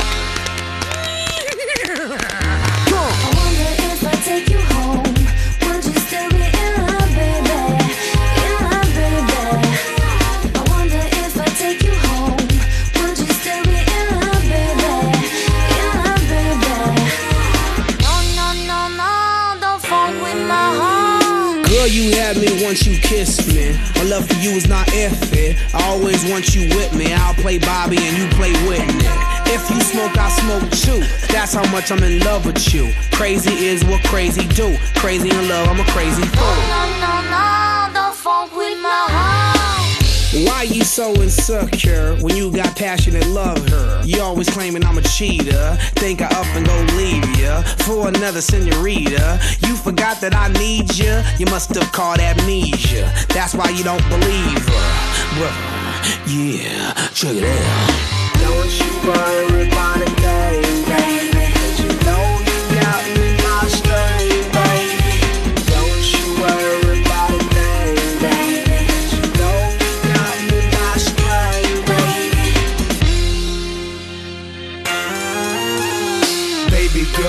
[31.52, 32.94] That's how much I'm in love with you.
[33.12, 34.78] Crazy is what crazy do.
[34.96, 36.46] Crazy in love, I'm a crazy fool.
[36.46, 40.48] No, no, no, don't funk with my heart.
[40.48, 44.02] Why you so insecure when you got passionate love her?
[44.06, 45.76] You always claiming I'm a cheater.
[45.96, 49.38] Think I up and go leave ya for another senorita.
[49.68, 51.22] You forgot that I need ya.
[51.38, 53.12] You must have caught amnesia.
[53.28, 54.88] That's why you don't believe her.
[55.36, 55.54] Well,
[56.28, 58.22] yeah, check it out.
[58.40, 61.31] Don't you worry about a thing, baby.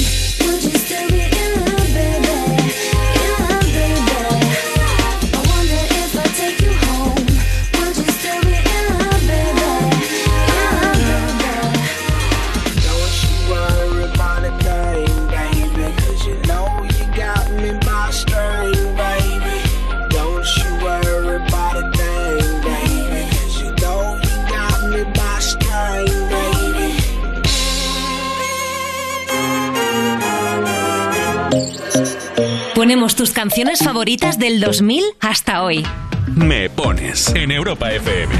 [33.10, 35.84] Ponemos tus canciones favoritas del 2000 hasta hoy.
[36.28, 38.32] Me pones en Europa FM.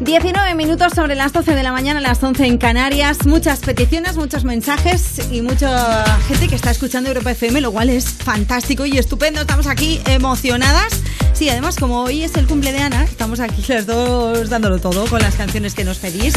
[0.00, 3.24] 19 minutos sobre las 12 de la mañana, las 11 en Canarias.
[3.24, 8.06] Muchas peticiones, muchos mensajes y mucha gente que está escuchando Europa FM, lo cual es
[8.10, 9.40] fantástico y estupendo.
[9.40, 11.00] Estamos aquí emocionadas.
[11.32, 15.06] Sí, además, como hoy es el cumple de Ana, estamos aquí las dos dándolo todo
[15.06, 16.34] con las canciones que nos pedís.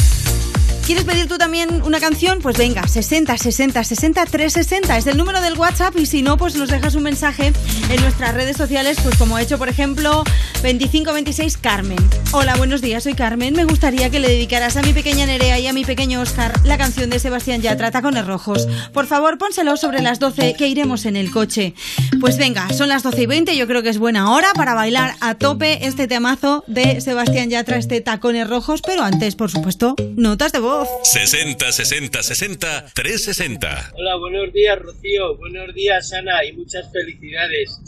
[0.90, 2.40] ¿Quieres pedir tú también una canción?
[2.42, 6.56] Pues venga, 60 60 60 360 es el número del WhatsApp y si no, pues
[6.56, 7.54] nos dejas un mensaje
[7.92, 10.24] en nuestras redes sociales, pues como ha hecho, por ejemplo,
[10.64, 12.00] 2526 Carmen.
[12.32, 13.54] Hola, buenos días, soy Carmen.
[13.54, 16.80] Me gustaría que le dedicaras a mi pequeña Nerea y a mi pequeño Oscar la
[16.80, 18.68] canción de Sebastián Yatra, Tacones Rojos.
[18.92, 21.76] Por favor, pónselo sobre las 12 que iremos en el coche.
[22.20, 25.14] Pues venga, son las 12 y 20, yo creo que es buena hora para bailar
[25.22, 30.52] a tope este temazo de Sebastián Yatra, este Tacones Rojos, pero antes, por supuesto, notas
[30.52, 30.79] de voz.
[30.86, 33.92] 60 60 60 360.
[33.96, 37.80] Hola, buenos días Rocío, buenos días Ana y muchas felicidades.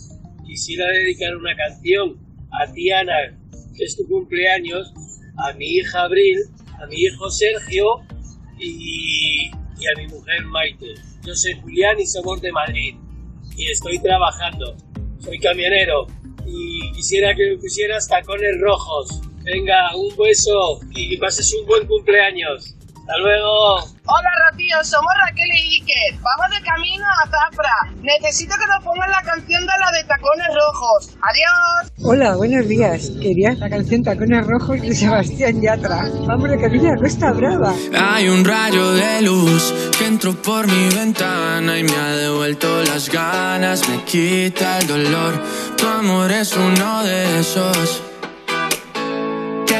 [0.45, 2.17] Quisiera dedicar una canción
[2.51, 3.37] a ti Ana,
[3.77, 4.91] que es tu cumpleaños,
[5.37, 6.37] a mi hija Abril,
[6.81, 7.85] a mi hijo Sergio
[8.59, 10.93] y, y a mi mujer Maite.
[11.25, 12.95] Yo soy Julián y somos de Madrid
[13.55, 14.75] y estoy trabajando.
[15.19, 16.07] Soy camionero
[16.45, 19.21] y quisiera que me pusieras tacones rojos.
[19.43, 22.75] Venga, un beso y que pases un buen cumpleaños.
[23.11, 23.75] Hasta luego.
[24.05, 26.21] Hola Rocío, somos Raquel y Iker.
[26.21, 27.93] Vamos de camino a Zafra.
[28.01, 31.17] Necesito que nos pongan la canción de la de Tacones Rojos.
[31.21, 31.91] Adiós.
[32.05, 33.11] Hola, buenos días.
[33.21, 36.05] Quería la canción Tacones Rojos de Sebastián Yatra.
[36.25, 37.73] Vamos de camino a Costa Brava.
[37.99, 43.09] Hay un rayo de luz que entró por mi ventana y me ha devuelto las
[43.09, 45.33] ganas, me quita el dolor.
[45.75, 48.10] Tu amor es uno de esos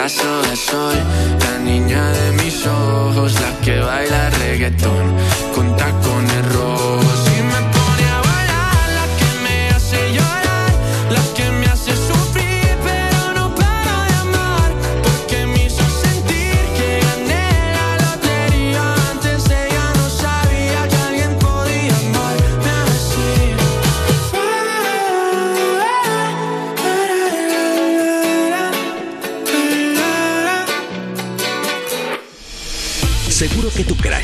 [0.00, 0.96] pedazo de
[1.44, 5.14] la niña de mis ojos, la que baila reggaetón
[5.54, 6.89] con tacones rojos.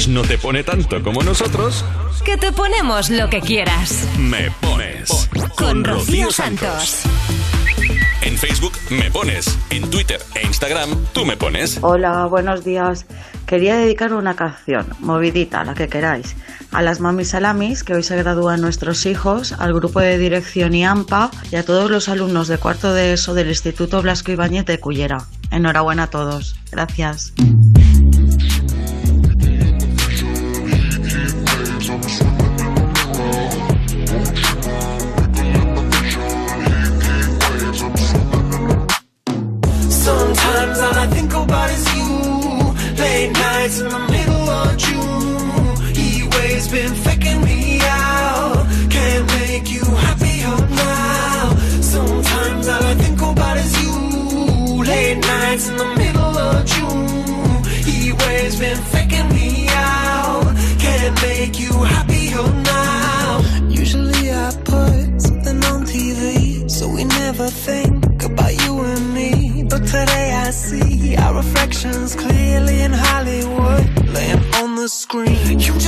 [0.07, 1.85] Crush no te pone tanto como nosotros,
[2.25, 4.07] Que te ponemos lo que quieras.
[4.19, 7.03] me pones Con Rocío Santos.
[8.23, 11.79] En Facebook me pones, en Twitter e Instagram tú me pones.
[11.83, 13.07] Hola, buenos días.
[13.47, 16.35] Quería dedicar una canción, movidita, la que queráis,
[16.73, 21.31] a las mamis salamis, que hoy se gradúan nuestros hijos, al grupo de dirección IAMPA
[21.53, 25.25] y a todos los alumnos de cuarto de ESO del Instituto Blasco Ibáñez de Cullera.
[25.53, 26.57] Enhorabuena a todos.
[26.73, 27.33] Gracias.
[75.15, 75.61] On the screen.
[75.61, 75.86] You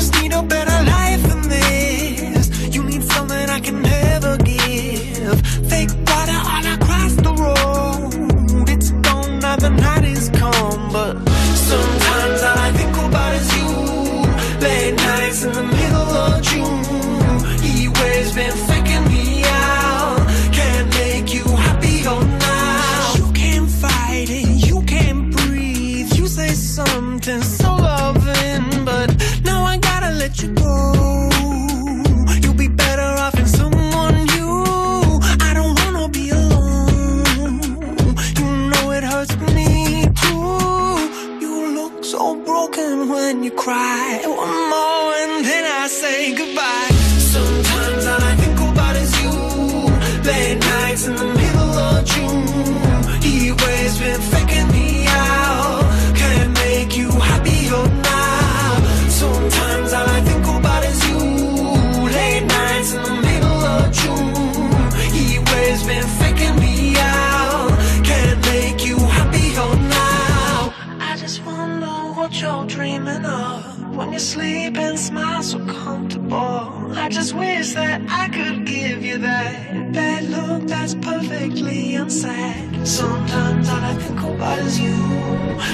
[76.29, 76.99] comfortable.
[76.99, 82.87] I just wish that I could give you that bad look that's perfectly unsaid.
[82.87, 84.97] Sometimes all I think about is you.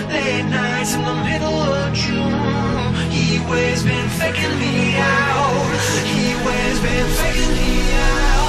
[0.09, 3.11] Late nights in the middle of June.
[3.11, 5.81] He waves been faking me out.
[6.05, 8.44] He waves been faking me out.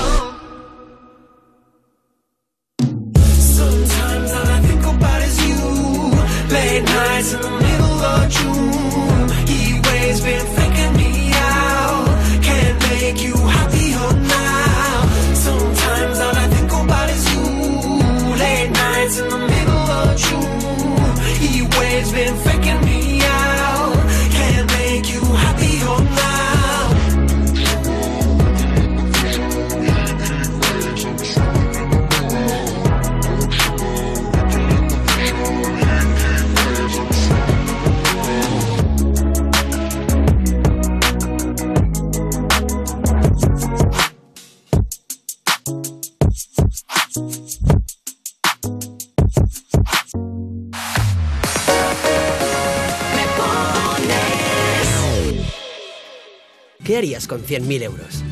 [57.26, 58.24] ¿Qué harías con 100.000 euros?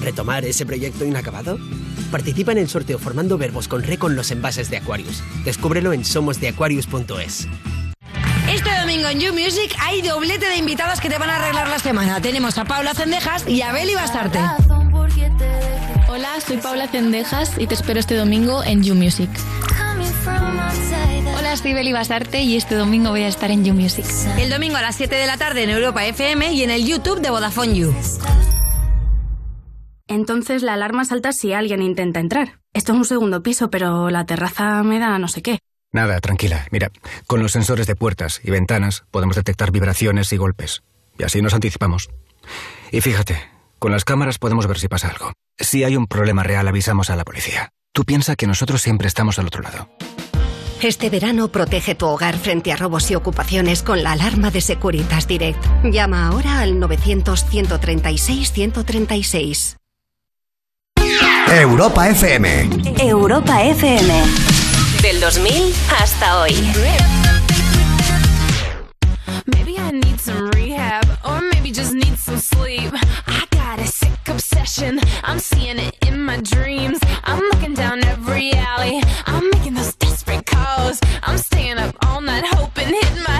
[0.00, 1.58] ¿Retomar ese proyecto inacabado?
[2.10, 5.22] Participa en el sorteo formando verbos con re con los envases de Aquarius.
[5.44, 7.48] Descúbrelo en somosdeaquarius.es.
[8.52, 11.78] Este domingo en You Music hay doblete de invitados que te van a arreglar la
[11.78, 12.20] semana.
[12.20, 14.40] Tenemos a Paula Cendejas y a Beli Bastarte.
[16.08, 19.30] Hola, soy Paula Cendejas y te espero este domingo en You Music.
[21.38, 24.04] Hola, soy Beli Basarte y este domingo voy a estar en You Music.
[24.38, 27.20] El domingo a las 7 de la tarde en Europa FM y en el YouTube
[27.20, 27.94] de Vodafone You.
[30.10, 32.58] Entonces la alarma salta si alguien intenta entrar.
[32.74, 35.60] Esto es un segundo piso, pero la terraza me da no sé qué.
[35.92, 36.66] Nada, tranquila.
[36.72, 36.90] Mira,
[37.28, 40.82] con los sensores de puertas y ventanas podemos detectar vibraciones y golpes.
[41.16, 42.10] Y así nos anticipamos.
[42.90, 43.40] Y fíjate,
[43.78, 45.32] con las cámaras podemos ver si pasa algo.
[45.56, 47.70] Si hay un problema real, avisamos a la policía.
[47.92, 49.88] Tú piensa que nosotros siempre estamos al otro lado.
[50.82, 55.28] Este verano protege tu hogar frente a robos y ocupaciones con la alarma de Securitas
[55.28, 55.64] Direct.
[55.84, 59.76] Llama ahora al 900-136-136.
[61.60, 62.46] Europa FM.
[63.00, 64.08] Europa FM.
[65.02, 66.54] Del 2000 hasta hoy.
[69.46, 72.92] Maybe I need some rehab, or maybe just need some sleep.
[73.26, 75.00] I got a sick obsession.
[75.24, 76.98] I'm seeing it in my dreams.
[77.24, 79.02] I'm looking down every alley.
[79.26, 81.00] I'm making those desperate calls.
[81.22, 83.39] I'm staying up all night hoping, hitting my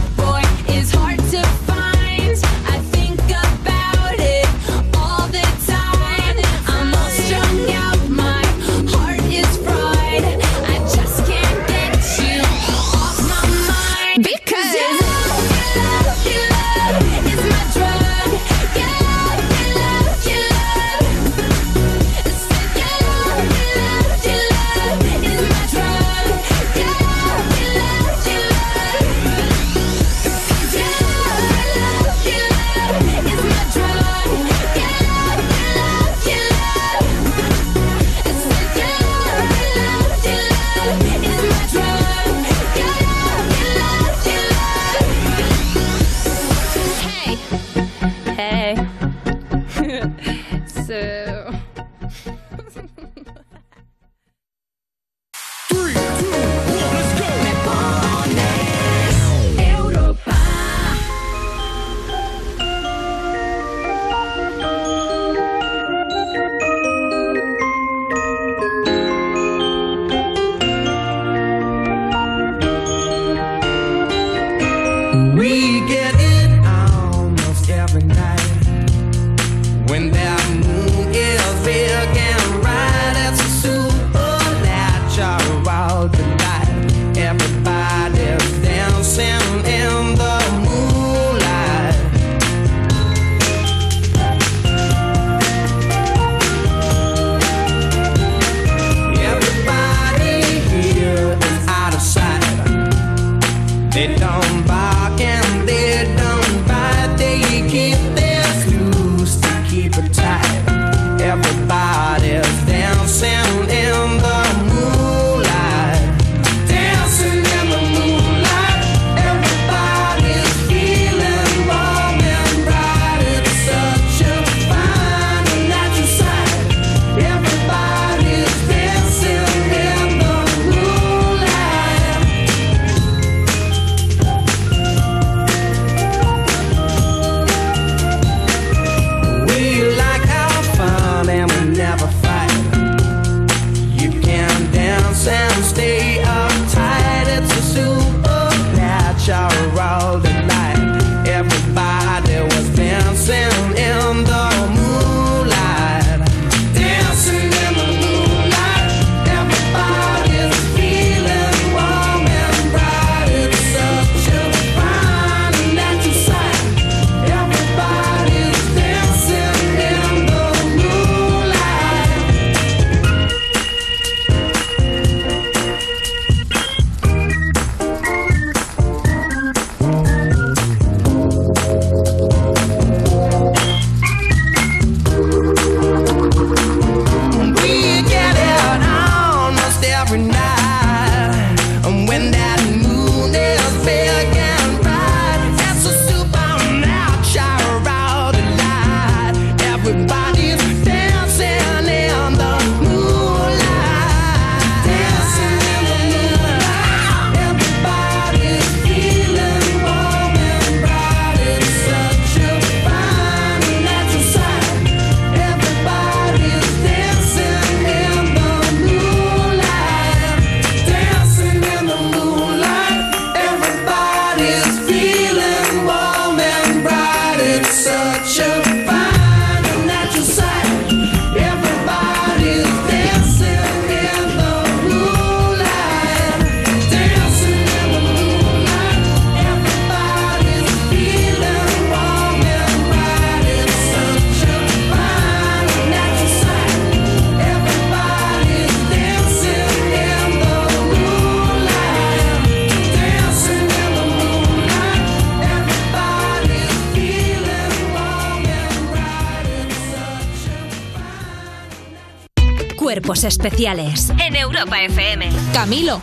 [263.21, 265.29] Cuerpos especiales en Europa FM.
[265.53, 266.01] Camilo.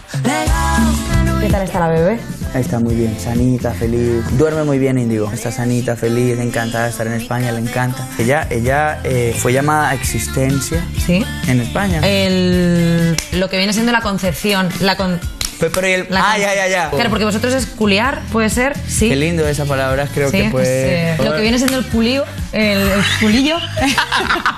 [1.40, 2.20] ¿Qué tal está la bebé?
[2.54, 4.22] Está muy bien, sanita, feliz.
[4.38, 5.28] Duerme muy bien, Indigo.
[5.32, 8.06] Está sanita, feliz, le encanta estar en España, le encanta.
[8.20, 11.24] Ella, ella eh, fue llamada a existencia ¿Sí?
[11.48, 12.00] en España.
[12.04, 14.68] El, lo que viene siendo la concepción.
[14.80, 15.18] La con,
[15.58, 16.90] Pero, el- la ah, ya, ya, ya.
[16.90, 19.08] Claro, porque vosotros es culiar, puede ser, sí.
[19.08, 21.14] Qué lindo esa palabra, creo Sí, que puede...
[21.16, 23.56] pues, eh, lo que viene siendo el culío, el, el culillo.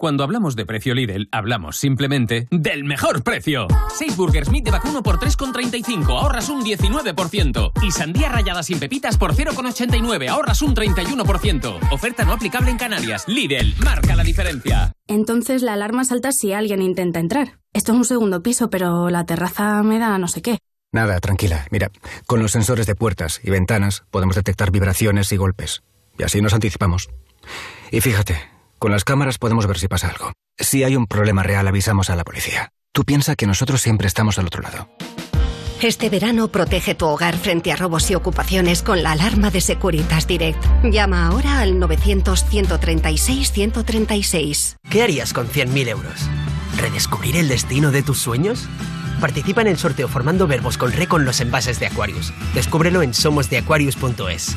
[0.00, 3.66] Cuando hablamos de precio Lidl, hablamos simplemente del mejor precio.
[3.96, 7.72] 6 burgers meat de vacuno por 3,35, ahorras un 19%.
[7.82, 11.90] Y sandía rallada sin pepitas por 0,89, ahorras un 31%.
[11.90, 13.24] Oferta no aplicable en Canarias.
[13.26, 14.92] Lidl, marca la diferencia.
[15.08, 17.58] Entonces la alarma salta si alguien intenta entrar.
[17.72, 20.58] Esto es un segundo piso, pero la terraza me da no sé qué.
[20.92, 21.66] Nada, tranquila.
[21.72, 21.90] Mira,
[22.28, 25.82] con los sensores de puertas y ventanas podemos detectar vibraciones y golpes.
[26.16, 27.08] Y así nos anticipamos.
[27.90, 30.32] Y fíjate, con las cámaras podemos ver si pasa algo.
[30.58, 32.70] Si hay un problema real, avisamos a la policía.
[32.92, 34.88] Tú piensa que nosotros siempre estamos al otro lado.
[35.80, 40.26] Este verano protege tu hogar frente a robos y ocupaciones con la alarma de Securitas
[40.26, 40.60] Direct.
[40.82, 44.74] Llama ahora al 900-136-136.
[44.90, 46.28] ¿Qué harías con 100.000 euros?
[46.76, 48.68] ¿Redescubrir el destino de tus sueños?
[49.20, 52.32] Participa en el sorteo formando verbos con re con los envases de Aquarius.
[52.54, 54.56] Descúbrelo en somosdeaquarius.es.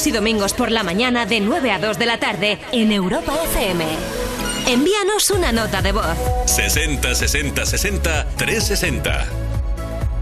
[0.00, 3.34] Sábados y domingos por la mañana de 9 a 2 de la tarde en Europa
[3.52, 3.84] FM.
[4.66, 6.16] Envíanos una nota de voz.
[6.46, 9.26] 60 60 60 360.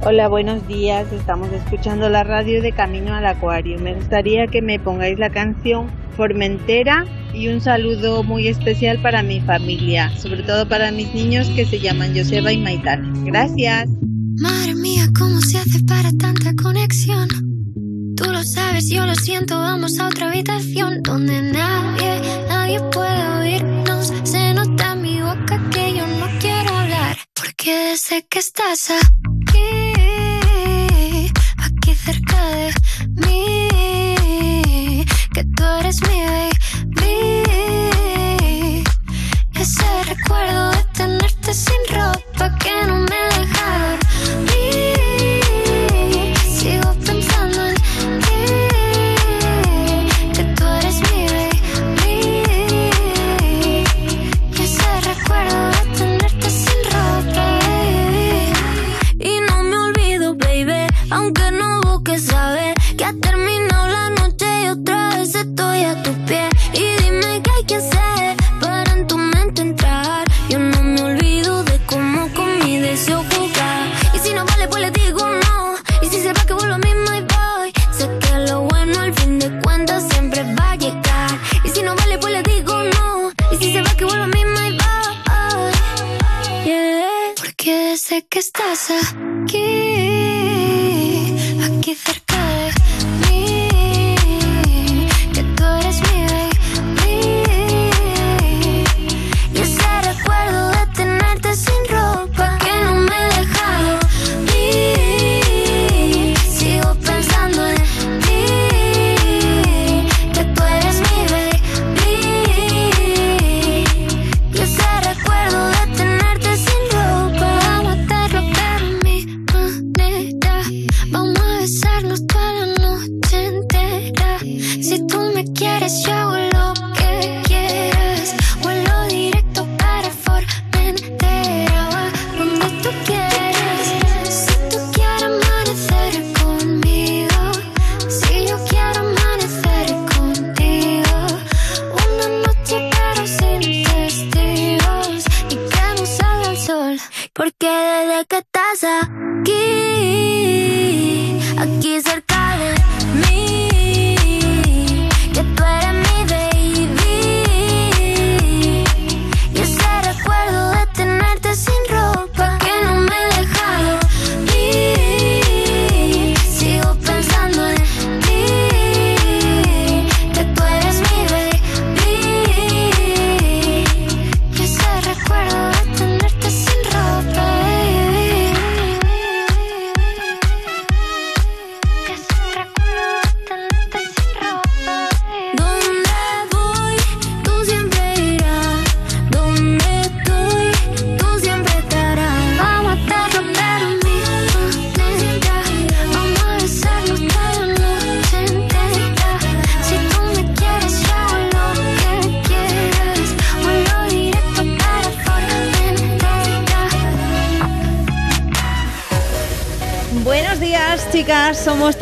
[0.03, 1.07] Hola, buenos días.
[1.13, 3.79] Estamos escuchando la radio de Camino al Acuario.
[3.79, 9.41] Me gustaría que me pongáis la canción Formentera y un saludo muy especial para mi
[9.43, 13.13] familia, sobre todo para mis niños que se llaman Joseba y Maitana.
[13.25, 13.89] Gracias.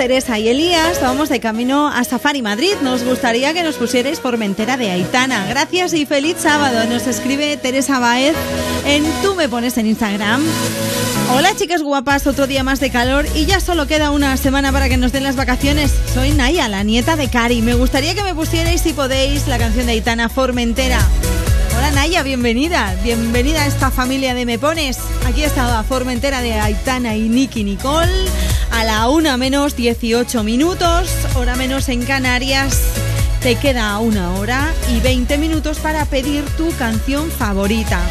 [0.06, 1.00] Teresa y Elías.
[1.02, 2.74] Vamos de camino a Safari Madrid.
[2.80, 5.44] Nos gustaría que nos pusierais Formentera de Aitana.
[5.48, 6.88] Gracias y feliz sábado.
[6.88, 8.36] Nos escribe Teresa Baez
[8.84, 10.44] en Tú me pones en Instagram.
[11.34, 12.28] Hola, chicas guapas.
[12.28, 15.24] Otro día más de calor y ya solo queda una semana para que nos den
[15.24, 15.92] las vacaciones.
[16.14, 17.60] Soy Naya, la nieta de Cari.
[17.60, 21.00] Me gustaría que me pusierais, si podéis, la canción de Aitana Formentera.
[21.76, 24.98] Hola Naya, bienvenida, bienvenida a esta familia de Me Pones.
[25.26, 28.30] Aquí está Formentera de Aitana y Nicky Nicole
[28.76, 32.82] a la una menos 18 minutos, hora menos en Canarias.
[33.40, 38.02] Te queda una hora y 20 minutos para pedir tu canción favorita.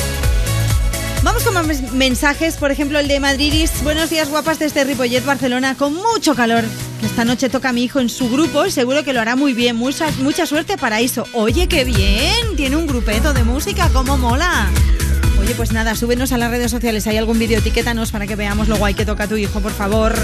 [1.22, 3.84] Vamos con más mensajes, por ejemplo el de Madridis.
[3.84, 6.64] Buenos días guapas desde Ripollet, Barcelona, con mucho calor.
[7.04, 9.54] Esta noche toca a mi hijo en su grupo y seguro que lo hará muy
[9.54, 9.76] bien.
[9.76, 11.28] Mucha, mucha suerte para eso.
[11.34, 14.72] Oye, qué bien, tiene un grupeto de música, cómo mola.
[15.46, 17.06] Oye, pues nada, súbenos a las redes sociales.
[17.06, 20.16] Hay algún vídeo, etiquétanos para que veamos lo guay que toca tu hijo, por favor.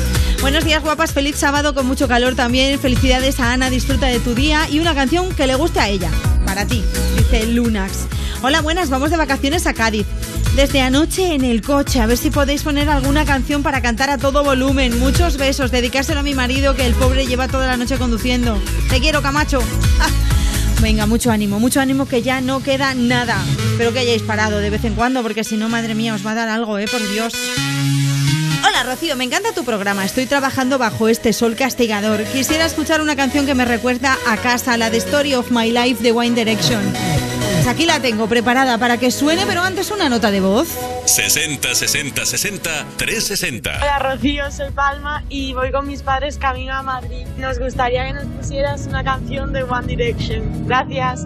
[0.42, 1.14] Buenos días, guapas.
[1.14, 2.80] Feliz sábado con mucho calor también.
[2.80, 6.10] Felicidades a Ana, disfruta de tu día y una canción que le guste a ella.
[6.44, 6.84] Para ti,
[7.18, 8.08] dice Lunax.
[8.42, 10.08] Hola, buenas, vamos de vacaciones a Cádiz.
[10.56, 14.18] Desde anoche en el coche, a ver si podéis poner alguna canción para cantar a
[14.18, 14.98] todo volumen.
[14.98, 18.60] Muchos besos, dedicárselo a mi marido que el pobre lleva toda la noche conduciendo.
[18.90, 19.62] Te quiero, Camacho.
[20.82, 23.38] Venga, mucho ánimo, mucho ánimo que ya no queda nada.
[23.72, 26.32] Espero que hayáis parado de vez en cuando porque si no, madre mía, os va
[26.32, 26.86] a dar algo, ¿eh?
[26.92, 27.34] Por Dios.
[28.68, 30.06] Hola Rocío, me encanta tu programa.
[30.06, 32.24] Estoy trabajando bajo este sol castigador.
[32.26, 36.04] Quisiera escuchar una canción que me recuerda a casa, la de Story of My Life
[36.04, 36.82] de One Direction.
[37.54, 40.68] Pues aquí la tengo preparada para que suene, pero antes una nota de voz.
[41.06, 43.78] 60 60 60 360.
[43.82, 47.26] Hola Rocío, soy Palma y voy con mis padres camino a Madrid.
[47.38, 50.68] Nos gustaría que nos pusieras una canción de One Direction.
[50.68, 51.26] Gracias.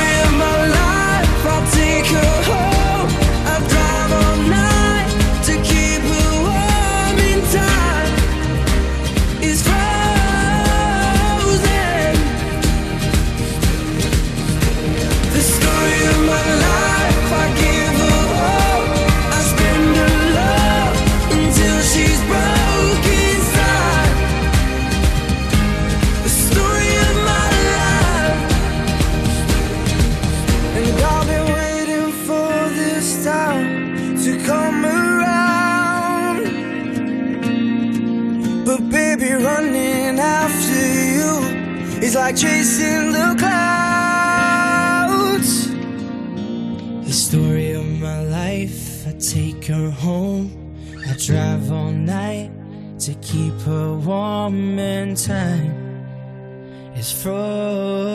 [52.05, 52.51] night
[52.99, 55.73] to keep her warm in time.
[56.95, 58.10] It's frozen.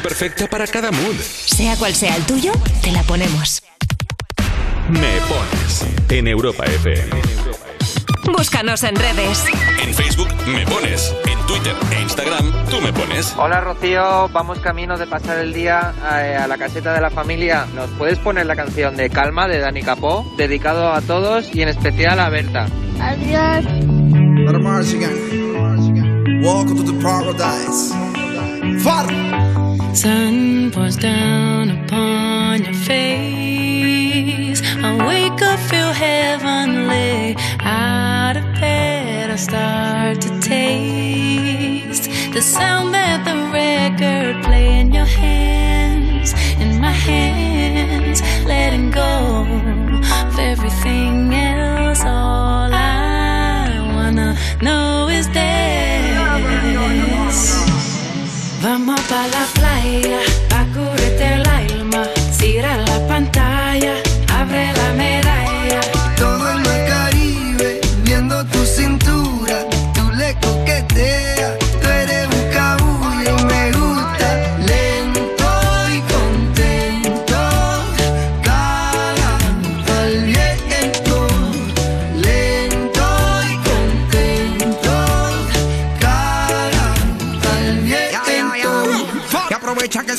[0.00, 1.16] Canción perfecta para cada mood.
[1.20, 3.62] Sea cual sea el tuyo, te la ponemos.
[4.88, 7.22] Me pones en Europa FM.
[8.36, 9.44] Búscanos en redes.
[9.82, 11.14] En Facebook me pones.
[11.26, 13.34] En Twitter e Instagram tú me pones.
[13.36, 17.66] Hola Rocío, vamos camino de pasar el día a, a la caseta de la familia.
[17.74, 20.30] ¿Nos puedes poner la canción de Calma de Dani Capó?
[20.36, 22.66] Dedicado a todos y en especial a Berta.
[23.00, 23.64] Adiós.
[24.46, 26.42] Let march again.
[26.42, 27.92] Welcome to the paradise.
[28.82, 29.49] Far.
[29.92, 34.62] Sun pours down upon your face.
[34.82, 37.36] I wake up, feel heavenly.
[37.60, 45.04] Out of bed, I start to taste the sound that the record play in your
[45.04, 49.44] hands, in my hands, letting go
[50.24, 52.04] of everything else.
[52.04, 57.59] All I wanna know is this.
[58.62, 60.20] Vamos pa la playa,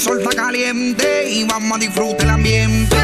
[0.02, 3.01] sol está caliente y vamos a disfrutar el ambiente.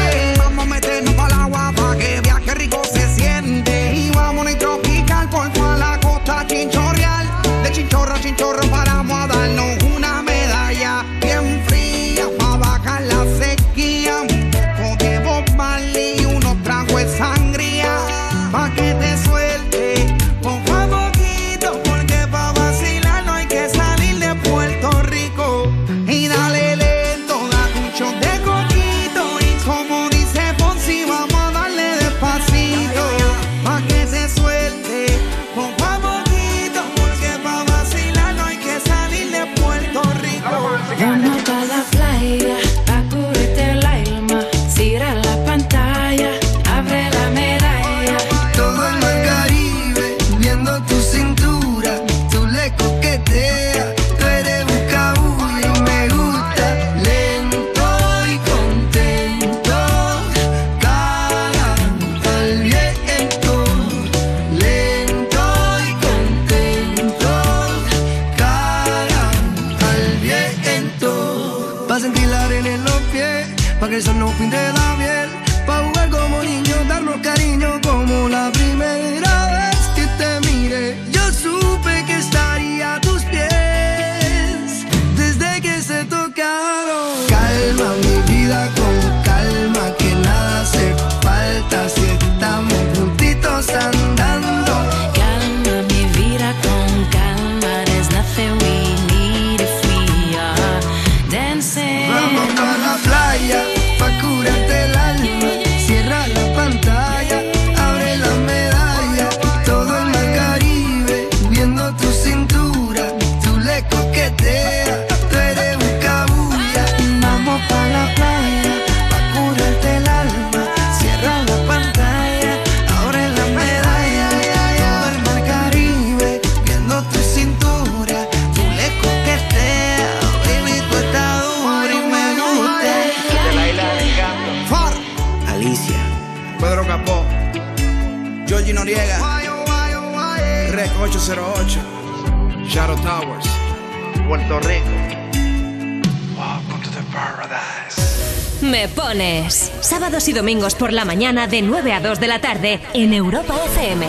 [150.28, 154.06] y domingos por la mañana de 9 a 2 de la tarde en Europa FM.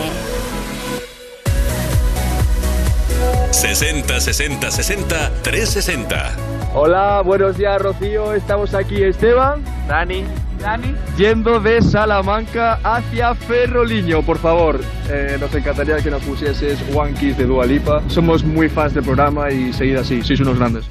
[3.50, 6.36] 60 60 60 360.
[6.74, 10.24] Hola, buenos días Rocío, estamos aquí Esteban, Dani,
[10.60, 14.80] Dani, yendo de Salamanca hacia Ferroliño, por favor.
[15.08, 18.02] Eh, nos encantaría que nos pusieses One Kiss de Dualipa.
[18.08, 20.86] Somos muy fans del programa y seguid así, sois unos grandes.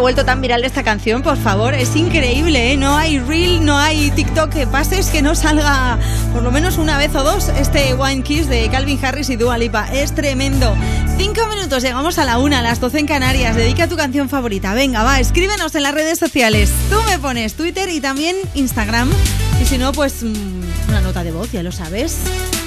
[0.00, 1.74] Ha vuelto tan viral esta canción, por favor.
[1.74, 2.76] Es increíble, ¿eh?
[2.78, 5.98] No hay reel, no hay TikTok que pases que no salga
[6.32, 9.58] por lo menos una vez o dos este Wine Kiss de Calvin Harris y Dua
[9.58, 9.92] Lipa.
[9.92, 10.74] Es tremendo.
[11.18, 13.54] Cinco minutos, llegamos a la una, a las 12 en Canarias.
[13.54, 14.72] Dedica tu canción favorita.
[14.72, 16.70] Venga, va, escríbenos en las redes sociales.
[16.88, 19.10] Tú me pones Twitter y también Instagram.
[19.60, 22.16] Y si no, pues mm, una nota de voz, ya lo sabes.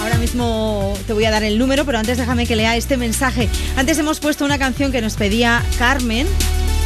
[0.01, 3.49] Ahora mismo te voy a dar el número, pero antes déjame que lea este mensaje.
[3.75, 6.27] Antes hemos puesto una canción que nos pedía Carmen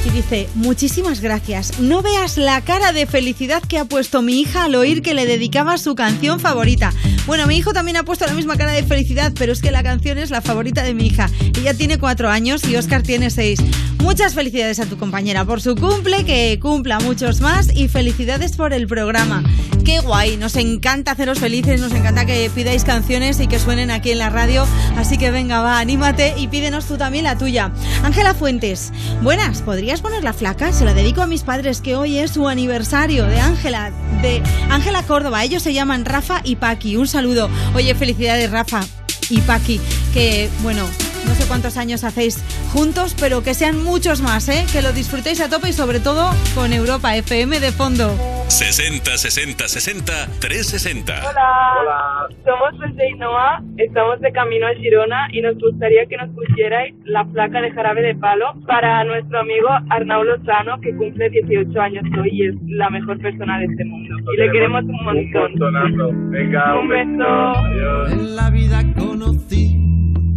[0.08, 1.80] y dice, muchísimas gracias.
[1.80, 5.26] No veas la cara de felicidad que ha puesto mi hija al oír que le
[5.26, 6.94] dedicaba su canción favorita.
[7.26, 9.84] Bueno, mi hijo también ha puesto la misma cara de felicidad, pero es que la
[9.84, 11.30] canción es la favorita de mi hija.
[11.60, 13.60] Ella tiene cuatro años y Oscar tiene seis.
[14.08, 18.72] Muchas felicidades a tu compañera por su cumple, que cumpla muchos más y felicidades por
[18.72, 19.44] el programa.
[19.84, 24.12] Qué guay, nos encanta haceros felices, nos encanta que pidáis canciones y que suenen aquí
[24.12, 24.66] en la radio.
[24.96, 27.74] Así que venga, va, anímate y pídenos tú también la tuya.
[28.02, 30.72] Ángela Fuentes, buenas, ¿podrías poner la flaca?
[30.72, 35.04] Se la dedico a mis padres que hoy es su aniversario de Ángela, de Ángela
[35.04, 35.44] Córdoba.
[35.44, 36.96] Ellos se llaman Rafa y Paqui.
[36.96, 37.50] Un saludo.
[37.76, 38.86] Oye, felicidades Rafa
[39.30, 39.82] y Paqui,
[40.14, 40.86] que bueno,
[41.26, 44.66] no sé cuántos años hacéis juntos, pero que sean muchos más, ¿eh?
[44.72, 48.16] Que lo disfrutéis a tope y sobre todo con Europa FM de fondo.
[48.48, 51.14] 60 60 60 360.
[51.30, 52.28] Hola.
[52.46, 56.96] Somos José y Noah, estamos de camino a Girona y nos gustaría que nos pusierais
[57.04, 62.04] la placa de jarabe de palo para nuestro amigo Arnau Lozano, que cumple 18 años
[62.20, 64.16] hoy y es la mejor persona de este mundo.
[64.34, 66.32] Y le queremos un montón.
[66.32, 68.12] Venga, un beso.
[68.12, 69.97] En la vida conocí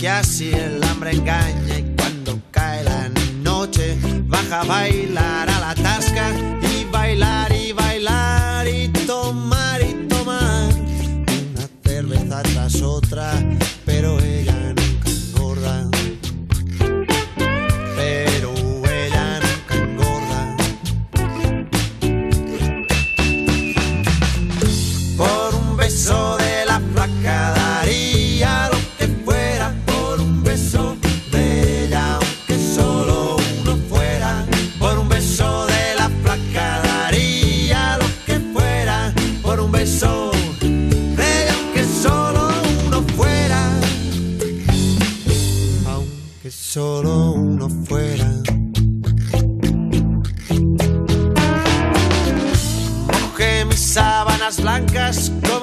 [0.00, 3.10] que así el hambre engaña y cuando cae la
[3.42, 6.32] noche baja a bailar a la tasca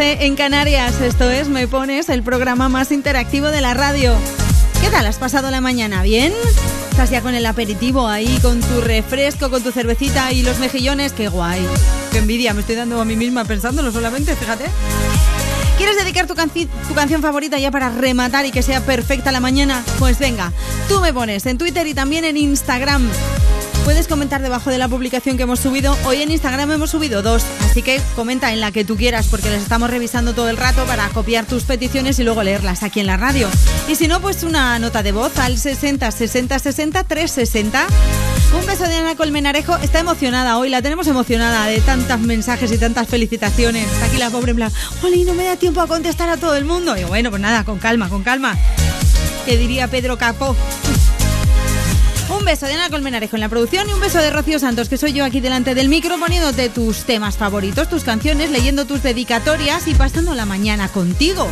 [0.00, 0.98] en Canarias.
[1.02, 4.14] Esto es Me Pones, el programa más interactivo de la radio.
[4.80, 5.04] ¿Qué tal?
[5.04, 6.32] ¿Has pasado la mañana bien?
[6.90, 11.12] ¿Estás ya con el aperitivo ahí, con tu refresco, con tu cervecita y los mejillones?
[11.12, 11.60] ¡Qué guay!
[12.12, 12.54] ¡Qué envidia!
[12.54, 14.64] Me estoy dando a mí misma pensándolo solamente, fíjate.
[15.76, 19.84] ¿Quieres dedicar tu canción favorita ya para rematar y que sea perfecta la mañana?
[19.98, 20.50] Pues venga,
[20.88, 23.06] tú me pones en Twitter y también en Instagram.
[23.84, 25.94] Puedes comentar debajo de la publicación que hemos subido.
[26.06, 29.48] Hoy en Instagram hemos subido dos así que comenta en la que tú quieras porque
[29.48, 33.06] las estamos revisando todo el rato para copiar tus peticiones y luego leerlas aquí en
[33.06, 33.48] la radio.
[33.88, 37.86] Y si no, pues una nota de voz al 60 60 60 360.
[38.58, 39.76] Un beso de Ana Colmenarejo.
[39.76, 43.86] Está emocionada hoy, la tenemos emocionada de tantos mensajes y tantas felicitaciones.
[44.02, 44.72] Aquí la pobre en plan,
[45.04, 46.96] Oli, no me da tiempo a contestar a todo el mundo.
[46.96, 48.58] Y bueno, pues nada, con calma, con calma.
[49.46, 50.56] Que diría Pedro Capó.
[52.40, 54.96] Un beso de Ana Colmenarejo en la producción y un beso de Rocío Santos, que
[54.96, 59.86] soy yo aquí delante del micro poniéndote tus temas favoritos, tus canciones, leyendo tus dedicatorias
[59.86, 61.46] y pasando la mañana contigo.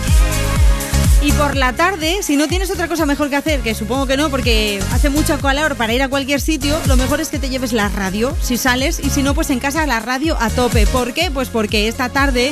[1.22, 4.16] Y por la tarde, si no tienes otra cosa mejor que hacer, que supongo que
[4.16, 7.50] no, porque hace mucho calor para ir a cualquier sitio, lo mejor es que te
[7.50, 10.86] lleves la radio, si sales, y si no, pues en casa la radio a tope.
[10.86, 11.30] ¿Por qué?
[11.30, 12.50] Pues porque esta tarde,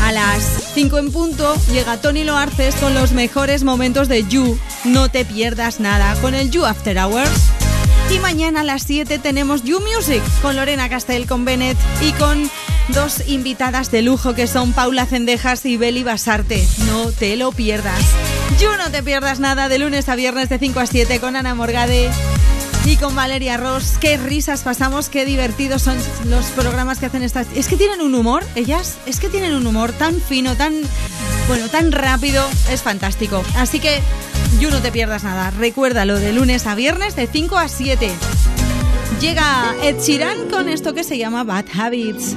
[0.00, 4.58] a las 5 en punto, llega Tony Loarces con los mejores momentos de You.
[4.84, 7.53] No te pierdas nada con el You After Hours.
[8.10, 12.50] Y mañana a las 7 tenemos You Music con Lorena Castell, con Bennett y con
[12.88, 16.66] dos invitadas de lujo que son Paula Cendejas y Beli Basarte.
[16.86, 18.00] No te lo pierdas.
[18.60, 21.54] You no te pierdas nada de lunes a viernes de 5 a 7 con Ana
[21.54, 22.10] Morgade
[22.86, 23.94] y con Valeria Ross.
[24.00, 25.96] Qué risas pasamos, qué divertidos son
[26.26, 27.46] los programas que hacen estas.
[27.54, 30.74] Es que tienen un humor, ellas, es que tienen un humor tan fino, tan
[31.48, 33.42] bueno, tan rápido, es fantástico.
[33.56, 34.00] Así que
[34.60, 35.50] You no te pierdas nada.
[35.50, 38.10] Recuérdalo de lunes a viernes de 5 a 7.
[39.20, 42.36] Llega Ed Sheeran con esto que se llama Bad Habits.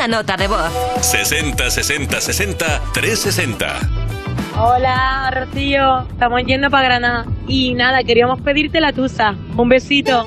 [0.00, 0.72] una nota de voz.
[1.02, 3.80] 60 60 60 360.
[4.58, 6.06] Hola, Rocío.
[6.10, 7.26] Estamos yendo para Granada.
[7.46, 9.34] Y nada, queríamos pedirte la tusa.
[9.58, 10.26] Un besito.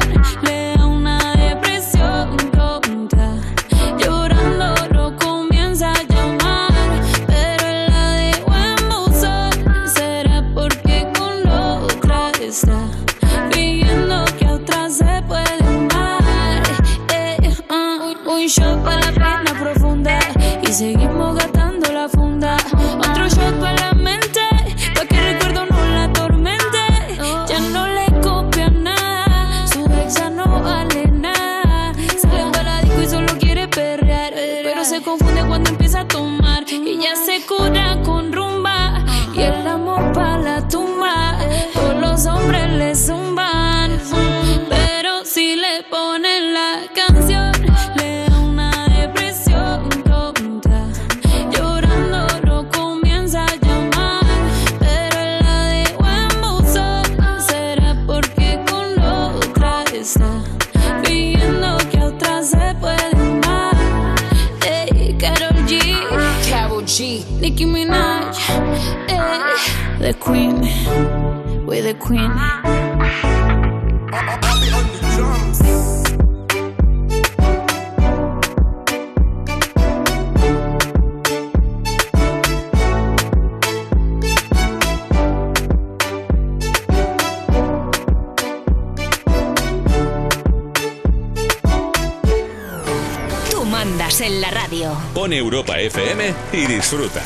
[96.53, 97.21] y disfruta.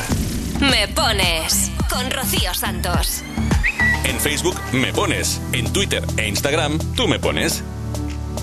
[0.60, 3.22] Me pones con Rocío Santos.
[4.04, 7.62] En Facebook me pones, en Twitter e Instagram tú me pones.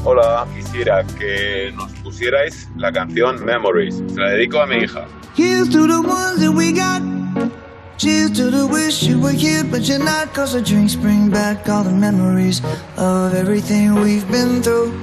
[0.03, 4.03] Hola, quisiera que nos pusierais la canción Memories.
[4.13, 5.07] Se la dedico a mi hija.
[5.37, 7.01] Here's to the ones that we got.
[7.97, 10.33] Cheers to the wish you were here, but you're not.
[10.33, 12.61] Cause the drinks bring back all the memories
[12.97, 15.02] of everything we've been through.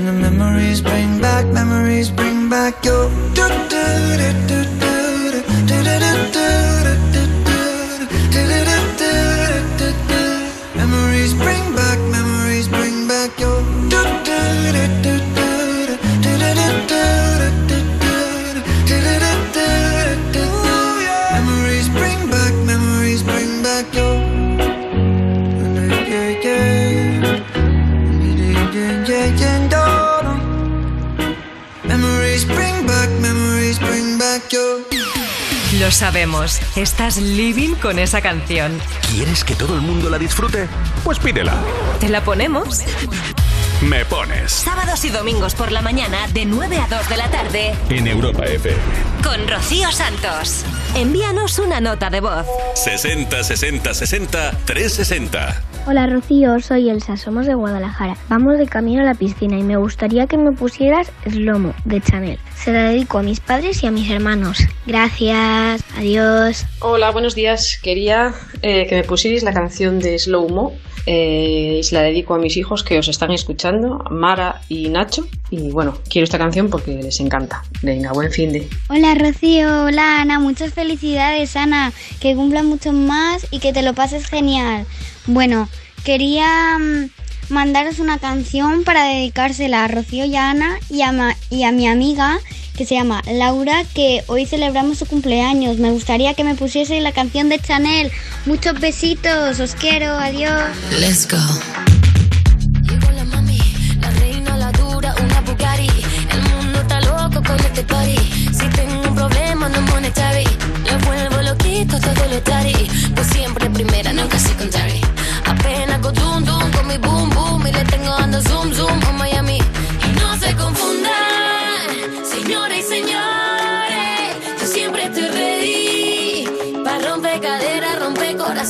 [0.00, 3.59] And the memories bring back, memories bring back your.
[36.80, 38.78] Estás living con esa canción.
[39.10, 40.66] ¿Quieres que todo el mundo la disfrute?
[41.04, 41.54] Pues pídela.
[42.00, 42.80] ¿Te la ponemos?
[43.82, 47.74] Me pones Sábados y domingos por la mañana de 9 a 2 de la tarde
[47.88, 48.76] en Europa FM.
[49.24, 50.64] con Rocío Santos.
[50.94, 52.46] Envíanos una nota de voz.
[52.74, 55.62] 60 60 60 360.
[55.86, 58.16] Hola Rocío, soy Elsa, somos de Guadalajara.
[58.28, 62.38] Vamos de camino a la piscina y me gustaría que me pusieras Slomo de Chanel.
[62.54, 64.58] Se la dedico a mis padres y a mis hermanos.
[65.00, 66.66] Gracias, adiós.
[66.80, 67.78] Hola, buenos días.
[67.80, 70.72] Quería eh, que me pusierais la canción de Slow Mo.
[71.06, 75.28] Eh, y se la dedico a mis hijos que os están escuchando, Mara y Nacho.
[75.48, 77.62] Y bueno, quiero esta canción porque les encanta.
[77.82, 78.68] Venga, buen fin de.
[78.88, 83.94] Hola Rocío, hola Ana, muchas felicidades Ana, que cumplan mucho más y que te lo
[83.94, 84.86] pases genial.
[85.28, 85.68] Bueno,
[86.04, 91.36] quería mm, mandaros una canción para dedicársela a Rocío y a Ana y a, ma-
[91.48, 92.40] y a mi amiga
[92.80, 95.76] que se llama Laura, que hoy celebramos su cumpleaños.
[95.76, 98.10] Me gustaría que me pusieseis la canción de Chanel.
[98.46, 100.62] Muchos besitos, os quiero, adiós.
[100.98, 101.36] Let's go.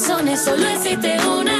[0.00, 0.40] Corazones.
[0.44, 1.59] Solo existe una.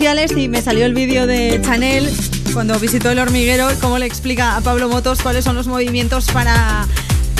[0.00, 2.08] Y me salió el vídeo de Chanel
[2.52, 6.86] cuando visitó el hormiguero cómo le explica a Pablo Motos cuáles son los movimientos para,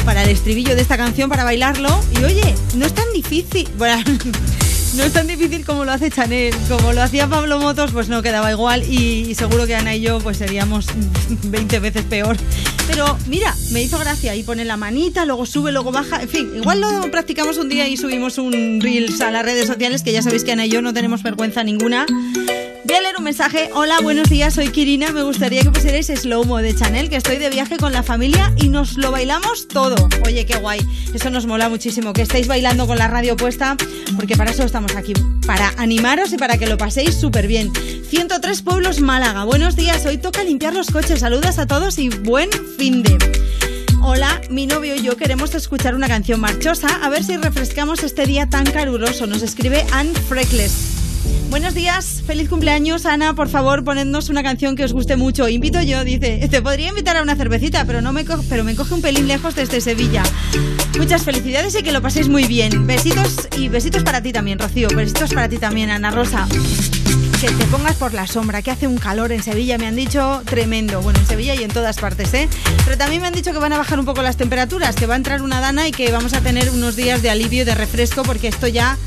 [0.04, 1.88] para el estribillo de esta canción, para bailarlo.
[2.20, 3.68] Y oye, no es tan difícil.
[3.78, 4.02] Bueno,
[4.96, 6.54] no es tan difícil como lo hace Chanel.
[6.68, 8.82] Como lo hacía Pablo Motos, pues no quedaba igual.
[8.82, 10.86] Y, y seguro que Ana y yo pues seríamos
[11.44, 12.36] 20 veces peor.
[12.88, 14.34] Pero mira, me hizo gracia.
[14.34, 16.22] Y pone la manita, luego sube, luego baja.
[16.22, 20.02] En fin, igual lo practicamos un día y subimos un Reels a las redes sociales,
[20.02, 22.06] que ya sabéis que Ana y yo no tenemos vergüenza ninguna.
[23.74, 25.12] Hola, buenos días, soy Kirina.
[25.12, 28.55] Me gustaría que pusierais Slow Mo de Chanel, que estoy de viaje con la familia
[28.57, 30.08] y nos lo bailamos todo.
[30.24, 30.81] Oye, qué guay.
[31.12, 33.76] Eso nos mola muchísimo, que estéis bailando con la radio puesta,
[34.16, 35.12] porque para eso estamos aquí,
[35.47, 37.70] para animaros y para que lo paséis súper bien.
[38.08, 39.44] 103 Pueblos Málaga.
[39.44, 41.20] Buenos días, hoy toca limpiar los coches.
[41.20, 42.48] Saludos a todos y buen
[42.78, 43.18] fin de.
[44.00, 48.24] Hola, mi novio y yo queremos escuchar una canción marchosa, a ver si refrescamos este
[48.24, 49.26] día tan caluroso.
[49.26, 50.88] Nos escribe Anne Freckles.
[51.50, 55.48] Buenos días, feliz cumpleaños Ana, por favor ponednos una canción que os guste mucho.
[55.48, 58.76] Invito yo, dice, te podría invitar a una cervecita, pero no me co- pero me
[58.76, 60.22] coge un pelín lejos desde Sevilla.
[60.98, 62.86] Muchas felicidades y que lo paséis muy bien.
[62.86, 64.88] Besitos y besitos para ti también, Rocío.
[64.88, 66.46] Besitos para ti también, Ana Rosa.
[67.40, 70.42] Que te pongas por la sombra, que hace un calor en Sevilla, me han dicho
[70.44, 71.00] tremendo.
[71.00, 72.48] Bueno, en Sevilla y en todas partes, ¿eh?
[72.84, 75.14] Pero también me han dicho que van a bajar un poco las temperaturas, que va
[75.14, 78.22] a entrar una dana y que vamos a tener unos días de alivio de refresco,
[78.24, 78.98] porque esto ya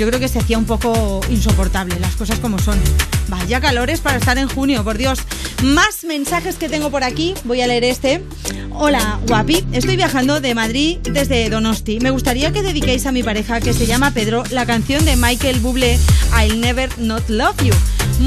[0.00, 2.80] yo creo que se hacía un poco insoportable, las cosas como son.
[3.28, 5.18] Vaya calores para estar en junio, por Dios.
[5.62, 8.22] Más mensajes que tengo por aquí, voy a leer este.
[8.70, 12.00] Hola, guapi, estoy viajando de Madrid desde Donosti.
[12.00, 15.60] Me gustaría que dediquéis a mi pareja, que se llama Pedro, la canción de Michael
[15.60, 15.98] Bublé,
[16.32, 17.74] I'll Never Not Love You.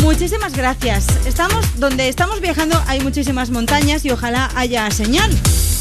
[0.03, 1.07] Muchísimas gracias.
[1.25, 5.31] Estamos donde estamos viajando hay muchísimas montañas y ojalá haya señal.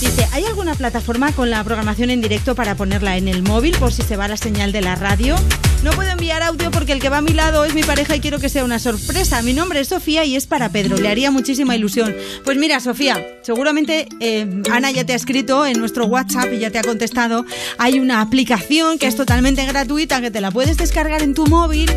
[0.02, 3.92] Dice, ¿hay alguna plataforma con la programación en directo para ponerla en el móvil por
[3.92, 5.36] si se va la señal de la radio?
[5.84, 8.20] No puedo enviar audio porque el que va a mi lado es mi pareja y
[8.20, 9.42] quiero que sea una sorpresa.
[9.42, 10.96] Mi nombre es Sofía y es para Pedro.
[10.96, 12.16] Le haría muchísima ilusión.
[12.44, 16.72] Pues mira, Sofía, seguramente eh, Ana ya te ha escrito en nuestro WhatsApp y ya
[16.72, 17.46] te ha contestado.
[17.78, 21.88] Hay una aplicación que es totalmente gratuita que te la puedes descargar en tu móvil.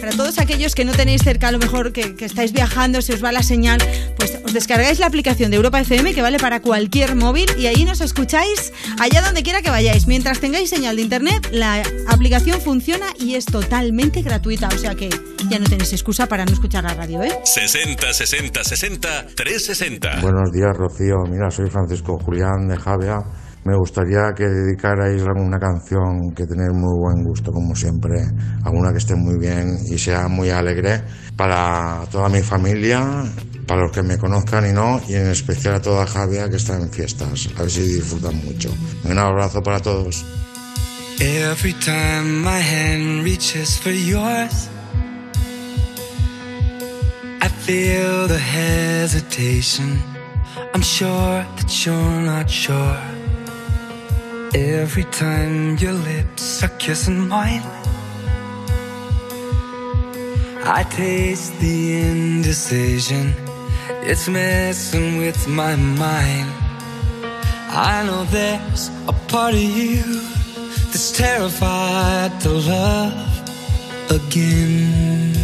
[0.00, 3.14] Para todos aquellos que no tenéis cerca, a lo mejor que, que estáis viajando, se
[3.14, 3.78] os va la señal,
[4.16, 7.84] pues os descargáis la aplicación de Europa FM que vale para cualquier móvil y ahí
[7.84, 10.06] nos escucháis allá donde quiera que vayáis.
[10.06, 14.68] Mientras tengáis señal de internet, la aplicación funciona y es totalmente gratuita.
[14.68, 15.10] O sea que
[15.48, 17.32] ya no tenéis excusa para no escuchar la radio, ¿eh?
[17.44, 20.20] 60 60 60 360.
[20.20, 21.16] Buenos días, Rocío.
[21.30, 23.47] Mira, soy Francisco Julián de Javea.
[23.68, 28.24] Me gustaría que dedicarais alguna canción que tenéis muy buen gusto, como siempre,
[28.64, 31.02] alguna que esté muy bien y sea muy alegre
[31.36, 33.24] para toda mi familia,
[33.66, 36.76] para los que me conozcan y no, y en especial a toda Javia que está
[36.76, 37.50] en fiestas.
[37.58, 38.74] A ver si disfrutan mucho.
[39.04, 40.24] Un abrazo para todos.
[41.20, 44.70] Every time my hand reaches for yours,
[47.42, 50.02] I feel the hesitation.
[50.72, 53.17] I'm sure that you're not sure.
[54.54, 57.62] Every time your lips are kissing mine,
[60.64, 63.34] I taste the indecision.
[64.10, 66.50] It's messing with my mind.
[67.70, 70.02] I know there's a part of you
[70.86, 75.34] that's terrified to love again.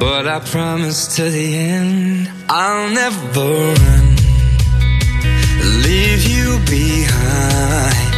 [0.00, 3.46] But I promise to the end, I'll never
[3.80, 4.16] run,
[5.84, 6.05] leave
[6.68, 8.14] behind.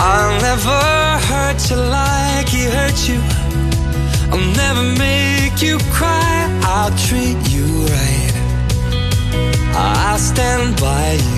[0.00, 0.80] I'll never
[1.28, 3.20] hurt you like he hurt you.
[4.30, 6.48] I'll never make you cry.
[6.62, 8.34] I'll treat you right.
[9.74, 11.37] I'll stand by you.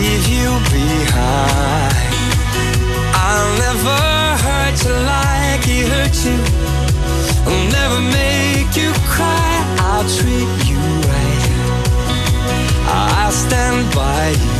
[0.00, 2.14] leave you behind.
[3.26, 3.98] I'll never
[4.44, 6.38] hurt you like he hurt you.
[7.48, 9.52] I'll never make you cry.
[9.88, 10.80] I'll treat you
[11.10, 11.44] right.
[13.18, 14.59] I'll stand by you.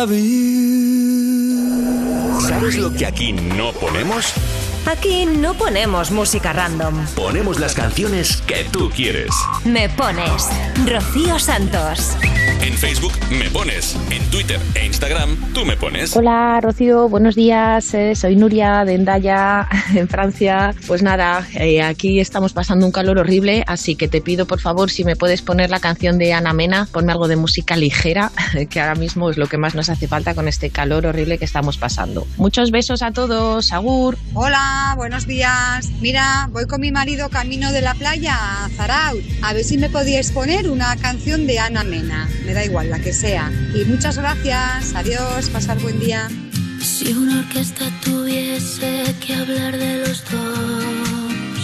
[0.00, 0.60] Love you.
[2.48, 4.32] ¿Sabes lo que aquí no ponemos?
[4.86, 7.06] Aquí no ponemos música random.
[7.14, 9.30] Ponemos las canciones que tú quieres.
[9.64, 10.48] Me pones
[10.86, 12.16] Rocío Santos.
[12.62, 16.14] En Facebook me pones, en Twitter e Instagram tú me pones.
[16.14, 17.94] Hola Rocío, buenos días.
[17.94, 20.74] eh, soy Nuria de Endaya, en Francia.
[20.86, 24.90] Pues nada, eh, aquí estamos pasando un calor horrible, así que te pido por favor
[24.90, 28.30] si me puedes poner la canción de Ana Mena, ponme algo de música ligera,
[28.70, 31.46] que ahora mismo es lo que más nos hace falta con este calor horrible que
[31.46, 32.26] estamos pasando.
[32.36, 34.18] Muchos besos a todos, Agur.
[34.34, 35.88] Hola, buenos días.
[36.02, 39.22] Mira, voy con mi marido camino de la playa a Zaraut.
[39.42, 42.28] A ver si me podíais poner una canción de Ana Mena.
[42.50, 43.48] Me da igual, la que sea.
[43.72, 44.92] Y muchas gracias.
[44.96, 46.28] Adiós, pasar buen día.
[46.82, 51.60] Si una orquesta tuviese que hablar de los dos,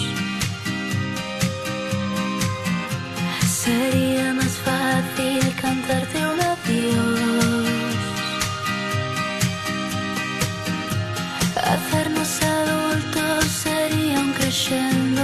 [3.64, 7.66] sería más fácil cantarte un adiós.
[11.56, 15.22] Hacernos adultos sería un crescendo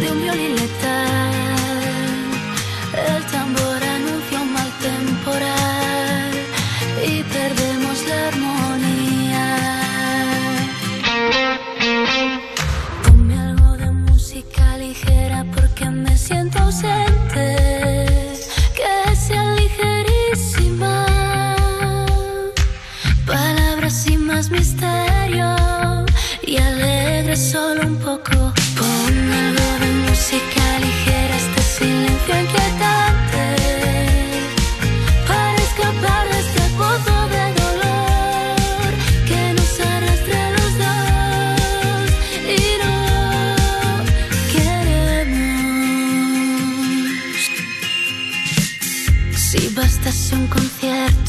[0.00, 1.31] de un violín letal.
[16.54, 17.11] Me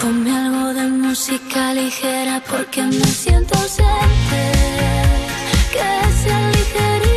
[0.00, 4.42] Ponme algo de música ligera porque me siento ausente.
[5.72, 5.88] Que
[6.22, 7.07] sea ligerísima.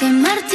[0.00, 0.49] Como ese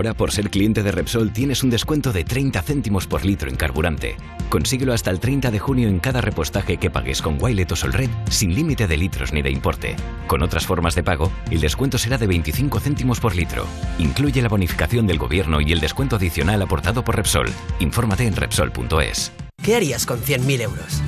[0.00, 3.56] Ahora, por ser cliente de Repsol, tienes un descuento de 30 céntimos por litro en
[3.56, 4.16] carburante.
[4.48, 8.08] Consíguelo hasta el 30 de junio en cada repostaje que pagues con Wilet o Solred,
[8.30, 9.96] sin límite de litros ni de importe.
[10.26, 13.66] Con otras formas de pago, el descuento será de 25 céntimos por litro.
[13.98, 17.50] Incluye la bonificación del gobierno y el descuento adicional aportado por Repsol.
[17.78, 19.32] Infórmate en Repsol.es.
[19.62, 21.02] ¿Qué harías con 100.000 euros?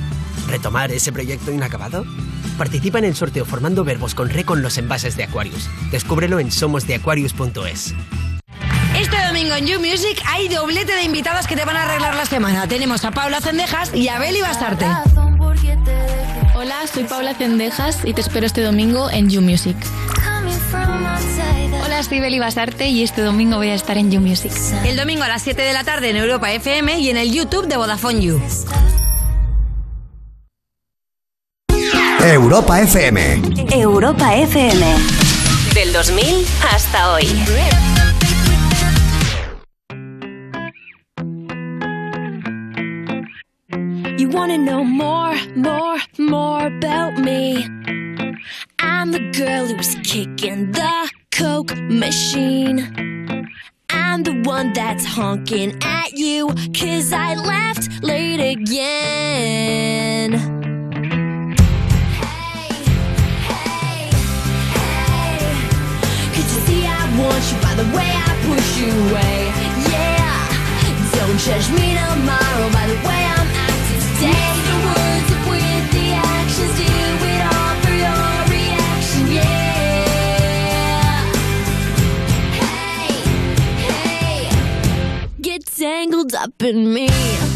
[0.47, 2.05] ¿Retomar ese proyecto inacabado?
[2.59, 5.67] Participa en el sorteo formando verbos con re con los envases de Aquarius.
[5.89, 7.95] Descúbrelo en somosdeaquarius.es.
[9.43, 12.65] Domingo en You Music hay doblete de invitados que te van a arreglar la semana.
[12.65, 14.85] Tenemos a Paula Cendejas y a Beli Bastarte.
[16.55, 19.75] Hola, soy Paula Cendejas y te espero este domingo en You Music.
[21.83, 24.53] Hola, soy Beli Basarte y este domingo voy a estar en You Music.
[24.85, 27.67] El domingo a las 7 de la tarde en Europa FM y en el YouTube
[27.67, 28.41] de Vodafone You.
[32.21, 33.41] Europa FM.
[33.73, 34.85] Europa FM.
[35.73, 38.02] Del 2000 hasta hoy.
[44.33, 47.63] Wanna know more, more, more about me?
[48.79, 52.79] I'm the girl who's kicking the Coke machine.
[53.91, 60.31] I'm the one that's honking at you, cause I left late again.
[62.31, 62.73] Hey,
[63.49, 64.09] hey,
[64.73, 65.37] hey.
[66.35, 69.51] You see I want you by the way I push you away?
[69.93, 70.41] Yeah,
[71.17, 73.22] don't judge me tomorrow by the way
[86.23, 87.52] tangled up in me.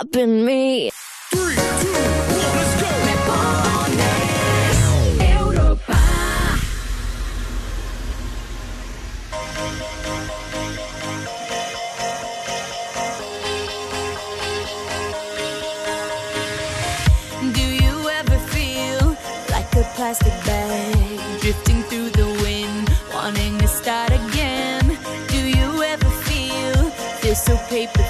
[0.00, 0.90] Up in me.
[1.30, 1.92] Three, two,
[2.40, 2.88] one, let's go.
[3.06, 4.00] Me pones
[5.34, 5.98] Europa.
[17.52, 19.04] Do you ever feel
[19.50, 24.96] like a plastic bag drifting through the wind, wanting to start again?
[25.28, 28.09] Do you ever feel feel so paper thin, like a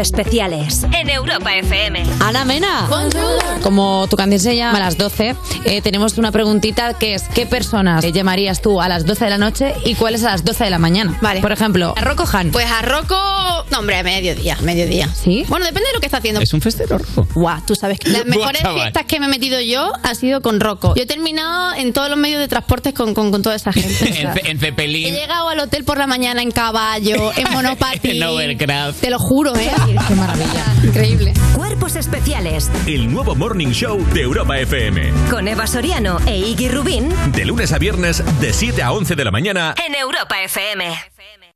[0.00, 2.04] especiales en Europa FM.
[2.20, 2.88] Ana Mena,
[3.62, 7.46] como tu canción se llama a las 12, eh, tenemos una preguntita que es ¿qué
[7.46, 10.70] personas llamarías tú a las 12 de la noche y cuáles a las 12 de
[10.70, 11.18] la mañana?
[11.20, 11.40] Vale.
[11.40, 12.50] Por ejemplo, a Rocco Han.
[12.50, 13.16] Pues a Rocco,
[13.70, 15.08] no hombre, a mediodía, mediodía.
[15.14, 15.44] ¿Sí?
[15.48, 16.40] Bueno, depende de lo que está haciendo.
[16.40, 17.26] Es un festero rojo.
[17.34, 18.80] Guau, tú sabes que las mejores chaval.
[18.82, 20.94] fiestas que me he metido yo ha sido con Rocco.
[20.96, 23.94] Yo he terminado en todos los medios de transportes con, con, con toda esa gente.
[24.04, 27.44] O sea, en, en he Zeppelin, llegado al hotel por la mañana en caballo, en
[27.52, 28.16] monopatín.
[28.16, 29.00] en Overcraft.
[29.00, 29.70] Te lo juro, ¿eh?
[30.08, 30.64] Qué maravilla.
[30.84, 31.32] Increíble.
[31.56, 35.12] Cuerpos especiales El nuevo Morning Show de Europa FM.
[35.30, 39.24] con Eva Soriano e Iggy Rubín De lunes a viernes, de 7 a 11 de
[39.24, 39.74] la mañana.
[39.86, 41.09] en Europa FM.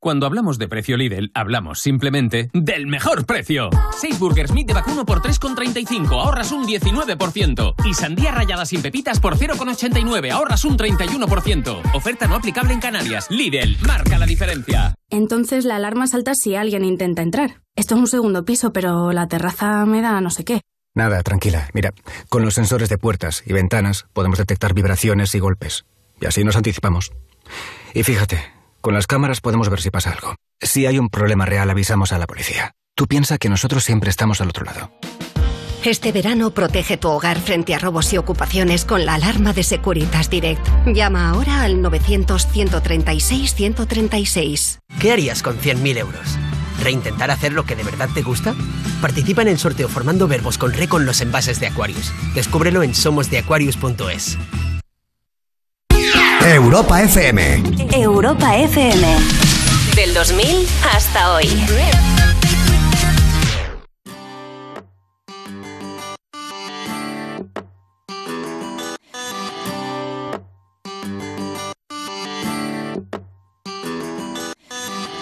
[0.05, 3.71] Cuando hablamos de precio Lidl, hablamos simplemente del mejor precio.
[3.97, 7.73] 6 burgers meat de vacuno por 3,35, ahorras un 19%.
[7.83, 11.95] Y sandía rallada sin pepitas por 0,89, ahorras un 31%.
[11.95, 13.25] Oferta no aplicable en Canarias.
[13.31, 14.93] Lidl, marca la diferencia.
[15.09, 17.63] Entonces la alarma salta si alguien intenta entrar.
[17.75, 20.61] Esto es un segundo piso, pero la terraza me da no sé qué.
[20.93, 21.67] Nada, tranquila.
[21.73, 21.95] Mira,
[22.29, 25.85] con los sensores de puertas y ventanas podemos detectar vibraciones y golpes.
[26.21, 27.11] Y así nos anticipamos.
[27.95, 28.54] Y fíjate,
[28.85, 30.35] con las cámaras podemos ver si pasa algo.
[30.61, 32.73] Si hay un problema real, avisamos a la policía.
[32.95, 34.91] Tú piensa que nosotros siempre estamos al otro lado.
[35.83, 40.29] Este verano protege tu hogar frente a robos y ocupaciones con la alarma de Securitas
[40.29, 40.63] Direct.
[40.85, 44.77] Llama ahora al 900-136-136.
[44.99, 46.37] ¿Qué harías con 100.000 euros?
[46.83, 48.53] ¿Reintentar hacer lo que de verdad te gusta?
[49.01, 52.13] Participa en el sorteo formando verbos con re con los envases de Aquarius.
[52.35, 54.37] Descúbrelo en somosdeaquarius.es.
[56.53, 57.39] Europa FM.
[57.91, 59.01] Europa FM.
[59.95, 61.47] Del 2000 hasta hoy.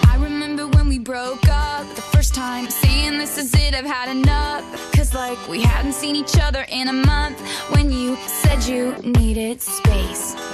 [0.02, 4.10] I remember when we broke up the first time, saying this is it, I've had
[4.10, 4.62] enough.
[4.92, 7.40] Cause like we hadn't seen each other in a month
[7.70, 10.43] when you said you needed space.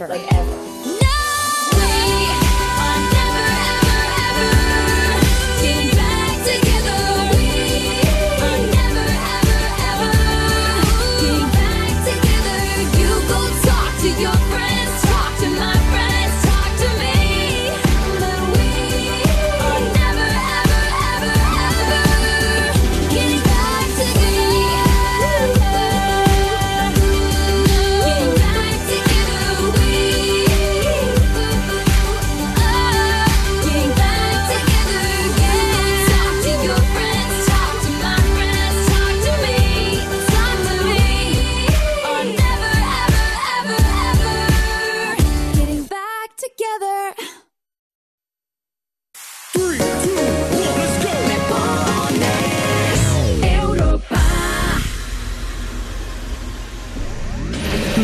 [0.00, 0.08] ever.
[0.08, 0.51] Like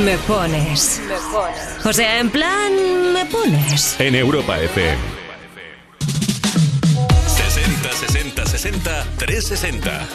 [0.09, 1.03] Me pones.
[1.85, 2.73] O sea, en plan,
[3.13, 4.01] me pones.
[4.01, 4.97] En Europa FM.
[7.27, 10.09] 60 60 60 360.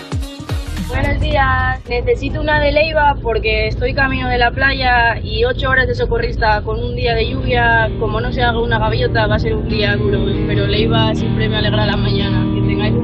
[0.88, 5.88] Buenos días, necesito una de Leiva porque estoy camino de la playa y ocho horas
[5.88, 9.40] de socorrista con un día de lluvia, como no se haga una gaviota va a
[9.40, 12.44] ser un día duro, pero Leiva siempre me alegra la mañana.
[12.56, 13.04] Que tengáis un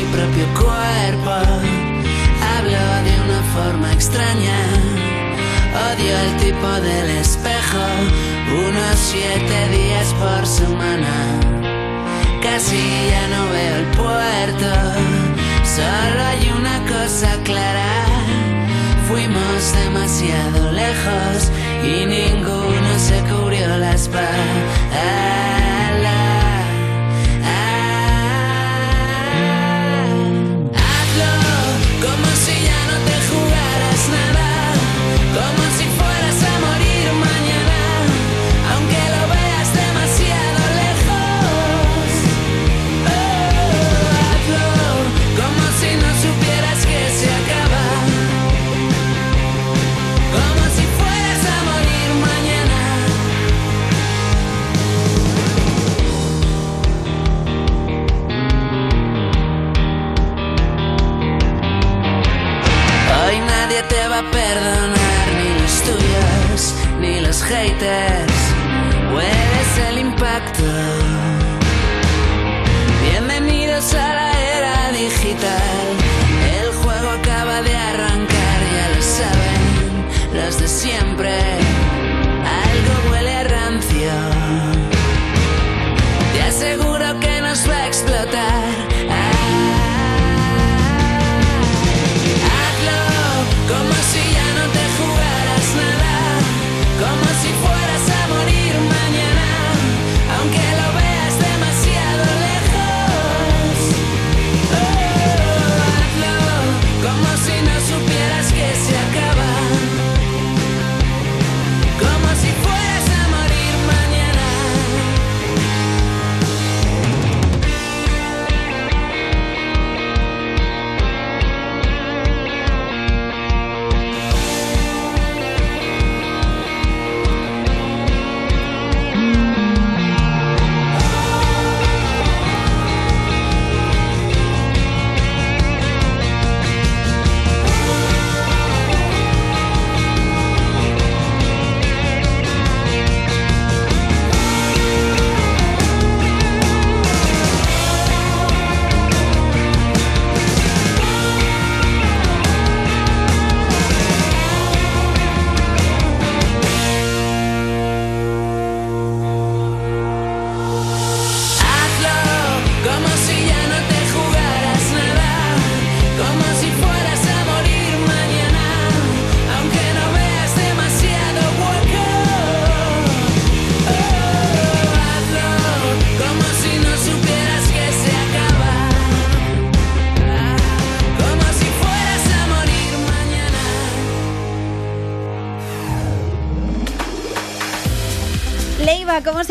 [4.01, 4.59] extraña.
[5.87, 7.85] Odio el tipo del espejo.
[8.67, 11.15] Unos siete días por semana.
[12.41, 14.71] Casi ya no veo el puerto.
[15.63, 18.05] Solo hay una cosa clara.
[19.07, 21.51] Fuimos demasiado lejos
[21.83, 25.50] y ninguno se cubrió la espalda.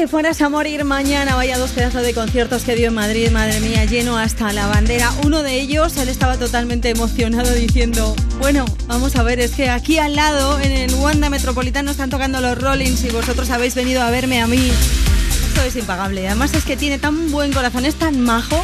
[0.00, 1.34] Si fueras a morir mañana.
[1.34, 5.12] Vaya dos pedazos de conciertos que dio en Madrid, madre mía, lleno hasta la bandera.
[5.26, 9.99] Uno de ellos, él estaba totalmente emocionado diciendo, bueno, vamos a ver, es que aquí
[9.99, 14.10] al lado, en el Wanda Metropolitano, están tocando los Rollins y vosotros habéis venido a
[14.10, 14.72] verme a mí.
[15.49, 16.26] Esto es impagable.
[16.26, 18.58] Además es que tiene tan buen corazón, es tan majo.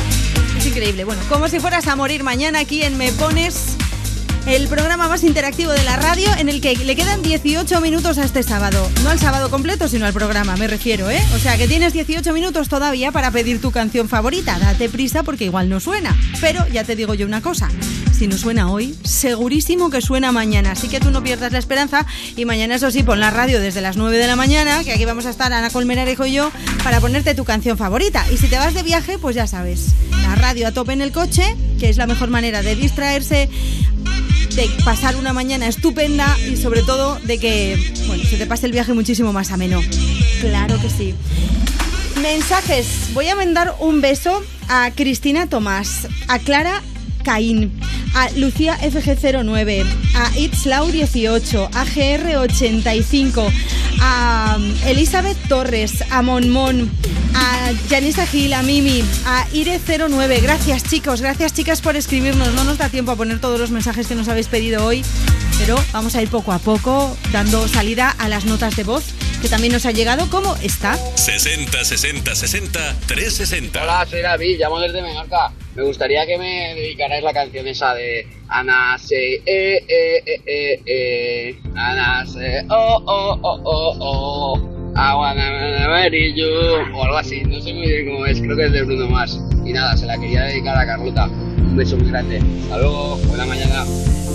[0.56, 1.04] Es increíble.
[1.04, 3.75] Bueno, como si fueras a morir mañana aquí en Me Pones
[4.46, 8.24] el programa más interactivo de la radio en el que le quedan 18 minutos a
[8.24, 8.88] este sábado.
[9.02, 11.20] No al sábado completo, sino al programa, me refiero, ¿eh?
[11.34, 14.58] O sea que tienes 18 minutos todavía para pedir tu canción favorita.
[14.58, 16.16] Date prisa porque igual no suena.
[16.40, 17.68] Pero ya te digo yo una cosa.
[18.16, 20.72] Si no suena hoy, segurísimo que suena mañana.
[20.72, 22.06] Así que tú no pierdas la esperanza.
[22.36, 25.04] Y mañana, eso sí, pon la radio desde las 9 de la mañana, que aquí
[25.04, 26.50] vamos a estar Ana Colmenarejo y yo,
[26.84, 28.24] para ponerte tu canción favorita.
[28.32, 29.88] Y si te vas de viaje, pues ya sabes,
[30.22, 33.50] la radio a tope en el coche, que es la mejor manera de distraerse
[34.56, 38.72] de pasar una mañana estupenda y sobre todo de que bueno, se te pase el
[38.72, 39.82] viaje muchísimo más ameno.
[40.40, 41.14] Claro que sí.
[42.22, 43.10] Mensajes.
[43.12, 46.82] Voy a mandar un beso a Cristina Tomás, a Clara
[47.22, 47.78] Caín,
[48.14, 53.52] a Lucía FG09, a Itzlau18, a GR85,
[54.00, 56.90] a Elizabeth Torres, a Monmon,
[57.36, 60.40] a Janisa Gil, a Mimi, a Ire09.
[60.40, 62.54] Gracias chicos, gracias chicas por escribirnos.
[62.54, 65.04] No nos da tiempo a poner todos los mensajes que nos habéis pedido hoy,
[65.58, 69.04] pero vamos a ir poco a poco dando salida a las notas de voz
[69.42, 70.28] que también nos ha llegado.
[70.30, 70.96] ¿Cómo está?
[70.96, 73.82] 60 60 60 360.
[73.82, 75.52] Hola, soy David, llamo desde Menorca.
[75.74, 80.82] Me gustaría que me dedicarais la canción esa de Ana se eh eh eh eh
[80.86, 84.75] eh Ana se oh oh oh oh oh
[86.34, 86.46] You
[86.94, 89.38] o algo así, no sé muy bien cómo es, creo que es de Bruno Mars.
[89.64, 91.26] Y nada, se la quería dedicar a Carlota.
[91.26, 92.38] Un beso muy grande.
[92.62, 93.84] Hasta luego, buena mañana.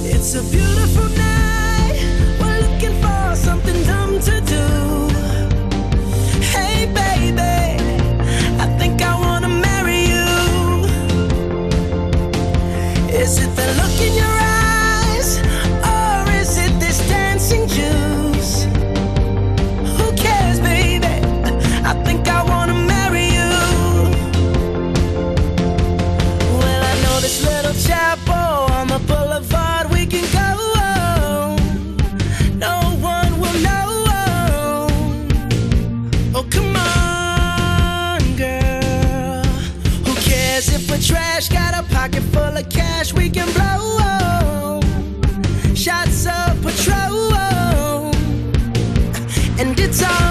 [0.06, 1.96] It's a beautiful night.
[2.40, 5.10] We're looking for something dumb to do.
[6.42, 7.42] Hey, baby,
[8.60, 10.86] I think I marry you.
[13.10, 14.41] Is it the look in your eyes,
[42.62, 44.80] of cash we can blow.
[45.74, 47.34] Shots of patrol.
[49.60, 50.31] And it's on,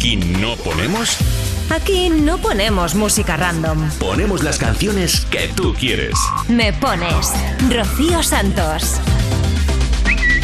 [0.00, 1.18] aquí no ponemos?
[1.68, 3.90] Aquí no ponemos música random.
[3.98, 6.14] Ponemos las canciones que tú quieres.
[6.48, 7.30] Me pones
[7.68, 8.98] Rocío Santos.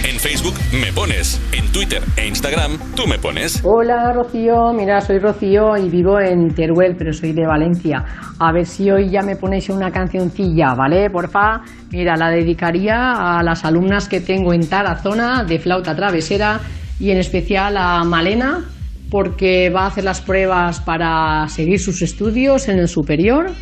[0.05, 3.63] En Facebook me pones, en Twitter e Instagram tú me pones.
[3.65, 8.05] Hola Rocío, mira, soy Rocío y vivo en Teruel, pero soy de Valencia.
[8.39, 11.09] A ver si hoy ya me ponéis una cancioncilla, ¿vale?
[11.09, 16.61] Porfa, mira, la dedicaría a las alumnas que tengo en Tarazona de flauta travesera
[17.01, 18.65] y en especial a Malena,
[19.11, 23.53] porque va a hacer las pruebas para seguir sus estudios en el superior.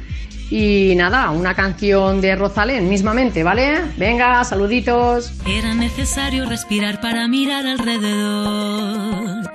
[0.50, 3.80] Y nada, una canción de Rosalén mismamente, ¿vale?
[3.96, 5.32] Venga, saluditos.
[5.46, 9.50] Era necesario respirar para mirar alrededor.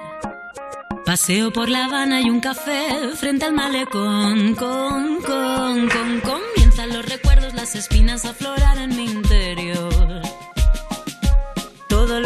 [1.06, 4.56] Paseo por La Habana y un café frente al malecón.
[4.56, 9.39] Con, con, con, comienzan los recuerdos, las espinas a aflorar en mi interior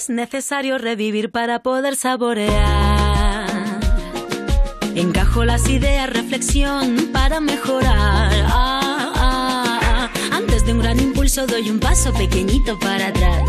[0.00, 3.46] Es necesario revivir para poder saborear.
[4.94, 8.32] Encajo las ideas, reflexión para mejorar.
[8.46, 10.10] Ah, ah, ah.
[10.32, 13.44] Antes de un gran impulso doy un paso pequeñito para atrás.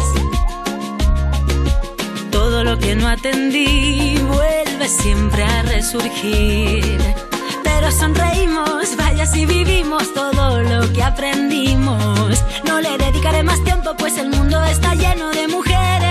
[2.31, 6.97] Todo lo que no atendí vuelve siempre a resurgir.
[7.63, 12.43] Pero sonreímos, vaya si vivimos todo lo que aprendimos.
[12.65, 16.10] No le dedicaré más tiempo, pues el mundo está lleno de mujeres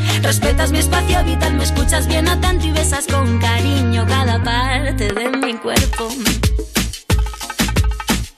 [0.21, 5.29] Respetas mi espacio vital, me escuchas bien atento y besas con cariño cada parte de
[5.29, 6.07] mi cuerpo.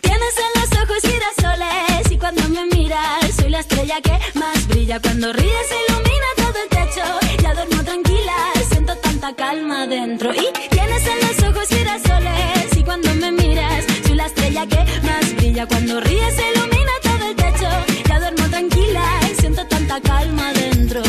[0.02, 5.00] Tienes en los ojos girasoles y cuando me miras soy la estrella que más brilla.
[5.02, 7.04] Cuando ríes se ilumina todo el techo,
[7.44, 8.36] ya duermo tranquila,
[8.70, 10.34] siento tanta calma dentro.
[10.34, 15.36] Y tienes en los ojos girasoles y cuando me miras soy la estrella que más
[15.36, 15.68] brilla.
[15.68, 17.70] Cuando ríes se ilumina todo el techo,
[18.08, 21.02] ya duermo tranquila, siento tanta calma dentro.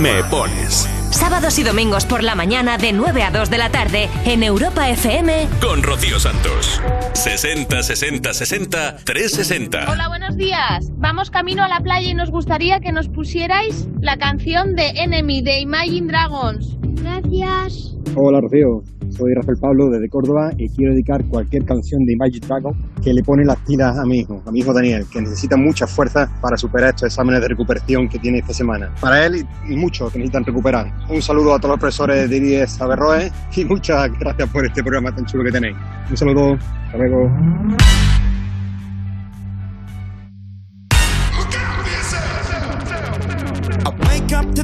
[0.00, 4.08] Me pones Sábados y domingos por la mañana de 9 a 2 de la tarde
[4.24, 6.80] en Europa FM con Rocío Santos.
[7.14, 9.90] 60 60 60 360.
[9.90, 10.92] Hola, buenos días.
[10.98, 15.42] Vamos camino a la playa y nos gustaría que nos pusierais la canción de Enemy
[15.42, 16.76] de Imagine Dragons.
[16.80, 17.96] Gracias.
[18.14, 18.82] Hola Rocío,
[19.18, 23.22] soy Rafael Pablo desde Córdoba y quiero dedicar cualquier canción de Imagine Dragon que le
[23.22, 26.56] pone las pilas a mi hijo, a mi hijo Daniel, que necesita mucha fuerza para
[26.56, 28.94] superar estos exámenes de recuperación que tiene esta semana.
[29.00, 30.92] Para él y, muchos que necesitan recuperar.
[31.10, 35.12] Un saludo a todos los profesores de IDS Averroes y muchas gracias por este programa
[35.14, 35.76] tan chulo que tenéis.
[36.10, 36.54] Un saludo,
[36.86, 37.30] hasta luego.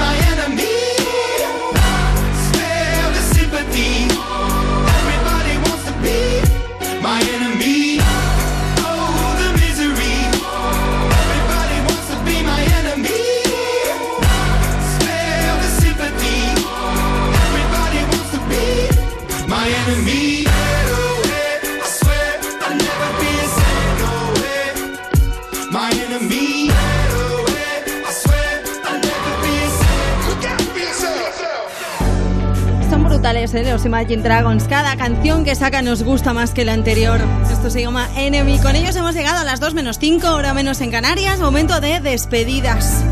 [0.00, 0.49] my enemy.
[33.50, 33.70] Brutales, ¿eh?
[33.70, 34.64] Los Imagine Dragons.
[34.64, 37.20] Cada canción que saca nos gusta más que la anterior.
[37.50, 38.58] Esto se llama Enemy.
[38.58, 41.38] Con ellos hemos llegado a las 2 menos 5, hora menos en Canarias.
[41.40, 43.02] Momento de despedidas.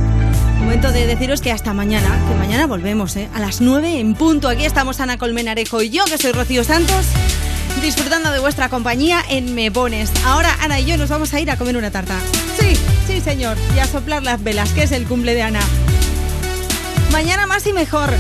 [0.61, 3.29] Momento de deciros que hasta mañana, que mañana volvemos, ¿eh?
[3.35, 4.49] A las 9 en punto.
[4.49, 7.07] Aquí estamos Ana Colmenarejo y yo, que soy Rocío Santos,
[7.81, 10.11] disfrutando de vuestra compañía en Me Pones.
[10.27, 12.19] Ahora Ana y yo nos vamos a ir a comer una tarta.
[12.59, 13.57] Sí, sí, señor.
[13.75, 15.61] Y a soplar las velas, que es el cumple de Ana.
[17.13, 18.11] Mañana más y mejor.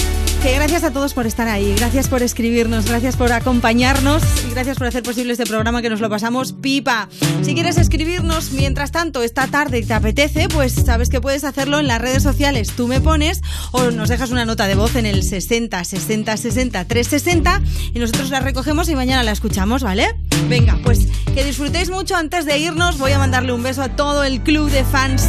[0.54, 4.86] Gracias a todos por estar ahí, gracias por escribirnos, gracias por acompañarnos y gracias por
[4.86, 7.08] hacer posible este programa que nos lo pasamos pipa.
[7.42, 11.86] Si quieres escribirnos mientras tanto esta tarde te apetece, pues sabes que puedes hacerlo en
[11.86, 12.72] las redes sociales.
[12.76, 13.40] Tú me pones
[13.72, 17.62] o nos dejas una nota de voz en el 60 60 60 360
[17.94, 20.14] y nosotros la recogemos y mañana la escuchamos, ¿vale?
[20.48, 22.98] Venga, pues que disfrutéis mucho antes de irnos.
[22.98, 25.24] Voy a mandarle un beso a todo el club de fans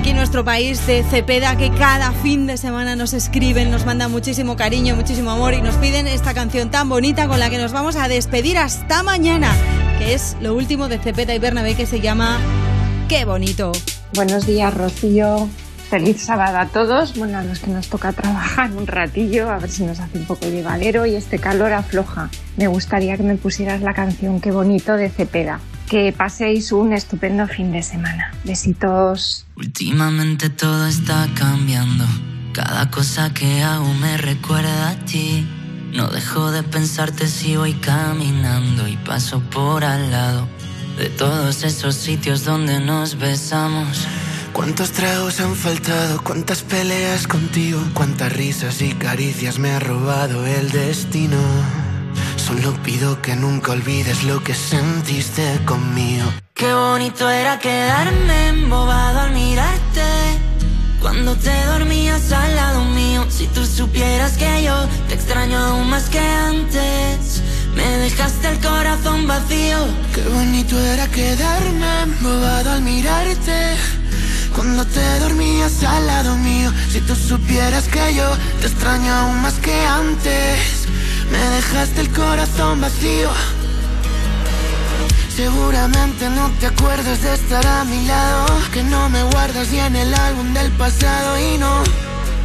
[0.00, 4.10] aquí en nuestro país de Cepeda que cada fin de semana nos escriben, nos mandan
[4.10, 7.72] muchísimo cariño, muchísimo amor y nos piden esta canción tan bonita con la que nos
[7.72, 9.52] vamos a despedir hasta mañana,
[9.98, 12.38] que es lo último de Cepeda y Bernabé que se llama
[13.10, 13.72] Qué bonito.
[14.14, 15.50] Buenos días, Rocío.
[15.90, 17.18] Feliz sábado a todos.
[17.18, 20.24] Bueno, a los que nos toca trabajar un ratillo, a ver si nos hace un
[20.24, 22.30] poco llevadero y este calor afloja.
[22.56, 25.60] Me gustaría que me pusieras la canción Qué bonito de Cepeda.
[25.90, 28.32] Que paséis un estupendo fin de semana.
[28.44, 29.44] Besitos.
[29.56, 32.04] Últimamente todo está cambiando.
[32.52, 35.44] Cada cosa que hago me recuerda a ti.
[35.92, 40.46] No dejo de pensarte si voy caminando y paso por al lado
[40.96, 44.06] de todos esos sitios donde nos besamos.
[44.52, 46.22] ¿Cuántos tragos han faltado?
[46.22, 47.80] ¿Cuántas peleas contigo?
[47.94, 51.89] ¿Cuántas risas y caricias me ha robado el destino?
[52.50, 56.26] Solo pido que nunca olvides lo que sentiste conmigo.
[56.52, 60.08] Qué bonito era quedarme embobado al mirarte.
[61.00, 64.74] Cuando te dormías al lado mío, si tú supieras que yo
[65.06, 67.40] te extraño aún más que antes.
[67.76, 69.78] Me dejaste el corazón vacío.
[70.12, 73.76] Qué bonito era quedarme embobado al mirarte.
[74.56, 78.28] Cuando te dormías al lado mío, si tú supieras que yo
[78.60, 80.80] te extraño aún más que antes.
[81.30, 83.30] Me dejaste el corazón vacío.
[85.34, 89.96] Seguramente no te acuerdas de estar a mi lado Que no me guardas ni en
[89.96, 91.82] el álbum del pasado y no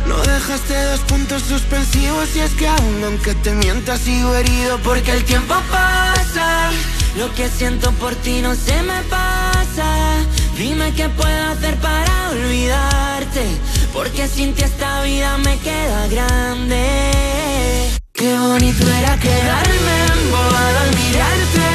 [0.07, 5.11] No dejaste dos puntos suspensivos y es que aún aunque te mientas sigo herido Porque
[5.11, 6.69] el tiempo pasa,
[7.17, 10.17] lo que siento por ti no se me pasa.
[10.57, 13.45] Dime qué puedo hacer para olvidarte,
[13.93, 18.04] porque sin ti esta vida me queda grande.
[18.15, 21.67] Qué bonito era quedarme embobado al mirarte.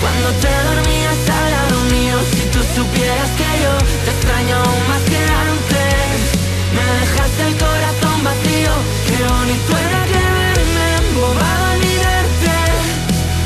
[0.00, 3.72] Cuando te dormías al lado mío, si tú supieras que yo
[4.04, 6.18] te extraño aún más que antes.
[6.74, 8.72] Me dejaste el corazón vacío,
[9.06, 12.56] qué bonito era quedarme embobado al mirarte.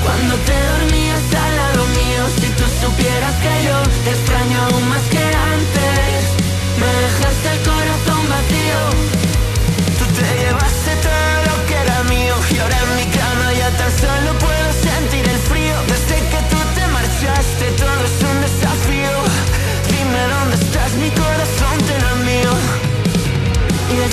[0.02, 5.04] Cuando te dormías al lado mío, si tú supieras que yo te extraño aún más
[5.12, 5.17] que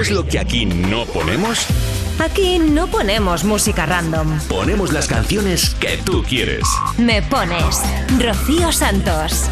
[0.00, 1.66] ¿Sabes lo que aquí no ponemos?
[2.18, 4.40] Aquí no ponemos música random.
[4.48, 6.64] Ponemos las canciones que tú quieres.
[6.96, 7.82] Me pones
[8.18, 9.50] Rocío Santos.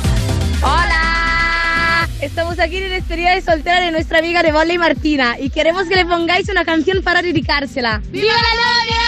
[0.63, 2.09] ¡Hola!
[2.23, 5.97] Estamos aquí en despedida de soltera de nuestra amiga de y Martina y queremos que
[5.97, 8.01] le pongáis una canción para dedicársela.
[8.11, 9.08] ¡Viva la novia!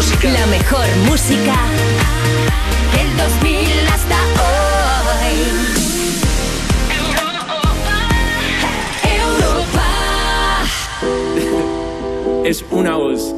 [0.00, 0.30] Música.
[0.30, 1.56] la mejor música
[2.94, 5.36] del 2000 hasta hoy.
[9.18, 9.88] Europa.
[12.48, 13.34] Es una voz